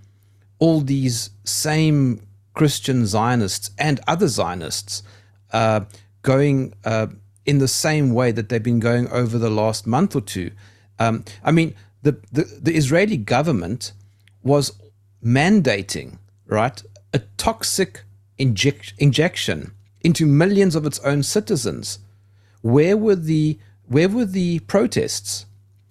all 0.58 0.80
these 0.80 1.30
same 1.44 2.26
Christian 2.54 3.06
Zionists 3.06 3.70
and 3.78 4.00
other 4.06 4.28
Zionists 4.28 5.02
uh, 5.52 5.80
going 6.22 6.74
uh, 6.84 7.08
in 7.44 7.58
the 7.58 7.68
same 7.68 8.12
way 8.12 8.32
that 8.32 8.48
they've 8.48 8.62
been 8.62 8.80
going 8.80 9.08
over 9.08 9.38
the 9.38 9.50
last 9.50 9.86
month 9.86 10.16
or 10.16 10.20
two. 10.20 10.50
Um, 10.98 11.24
I 11.44 11.52
mean, 11.52 11.74
the, 12.02 12.18
the, 12.32 12.44
the 12.60 12.74
Israeli 12.74 13.16
government 13.16 13.92
was 14.42 14.72
mandating, 15.24 16.18
right, 16.46 16.82
a 17.12 17.20
toxic 17.36 18.02
inject, 18.38 18.94
injection 18.98 19.72
into 20.00 20.26
millions 20.26 20.74
of 20.74 20.86
its 20.86 20.98
own 21.00 21.22
citizens. 21.22 22.00
Where 22.62 22.96
were 22.96 23.16
the 23.16 23.58
where 23.88 24.08
were 24.08 24.24
the 24.24 24.60
protests? 24.60 25.46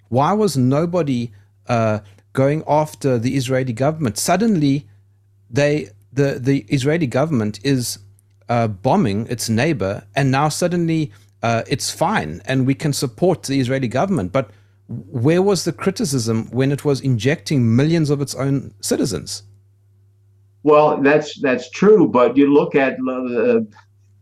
Why 0.10 0.34
was 0.34 0.58
nobody 0.58 1.32
uh, 1.68 2.00
going 2.34 2.64
after 2.68 3.18
the 3.18 3.36
Israeli 3.36 3.74
government? 3.74 4.18
Suddenly, 4.18 4.88
they 5.50 5.90
the 6.12 6.40
the 6.40 6.66
Israeli 6.70 7.08
government 7.08 7.60
is 7.64 8.00
uh, 8.50 8.68
bombing 8.68 9.28
its 9.28 9.50
neighbor, 9.50 10.04
and 10.16 10.32
now 10.32 10.50
suddenly 10.50 11.12
uh, 11.44 11.64
it's 11.68 11.92
fine, 11.92 12.42
and 12.46 12.68
we 12.68 12.74
can 12.74 12.94
support 12.94 13.44
the 13.44 13.60
Israeli 13.60 13.88
government. 13.88 14.32
But 14.32 14.50
where 14.88 15.42
was 15.42 15.64
the 15.64 15.74
criticism 15.74 16.48
when 16.52 16.72
it 16.72 16.86
was 16.86 17.02
injecting 17.02 17.76
millions 17.76 18.10
of 18.10 18.22
its 18.22 18.36
own 18.36 18.74
citizens? 18.82 19.44
Well, 20.64 21.02
that's 21.02 21.40
that's 21.42 21.70
true, 21.70 22.08
but 22.08 22.38
you 22.38 22.52
look 22.52 22.76
at 22.76 22.98
uh, 23.08 23.60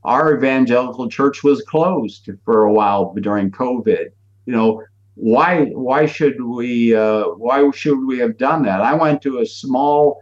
our 0.04 0.36
evangelical 0.36 1.10
church 1.10 1.44
was 1.44 1.62
closed 1.62 2.30
for 2.44 2.64
a 2.64 2.74
while 2.74 3.14
during 3.22 3.52
COVID. 3.52 4.08
You 4.46 4.54
know, 4.54 4.84
why 5.16 5.66
why 5.68 6.06
should 6.06 6.42
we 6.42 6.96
uh, 6.96 7.26
why 7.38 7.70
should 7.72 8.06
we 8.06 8.18
have 8.20 8.38
done 8.38 8.64
that? 8.64 8.82
I 8.82 8.94
went 8.94 9.22
to 9.24 9.40
a 9.40 9.46
small, 9.46 10.20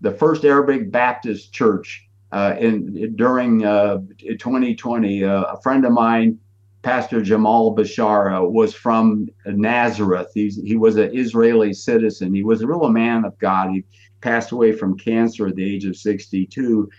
the 0.00 0.10
first 0.10 0.44
Arabic 0.44 0.90
Baptist 0.90 1.52
church 1.52 2.08
uh, 2.32 2.56
in 2.58 3.14
during 3.16 3.64
uh, 3.64 3.98
2020. 4.18 5.24
Uh, 5.24 5.42
a 5.42 5.60
friend 5.62 5.86
of 5.86 5.92
mine, 5.92 6.38
Pastor 6.82 7.22
Jamal 7.22 7.74
Bashara, 7.76 8.50
was 8.50 8.74
from 8.74 9.28
Nazareth. 9.46 10.32
He's, 10.34 10.56
he 10.56 10.76
was 10.76 10.96
an 10.96 11.16
Israeli 11.16 11.72
citizen. 11.72 12.34
He 12.34 12.42
was 12.42 12.60
a 12.60 12.66
real 12.66 12.88
man 12.88 13.24
of 13.24 13.38
God. 13.38 13.70
He 13.70 13.84
passed 14.20 14.50
away 14.50 14.72
from 14.72 14.98
cancer 14.98 15.46
at 15.46 15.54
the 15.54 15.64
age 15.64 15.84
of 15.84 15.96
62 15.96 16.90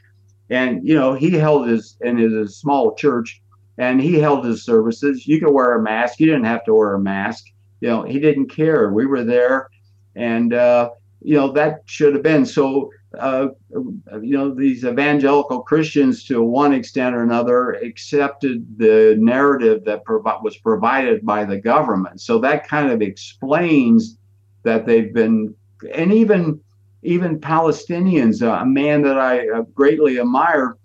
and 0.50 0.88
you 0.88 0.96
know 0.96 1.14
he 1.14 1.32
held 1.32 1.68
his 1.68 1.98
in 2.02 2.18
his 2.18 2.58
small 2.58 2.96
church 2.96 3.42
and 3.78 4.02
he 4.02 4.20
held 4.20 4.46
his 4.46 4.64
services. 4.64 5.28
You 5.28 5.40
could 5.40 5.52
wear 5.52 5.74
a 5.74 5.82
mask. 5.82 6.20
You 6.20 6.28
didn't 6.28 6.46
have 6.46 6.64
to 6.66 6.74
wear 6.74 6.94
a 6.94 7.00
mask. 7.00 7.46
You 7.82 7.90
know 7.90 8.04
he 8.04 8.20
didn't 8.20 8.48
care. 8.48 8.92
We 8.92 9.06
were 9.06 9.24
there. 9.24 9.70
And 10.16 10.54
uh, 10.54 10.92
you 11.22 11.36
know 11.36 11.52
that 11.54 11.82
should 11.86 12.14
have 12.14 12.24
been. 12.24 12.46
So 12.46 12.92
uh, 13.20 13.48
you 13.72 14.38
know 14.38 14.54
these 14.54 14.86
evangelical 14.86 15.62
christians 15.62 16.24
to 16.26 16.42
one 16.42 16.74
extent 16.74 17.16
or 17.16 17.24
another 17.24 17.74
accepted 17.74 18.78
the 18.78 19.16
narrative 19.18 19.84
that 19.86 20.04
was 20.08 20.58
provided 20.58 21.26
by 21.26 21.46
the 21.46 21.60
government. 21.60 22.22
So 22.22 22.40
that 22.40 22.68
kind 22.68 22.92
of 22.92 23.02
explains 23.02 24.18
that 24.64 24.86
they've 24.86 25.14
been 25.14 25.56
and 25.94 26.12
even 26.14 26.62
even 27.06 27.40
Palestinians, 27.40 28.42
uh, 28.42 28.62
a 28.62 28.66
man 28.66 29.02
that 29.04 29.18
I 29.18 29.48
uh, 29.50 29.62
greatly 29.74 30.20
admire, 30.20 30.78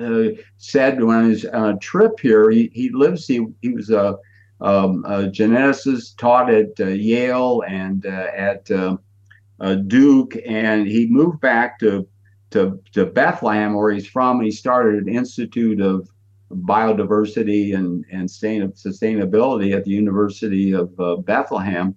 uh, 0.00 0.28
said 0.58 1.00
on 1.00 1.32
a 1.52 1.76
trip 1.78 2.20
here, 2.20 2.50
he, 2.50 2.70
he 2.72 2.90
lives, 2.90 3.26
he, 3.26 3.46
he 3.62 3.70
was 3.70 3.90
a, 3.90 4.18
um, 4.60 5.04
a 5.06 5.28
geneticist, 5.30 6.16
taught 6.18 6.52
at 6.52 6.78
uh, 6.80 6.86
Yale 6.86 7.62
and 7.66 8.04
uh, 8.06 8.28
at 8.34 8.70
uh, 8.70 8.96
Duke, 9.86 10.36
and 10.46 10.86
he 10.86 11.06
moved 11.06 11.40
back 11.40 11.78
to, 11.78 12.06
to 12.50 12.80
to, 12.92 13.06
Bethlehem, 13.06 13.74
where 13.74 13.92
he's 13.92 14.06
from. 14.06 14.42
He 14.42 14.50
started 14.50 15.02
an 15.02 15.08
Institute 15.08 15.80
of 15.80 16.08
Biodiversity 16.52 17.74
and, 17.74 18.04
and 18.10 18.28
Sustainability 18.28 19.74
at 19.74 19.84
the 19.84 19.90
University 19.90 20.72
of 20.72 20.98
uh, 21.00 21.16
Bethlehem. 21.16 21.94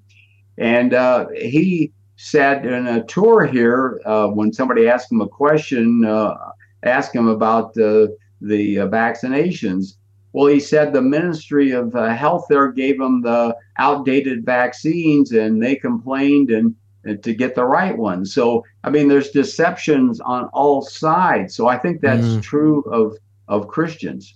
And 0.58 0.94
uh, 0.94 1.28
he 1.36 1.94
said 2.22 2.66
in 2.66 2.86
a 2.86 3.04
tour 3.06 3.46
here, 3.46 4.02
uh, 4.06 4.28
when 4.28 4.52
somebody 4.52 4.90
asked 4.90 5.10
him 5.10 5.22
a 5.22 5.28
question, 5.28 6.04
uh, 6.04 6.36
asked 6.84 7.16
him 7.16 7.30
about 7.30 7.74
the, 7.76 8.14
the 8.42 8.76
vaccinations, 8.76 9.94
well, 10.34 10.48
he 10.48 10.60
said 10.60 10.92
the 10.92 11.02
Ministry 11.02 11.72
of 11.72 11.96
uh, 11.96 12.10
Health 12.14 12.48
there 12.50 12.74
gave 12.74 13.00
him 13.00 13.22
the 13.22 13.56
outdated 13.78 14.46
vaccines 14.46 15.32
and 15.32 15.64
they 15.64 15.78
complained 15.78 16.52
and, 16.52 16.76
and, 17.06 17.24
to 17.24 17.34
get 17.34 17.56
the 17.56 17.64
right 17.64 17.98
ones. 17.98 18.34
So, 18.34 18.66
I 18.84 18.90
mean, 18.90 19.08
there's 19.08 19.32
deceptions 19.32 20.20
on 20.20 20.50
all 20.52 20.82
sides. 20.82 21.56
So 21.56 21.70
I 21.70 21.78
think 21.78 22.02
that's 22.02 22.28
mm. 22.28 22.44
true 22.44 22.82
of, 22.92 23.16
of 23.48 23.70
Christians 23.70 24.36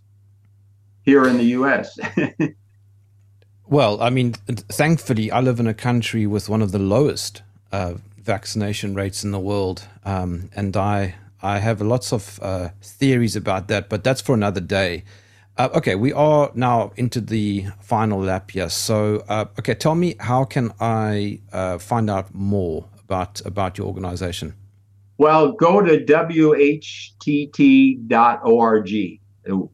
here 1.01 1.27
in 1.27 1.36
the 1.36 1.51
U.S. 1.59 1.99
well, 3.67 4.01
I 4.01 4.09
mean, 4.09 4.31
thankfully, 4.71 5.29
I 5.31 5.41
live 5.41 5.59
in 5.59 5.67
a 5.67 5.73
country 5.73 6.25
with 6.25 6.47
one 6.47 6.61
of 6.61 6.71
the 6.71 6.79
lowest 6.79 7.41
uh, 7.74 7.95
vaccination 8.21 8.93
rates 8.93 9.24
in 9.24 9.32
the 9.32 9.39
world. 9.39 9.88
Um, 10.05 10.49
and 10.55 10.78
I, 10.78 11.15
I 11.41 11.59
have 11.59 11.82
lots 11.82 12.13
of 12.13 12.39
uh, 12.41 12.69
theories 12.82 13.36
about 13.36 13.67
that, 13.67 13.89
but 13.89 14.03
that's 14.03 14.21
for 14.21 14.34
another 14.34 14.61
day. 14.61 15.03
Uh, 15.57 15.69
okay, 15.76 15.95
we 15.95 16.13
are 16.13 16.51
now 16.55 16.91
into 16.95 17.19
the 17.19 17.65
final 17.82 18.19
lap 18.19 18.51
here. 18.51 18.69
So, 18.69 19.24
uh, 19.28 19.45
okay, 19.59 19.76
tell 19.76 19.95
me 19.95 20.15
how 20.19 20.45
can 20.45 20.71
I 20.80 21.41
uh, 21.51 21.78
find 21.78 22.09
out 22.09 22.34
more 22.34 22.86
about 23.03 23.41
about 23.45 23.78
your 23.78 23.88
organization? 23.88 24.55
Well, 25.19 25.51
go 25.51 25.82
to 25.82 26.03
whtt.org. 26.03 27.19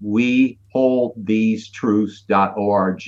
We 0.02 0.60
hold 0.72 1.14
these 1.16 1.70
truths.org. 1.70 3.04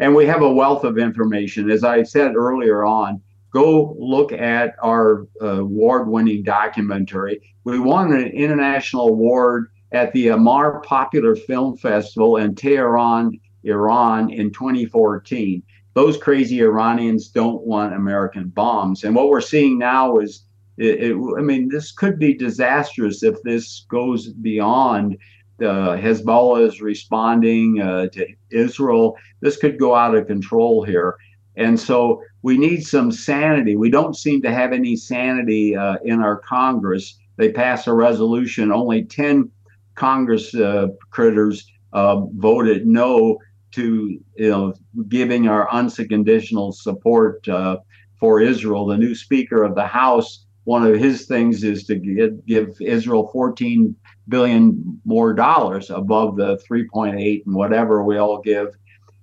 And 0.00 0.14
we 0.14 0.26
have 0.26 0.42
a 0.42 0.52
wealth 0.52 0.84
of 0.84 0.98
information. 0.98 1.70
As 1.70 1.82
I 1.82 2.02
said 2.04 2.36
earlier 2.36 2.84
on, 2.84 3.20
go 3.54 3.96
look 3.98 4.32
at 4.32 4.74
our 4.82 5.28
uh, 5.40 5.60
award 5.60 6.08
winning 6.08 6.42
documentary. 6.42 7.40
We 7.62 7.78
won 7.78 8.12
an 8.12 8.26
international 8.26 9.08
award 9.08 9.70
at 9.92 10.12
the 10.12 10.26
Ammar 10.26 10.82
Popular 10.82 11.36
Film 11.36 11.76
Festival 11.76 12.36
in 12.36 12.56
Tehran, 12.56 13.38
Iran 13.62 14.30
in 14.30 14.52
2014. 14.52 15.62
Those 15.94 16.16
crazy 16.16 16.60
Iranians 16.60 17.28
don't 17.28 17.62
want 17.62 17.94
American 17.94 18.48
bombs. 18.48 19.04
And 19.04 19.14
what 19.14 19.28
we're 19.28 19.40
seeing 19.40 19.78
now 19.78 20.18
is, 20.18 20.44
it, 20.76 21.12
it, 21.12 21.16
I 21.38 21.40
mean, 21.40 21.68
this 21.68 21.92
could 21.92 22.18
be 22.18 22.34
disastrous 22.34 23.22
if 23.22 23.40
this 23.44 23.86
goes 23.88 24.30
beyond. 24.32 25.16
Uh, 25.60 25.94
Hezbollah 25.94 26.66
is 26.66 26.80
responding 26.80 27.80
uh, 27.80 28.08
to 28.08 28.26
Israel. 28.50 29.16
This 29.40 29.56
could 29.56 29.78
go 29.78 29.94
out 29.94 30.16
of 30.16 30.26
control 30.26 30.82
here. 30.82 31.16
And 31.54 31.78
so 31.78 32.20
we 32.44 32.58
need 32.58 32.82
some 32.82 33.10
sanity. 33.10 33.74
We 33.74 33.88
don't 33.88 34.14
seem 34.14 34.42
to 34.42 34.52
have 34.52 34.74
any 34.74 34.96
sanity 34.96 35.74
uh, 35.74 35.96
in 36.04 36.20
our 36.20 36.36
Congress. 36.36 37.18
They 37.38 37.50
pass 37.50 37.86
a 37.86 37.94
resolution, 37.94 38.70
only 38.70 39.04
10 39.04 39.50
Congress 39.94 40.54
uh, 40.54 40.88
critters 41.10 41.66
uh, 41.94 42.20
voted 42.36 42.86
no 42.86 43.38
to 43.72 44.20
you 44.36 44.50
know 44.50 44.74
giving 45.08 45.48
our 45.48 45.72
unconditional 45.72 46.72
support 46.72 47.48
uh, 47.48 47.78
for 48.20 48.42
Israel. 48.42 48.84
The 48.84 48.98
new 48.98 49.14
Speaker 49.14 49.62
of 49.62 49.74
the 49.74 49.86
House, 49.86 50.44
one 50.64 50.86
of 50.86 50.96
his 50.96 51.24
things 51.24 51.64
is 51.64 51.84
to 51.84 51.94
give, 51.94 52.44
give 52.44 52.76
Israel 52.82 53.30
14 53.32 53.96
billion 54.28 55.00
more 55.06 55.32
dollars 55.32 55.88
above 55.88 56.36
the 56.36 56.58
3.8 56.70 57.46
and 57.46 57.54
whatever 57.54 58.04
we 58.04 58.18
all 58.18 58.42
give. 58.42 58.76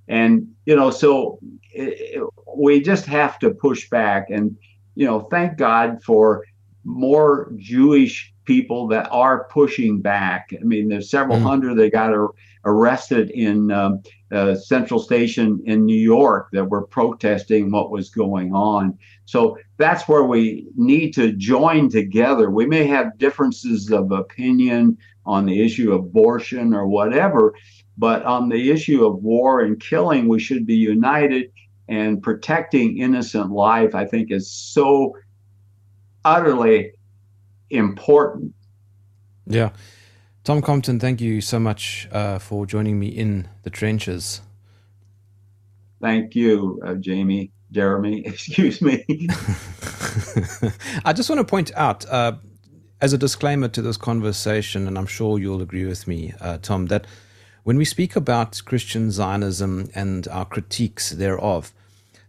And 0.08 0.48
you 0.66 0.76
know, 0.76 0.90
so 0.90 1.38
it, 1.74 2.24
we 2.56 2.82
just 2.82 3.06
have 3.06 3.40
to 3.40 3.52
push 3.52 3.90
back. 3.90 4.30
And 4.30 4.58
you 4.96 5.06
know, 5.06 5.22
thank 5.32 5.58
God 5.58 6.04
for 6.04 6.44
more 6.84 7.52
Jewish 7.58 8.34
people 8.46 8.88
that 8.88 9.08
are 9.12 9.46
pushing 9.46 10.02
back. 10.02 10.50
I 10.60 10.64
mean, 10.64 10.90
there's 10.90 11.10
several 11.10 11.38
mm. 11.38 11.44
hundred 11.44 11.76
that 11.76 11.92
got 11.92 12.12
ar- 12.12 12.32
arrested 12.66 13.30
in 13.32 13.72
um, 13.72 14.02
uh, 14.32 14.56
Central 14.56 15.00
Station 15.00 15.62
in 15.66 15.86
New 15.86 16.00
York 16.00 16.50
that 16.52 16.66
were 16.70 16.86
protesting 16.88 17.72
what 17.72 17.92
was 17.92 18.10
going 18.10 18.54
on. 18.54 18.98
So 19.26 19.58
that's 19.78 20.08
where 20.08 20.24
we 20.24 20.68
need 20.76 21.14
to 21.16 21.34
join 21.34 21.90
together. 21.90 22.50
We 22.50 22.66
may 22.66 22.86
have 22.88 23.18
differences 23.18 23.92
of 23.92 24.12
opinion 24.12 24.98
on 25.26 25.46
the 25.46 25.62
issue 25.64 25.94
of 25.94 26.02
abortion 26.02 26.74
or 26.74 26.88
whatever, 26.88 27.54
but 27.98 28.24
on 28.24 28.50
the 28.50 28.72
issue 28.72 29.06
of 29.06 29.22
war 29.22 29.62
and 29.62 29.80
killing, 29.80 30.28
we 30.28 30.40
should 30.40 30.66
be 30.66 30.76
united. 30.76 31.52
And 31.92 32.24
protecting 32.24 33.00
innocent 33.00 33.52
life, 33.52 33.94
I 33.96 34.06
think, 34.06 34.32
is 34.32 34.50
so 34.50 35.14
utterly 36.24 36.94
important. 37.70 38.54
Yeah. 39.46 39.72
Tom 40.46 40.62
Compton, 40.62 41.02
thank 41.02 41.20
you 41.20 41.42
so 41.42 41.60
much 41.60 42.08
uh, 42.14 42.40
for 42.40 42.66
joining 42.66 42.98
me 42.98 43.08
in 43.08 43.50
the 43.64 43.70
trenches. 43.70 44.40
Thank 46.02 46.34
you, 46.34 46.80
uh, 46.86 46.94
Jamie, 46.96 47.52
Jeremy, 47.72 48.22
excuse 48.26 48.82
me. 48.82 49.06
I 51.04 51.12
just 51.14 51.30
want 51.30 51.40
to 51.40 51.46
point 51.46 51.72
out, 51.76 52.06
uh, 52.10 52.38
as 53.02 53.12
a 53.12 53.18
disclaimer 53.18 53.68
to 53.68 53.82
this 53.82 53.98
conversation, 53.98 54.88
and 54.88 54.98
I'm 54.98 55.08
sure 55.08 55.40
you'll 55.40 55.62
agree 55.62 55.86
with 55.86 56.08
me, 56.08 56.34
uh, 56.40 56.58
Tom, 56.60 56.86
that 56.86 57.06
when 57.64 57.78
we 57.78 57.84
speak 57.84 58.16
about 58.16 58.62
Christian 58.64 59.12
Zionism 59.12 59.90
and 59.94 60.26
our 60.30 60.46
critiques 60.46 61.10
thereof, 61.12 61.74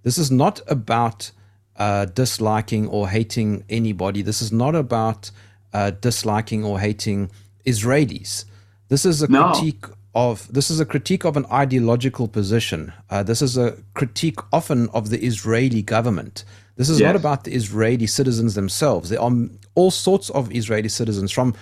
this 0.03 0.19
is 0.19 0.31
not 0.31 0.61
about 0.67 1.31
uh, 1.77 2.07
disliking 2.07 2.87
or 2.89 3.09
hating 3.09 3.65
anybody. 3.69 4.23
This 4.23 4.43
is 4.43 4.53
not 4.53 4.75
about 4.75 5.31
uh, 5.73 5.91
disliking 5.91 6.65
or 6.65 6.81
hating 6.81 7.31
Israelis. 7.65 8.45
This 8.89 9.05
is 9.05 9.23
a 9.23 9.29
no. 9.29 9.53
critique 9.53 9.85
of 10.15 10.53
this 10.53 10.71
is 10.71 10.81
a 10.81 10.85
critique 10.85 11.25
of 11.25 11.37
an 11.37 11.47
ideological 11.51 12.29
position. 12.29 12.93
Uh, 13.09 13.23
this 13.23 13.41
is 13.41 13.57
a 13.57 13.77
critique 13.95 14.39
often 14.53 14.89
of 14.91 15.09
the 15.09 15.25
Israeli 15.25 15.83
government. 15.83 16.45
This 16.77 16.89
is 16.89 17.01
yes. 17.01 17.07
not 17.07 17.17
about 17.17 17.45
the 17.45 17.55
Israeli 17.55 18.07
citizens 18.07 18.55
themselves. 18.55 19.09
There 19.09 19.21
are 19.21 19.33
all 19.75 19.91
sorts 19.91 20.31
of 20.31 20.53
Israeli 20.55 20.89
citizens 20.89 21.31
from 21.31 21.55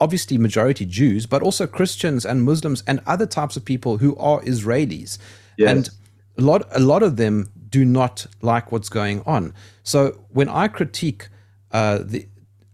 obviously 0.00 0.36
majority 0.36 0.84
Jews, 0.84 1.26
but 1.26 1.42
also 1.42 1.66
Christians 1.66 2.26
and 2.26 2.42
Muslims 2.42 2.82
and 2.86 3.00
other 3.06 3.26
types 3.26 3.56
of 3.56 3.64
people 3.64 3.98
who 3.98 4.16
are 4.16 4.40
Israelis. 4.42 5.18
Yes. 5.56 5.70
And 5.70 5.90
a 6.36 6.42
lot 6.42 6.66
a 6.72 6.80
lot 6.80 7.02
of 7.02 7.16
them 7.16 7.50
do 7.74 7.84
not 7.84 8.26
like 8.40 8.70
what's 8.70 8.88
going 8.88 9.20
on. 9.26 9.52
So 9.82 9.98
when 10.28 10.48
I 10.48 10.68
critique 10.68 11.28
uh, 11.72 11.98
the 12.12 12.28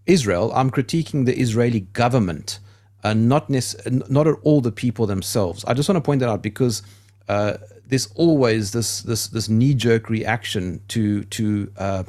Israel, 0.05 0.53
I'm 0.55 0.71
critiquing 0.71 1.25
the 1.25 1.37
Israeli 1.47 1.81
government, 2.03 2.59
uh, 3.03 3.15
not 3.15 3.45
not 3.49 4.27
at 4.27 4.37
all 4.43 4.61
the 4.61 4.75
people 4.85 5.07
themselves. 5.07 5.65
I 5.65 5.73
just 5.73 5.89
want 5.89 5.97
to 5.97 6.07
point 6.09 6.21
that 6.21 6.29
out 6.29 6.43
because 6.43 6.83
uh, 7.35 7.55
there's 7.87 8.09
always 8.15 8.73
this 8.73 9.01
this 9.01 9.23
this 9.29 9.49
knee 9.49 9.73
jerk 9.85 10.11
reaction 10.11 10.65
to 10.89 11.25
to 11.37 11.73
uh, 11.79 12.03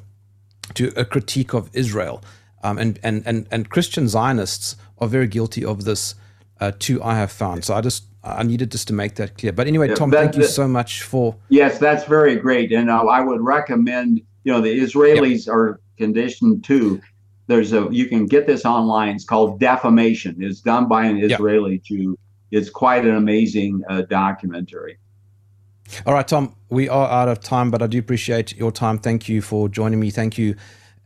to 0.73 0.83
a 0.97 1.05
critique 1.05 1.53
of 1.53 1.69
Israel, 1.71 2.21
um, 2.65 2.77
and 2.77 2.99
and 3.07 3.23
and 3.25 3.47
and 3.53 3.69
Christian 3.69 4.09
Zionists 4.09 4.75
are 4.97 5.07
very 5.07 5.29
guilty 5.37 5.63
of 5.63 5.85
this 5.85 6.15
uh, 6.59 6.73
too. 6.85 7.01
I 7.01 7.15
have 7.15 7.31
found. 7.31 7.63
So 7.63 7.73
I 7.73 7.79
just 7.79 8.03
I 8.23 8.43
needed 8.43 8.71
just 8.71 8.87
to 8.89 8.93
make 8.93 9.15
that 9.15 9.37
clear. 9.37 9.51
But 9.51 9.67
anyway, 9.67 9.89
yeah, 9.89 9.95
Tom, 9.95 10.11
thank 10.11 10.35
you 10.35 10.43
so 10.43 10.67
much 10.67 11.03
for. 11.03 11.35
Yes, 11.49 11.79
that's 11.79 12.05
very 12.05 12.35
great, 12.35 12.71
and 12.71 12.89
uh, 12.89 13.03
I 13.03 13.21
would 13.21 13.41
recommend. 13.41 14.21
You 14.43 14.51
know, 14.53 14.61
the 14.61 14.79
Israelis 14.79 15.45
yep. 15.45 15.55
are 15.55 15.81
conditioned 15.97 16.63
to. 16.65 17.01
There's 17.47 17.73
a 17.73 17.87
you 17.91 18.05
can 18.05 18.25
get 18.27 18.47
this 18.47 18.65
online. 18.65 19.15
It's 19.15 19.25
called 19.25 19.59
Defamation. 19.59 20.37
It's 20.39 20.61
done 20.61 20.87
by 20.87 21.05
an 21.05 21.17
Israeli 21.17 21.73
yep. 21.73 21.83
Jew. 21.83 22.19
It's 22.51 22.69
quite 22.69 23.05
an 23.05 23.15
amazing 23.15 23.83
uh, 23.89 24.01
documentary. 24.03 24.97
All 26.05 26.13
right, 26.13 26.27
Tom, 26.27 26.55
we 26.69 26.87
are 26.89 27.09
out 27.09 27.27
of 27.27 27.39
time, 27.39 27.71
but 27.71 27.81
I 27.81 27.87
do 27.87 27.99
appreciate 27.99 28.55
your 28.55 28.71
time. 28.71 28.97
Thank 28.97 29.27
you 29.27 29.41
for 29.41 29.67
joining 29.67 29.99
me. 29.99 30.09
Thank 30.09 30.37
you, 30.37 30.55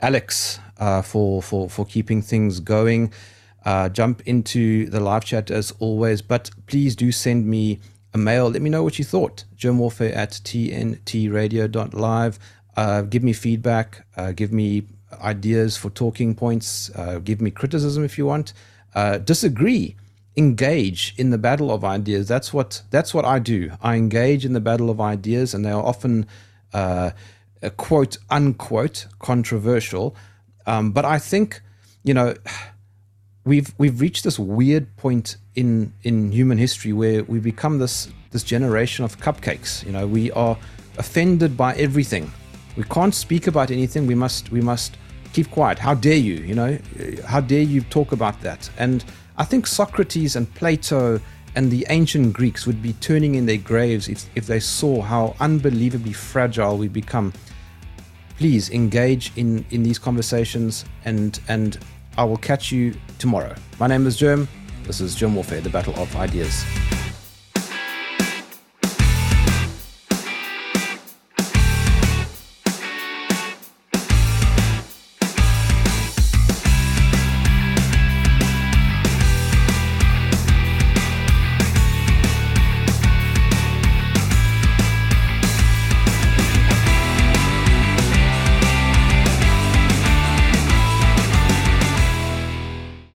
Alex, 0.01 0.59
uh, 0.77 1.01
for 1.01 1.41
for 1.41 1.69
for 1.69 1.85
keeping 1.85 2.21
things 2.21 2.59
going. 2.59 3.11
Uh, 3.65 3.89
jump 3.89 4.21
into 4.27 4.87
the 4.89 4.99
live 4.99 5.25
chat 5.25 5.49
as 5.49 5.71
always, 5.79 6.21
but 6.21 6.51
please 6.67 6.95
do 6.95 7.11
send 7.11 7.47
me 7.47 7.79
a 8.13 8.17
mail. 8.17 8.49
Let 8.49 8.61
me 8.61 8.69
know 8.69 8.83
what 8.83 8.99
you 8.99 9.05
thought. 9.05 9.45
Warfare 9.63 10.13
at 10.13 10.31
tntradio.live. 10.31 12.39
Uh, 12.77 13.01
give 13.01 13.23
me 13.23 13.33
feedback. 13.33 14.05
Uh, 14.15 14.31
give 14.33 14.53
me 14.53 14.83
ideas 15.21 15.77
for 15.77 15.89
talking 15.89 16.35
points. 16.35 16.91
Uh, 16.95 17.19
give 17.19 17.41
me 17.41 17.49
criticism 17.49 18.03
if 18.03 18.17
you 18.17 18.27
want. 18.27 18.53
Uh, 18.93 19.17
disagree. 19.17 19.95
Engage 20.37 21.15
in 21.17 21.31
the 21.31 21.37
battle 21.37 21.71
of 21.71 21.83
ideas. 21.83 22.27
That's 22.27 22.53
what 22.53 22.83
that's 22.91 23.13
what 23.13 23.25
I 23.25 23.39
do. 23.39 23.71
I 23.81 23.95
engage 23.95 24.45
in 24.45 24.53
the 24.53 24.59
battle 24.59 24.89
of 24.89 24.99
ideas, 24.99 25.53
and 25.53 25.65
they 25.65 25.71
are 25.71 25.81
often 25.81 26.27
uh, 26.73 27.11
quote 27.77 28.17
unquote 28.29 29.07
controversial. 29.19 30.15
Um, 30.65 30.91
but 30.91 31.05
I 31.05 31.19
think 31.19 31.61
you 32.03 32.13
know 32.13 32.35
we've 33.45 33.73
we've 33.77 34.01
reached 34.01 34.23
this 34.23 34.37
weird 34.37 34.95
point 34.97 35.37
in 35.53 35.93
in 36.03 36.31
human 36.31 36.57
history 36.57 36.91
where 36.91 37.23
we 37.23 37.39
become 37.39 37.79
this 37.79 38.09
this 38.31 38.43
generation 38.43 39.05
of 39.05 39.17
cupcakes. 39.19 39.85
You 39.85 39.93
know, 39.93 40.05
we 40.05 40.31
are 40.31 40.57
offended 40.97 41.55
by 41.55 41.75
everything. 41.75 42.31
We 42.75 42.83
can't 42.83 43.15
speak 43.15 43.47
about 43.47 43.71
anything. 43.71 44.07
We 44.07 44.15
must 44.15 44.51
we 44.51 44.61
must 44.61 44.97
keep 45.31 45.49
quiet. 45.51 45.79
How 45.79 45.93
dare 45.93 46.17
you? 46.17 46.35
You 46.35 46.55
know, 46.55 46.77
how 47.25 47.39
dare 47.39 47.61
you 47.61 47.81
talk 47.81 48.11
about 48.11 48.41
that? 48.41 48.69
And 48.77 49.05
I 49.37 49.45
think 49.45 49.67
Socrates 49.67 50.35
and 50.35 50.53
Plato 50.55 51.19
and 51.55 51.71
the 51.71 51.85
ancient 51.89 52.33
Greeks 52.33 52.65
would 52.65 52.81
be 52.81 52.93
turning 52.93 53.35
in 53.35 53.45
their 53.45 53.57
graves 53.57 54.09
if, 54.09 54.25
if 54.35 54.45
they 54.45 54.59
saw 54.59 55.01
how 55.01 55.35
unbelievably 55.39 56.11
fragile 56.11 56.77
we 56.77 56.89
become. 56.89 57.31
Please 58.37 58.69
engage 58.69 59.31
in, 59.37 59.65
in 59.71 59.81
these 59.83 59.97
conversations 59.97 60.83
and 61.05 61.39
and 61.47 61.79
I 62.17 62.23
will 62.23 62.37
catch 62.37 62.71
you 62.71 62.95
tomorrow. 63.19 63.53
My 63.79 63.87
name 63.87 64.07
is 64.07 64.17
Jerm. 64.17 64.47
This 64.83 65.01
is 65.01 65.15
Jerm 65.15 65.33
Warfare, 65.33 65.61
the 65.61 65.69
Battle 65.69 65.95
of 65.95 66.15
Ideas. 66.15 66.63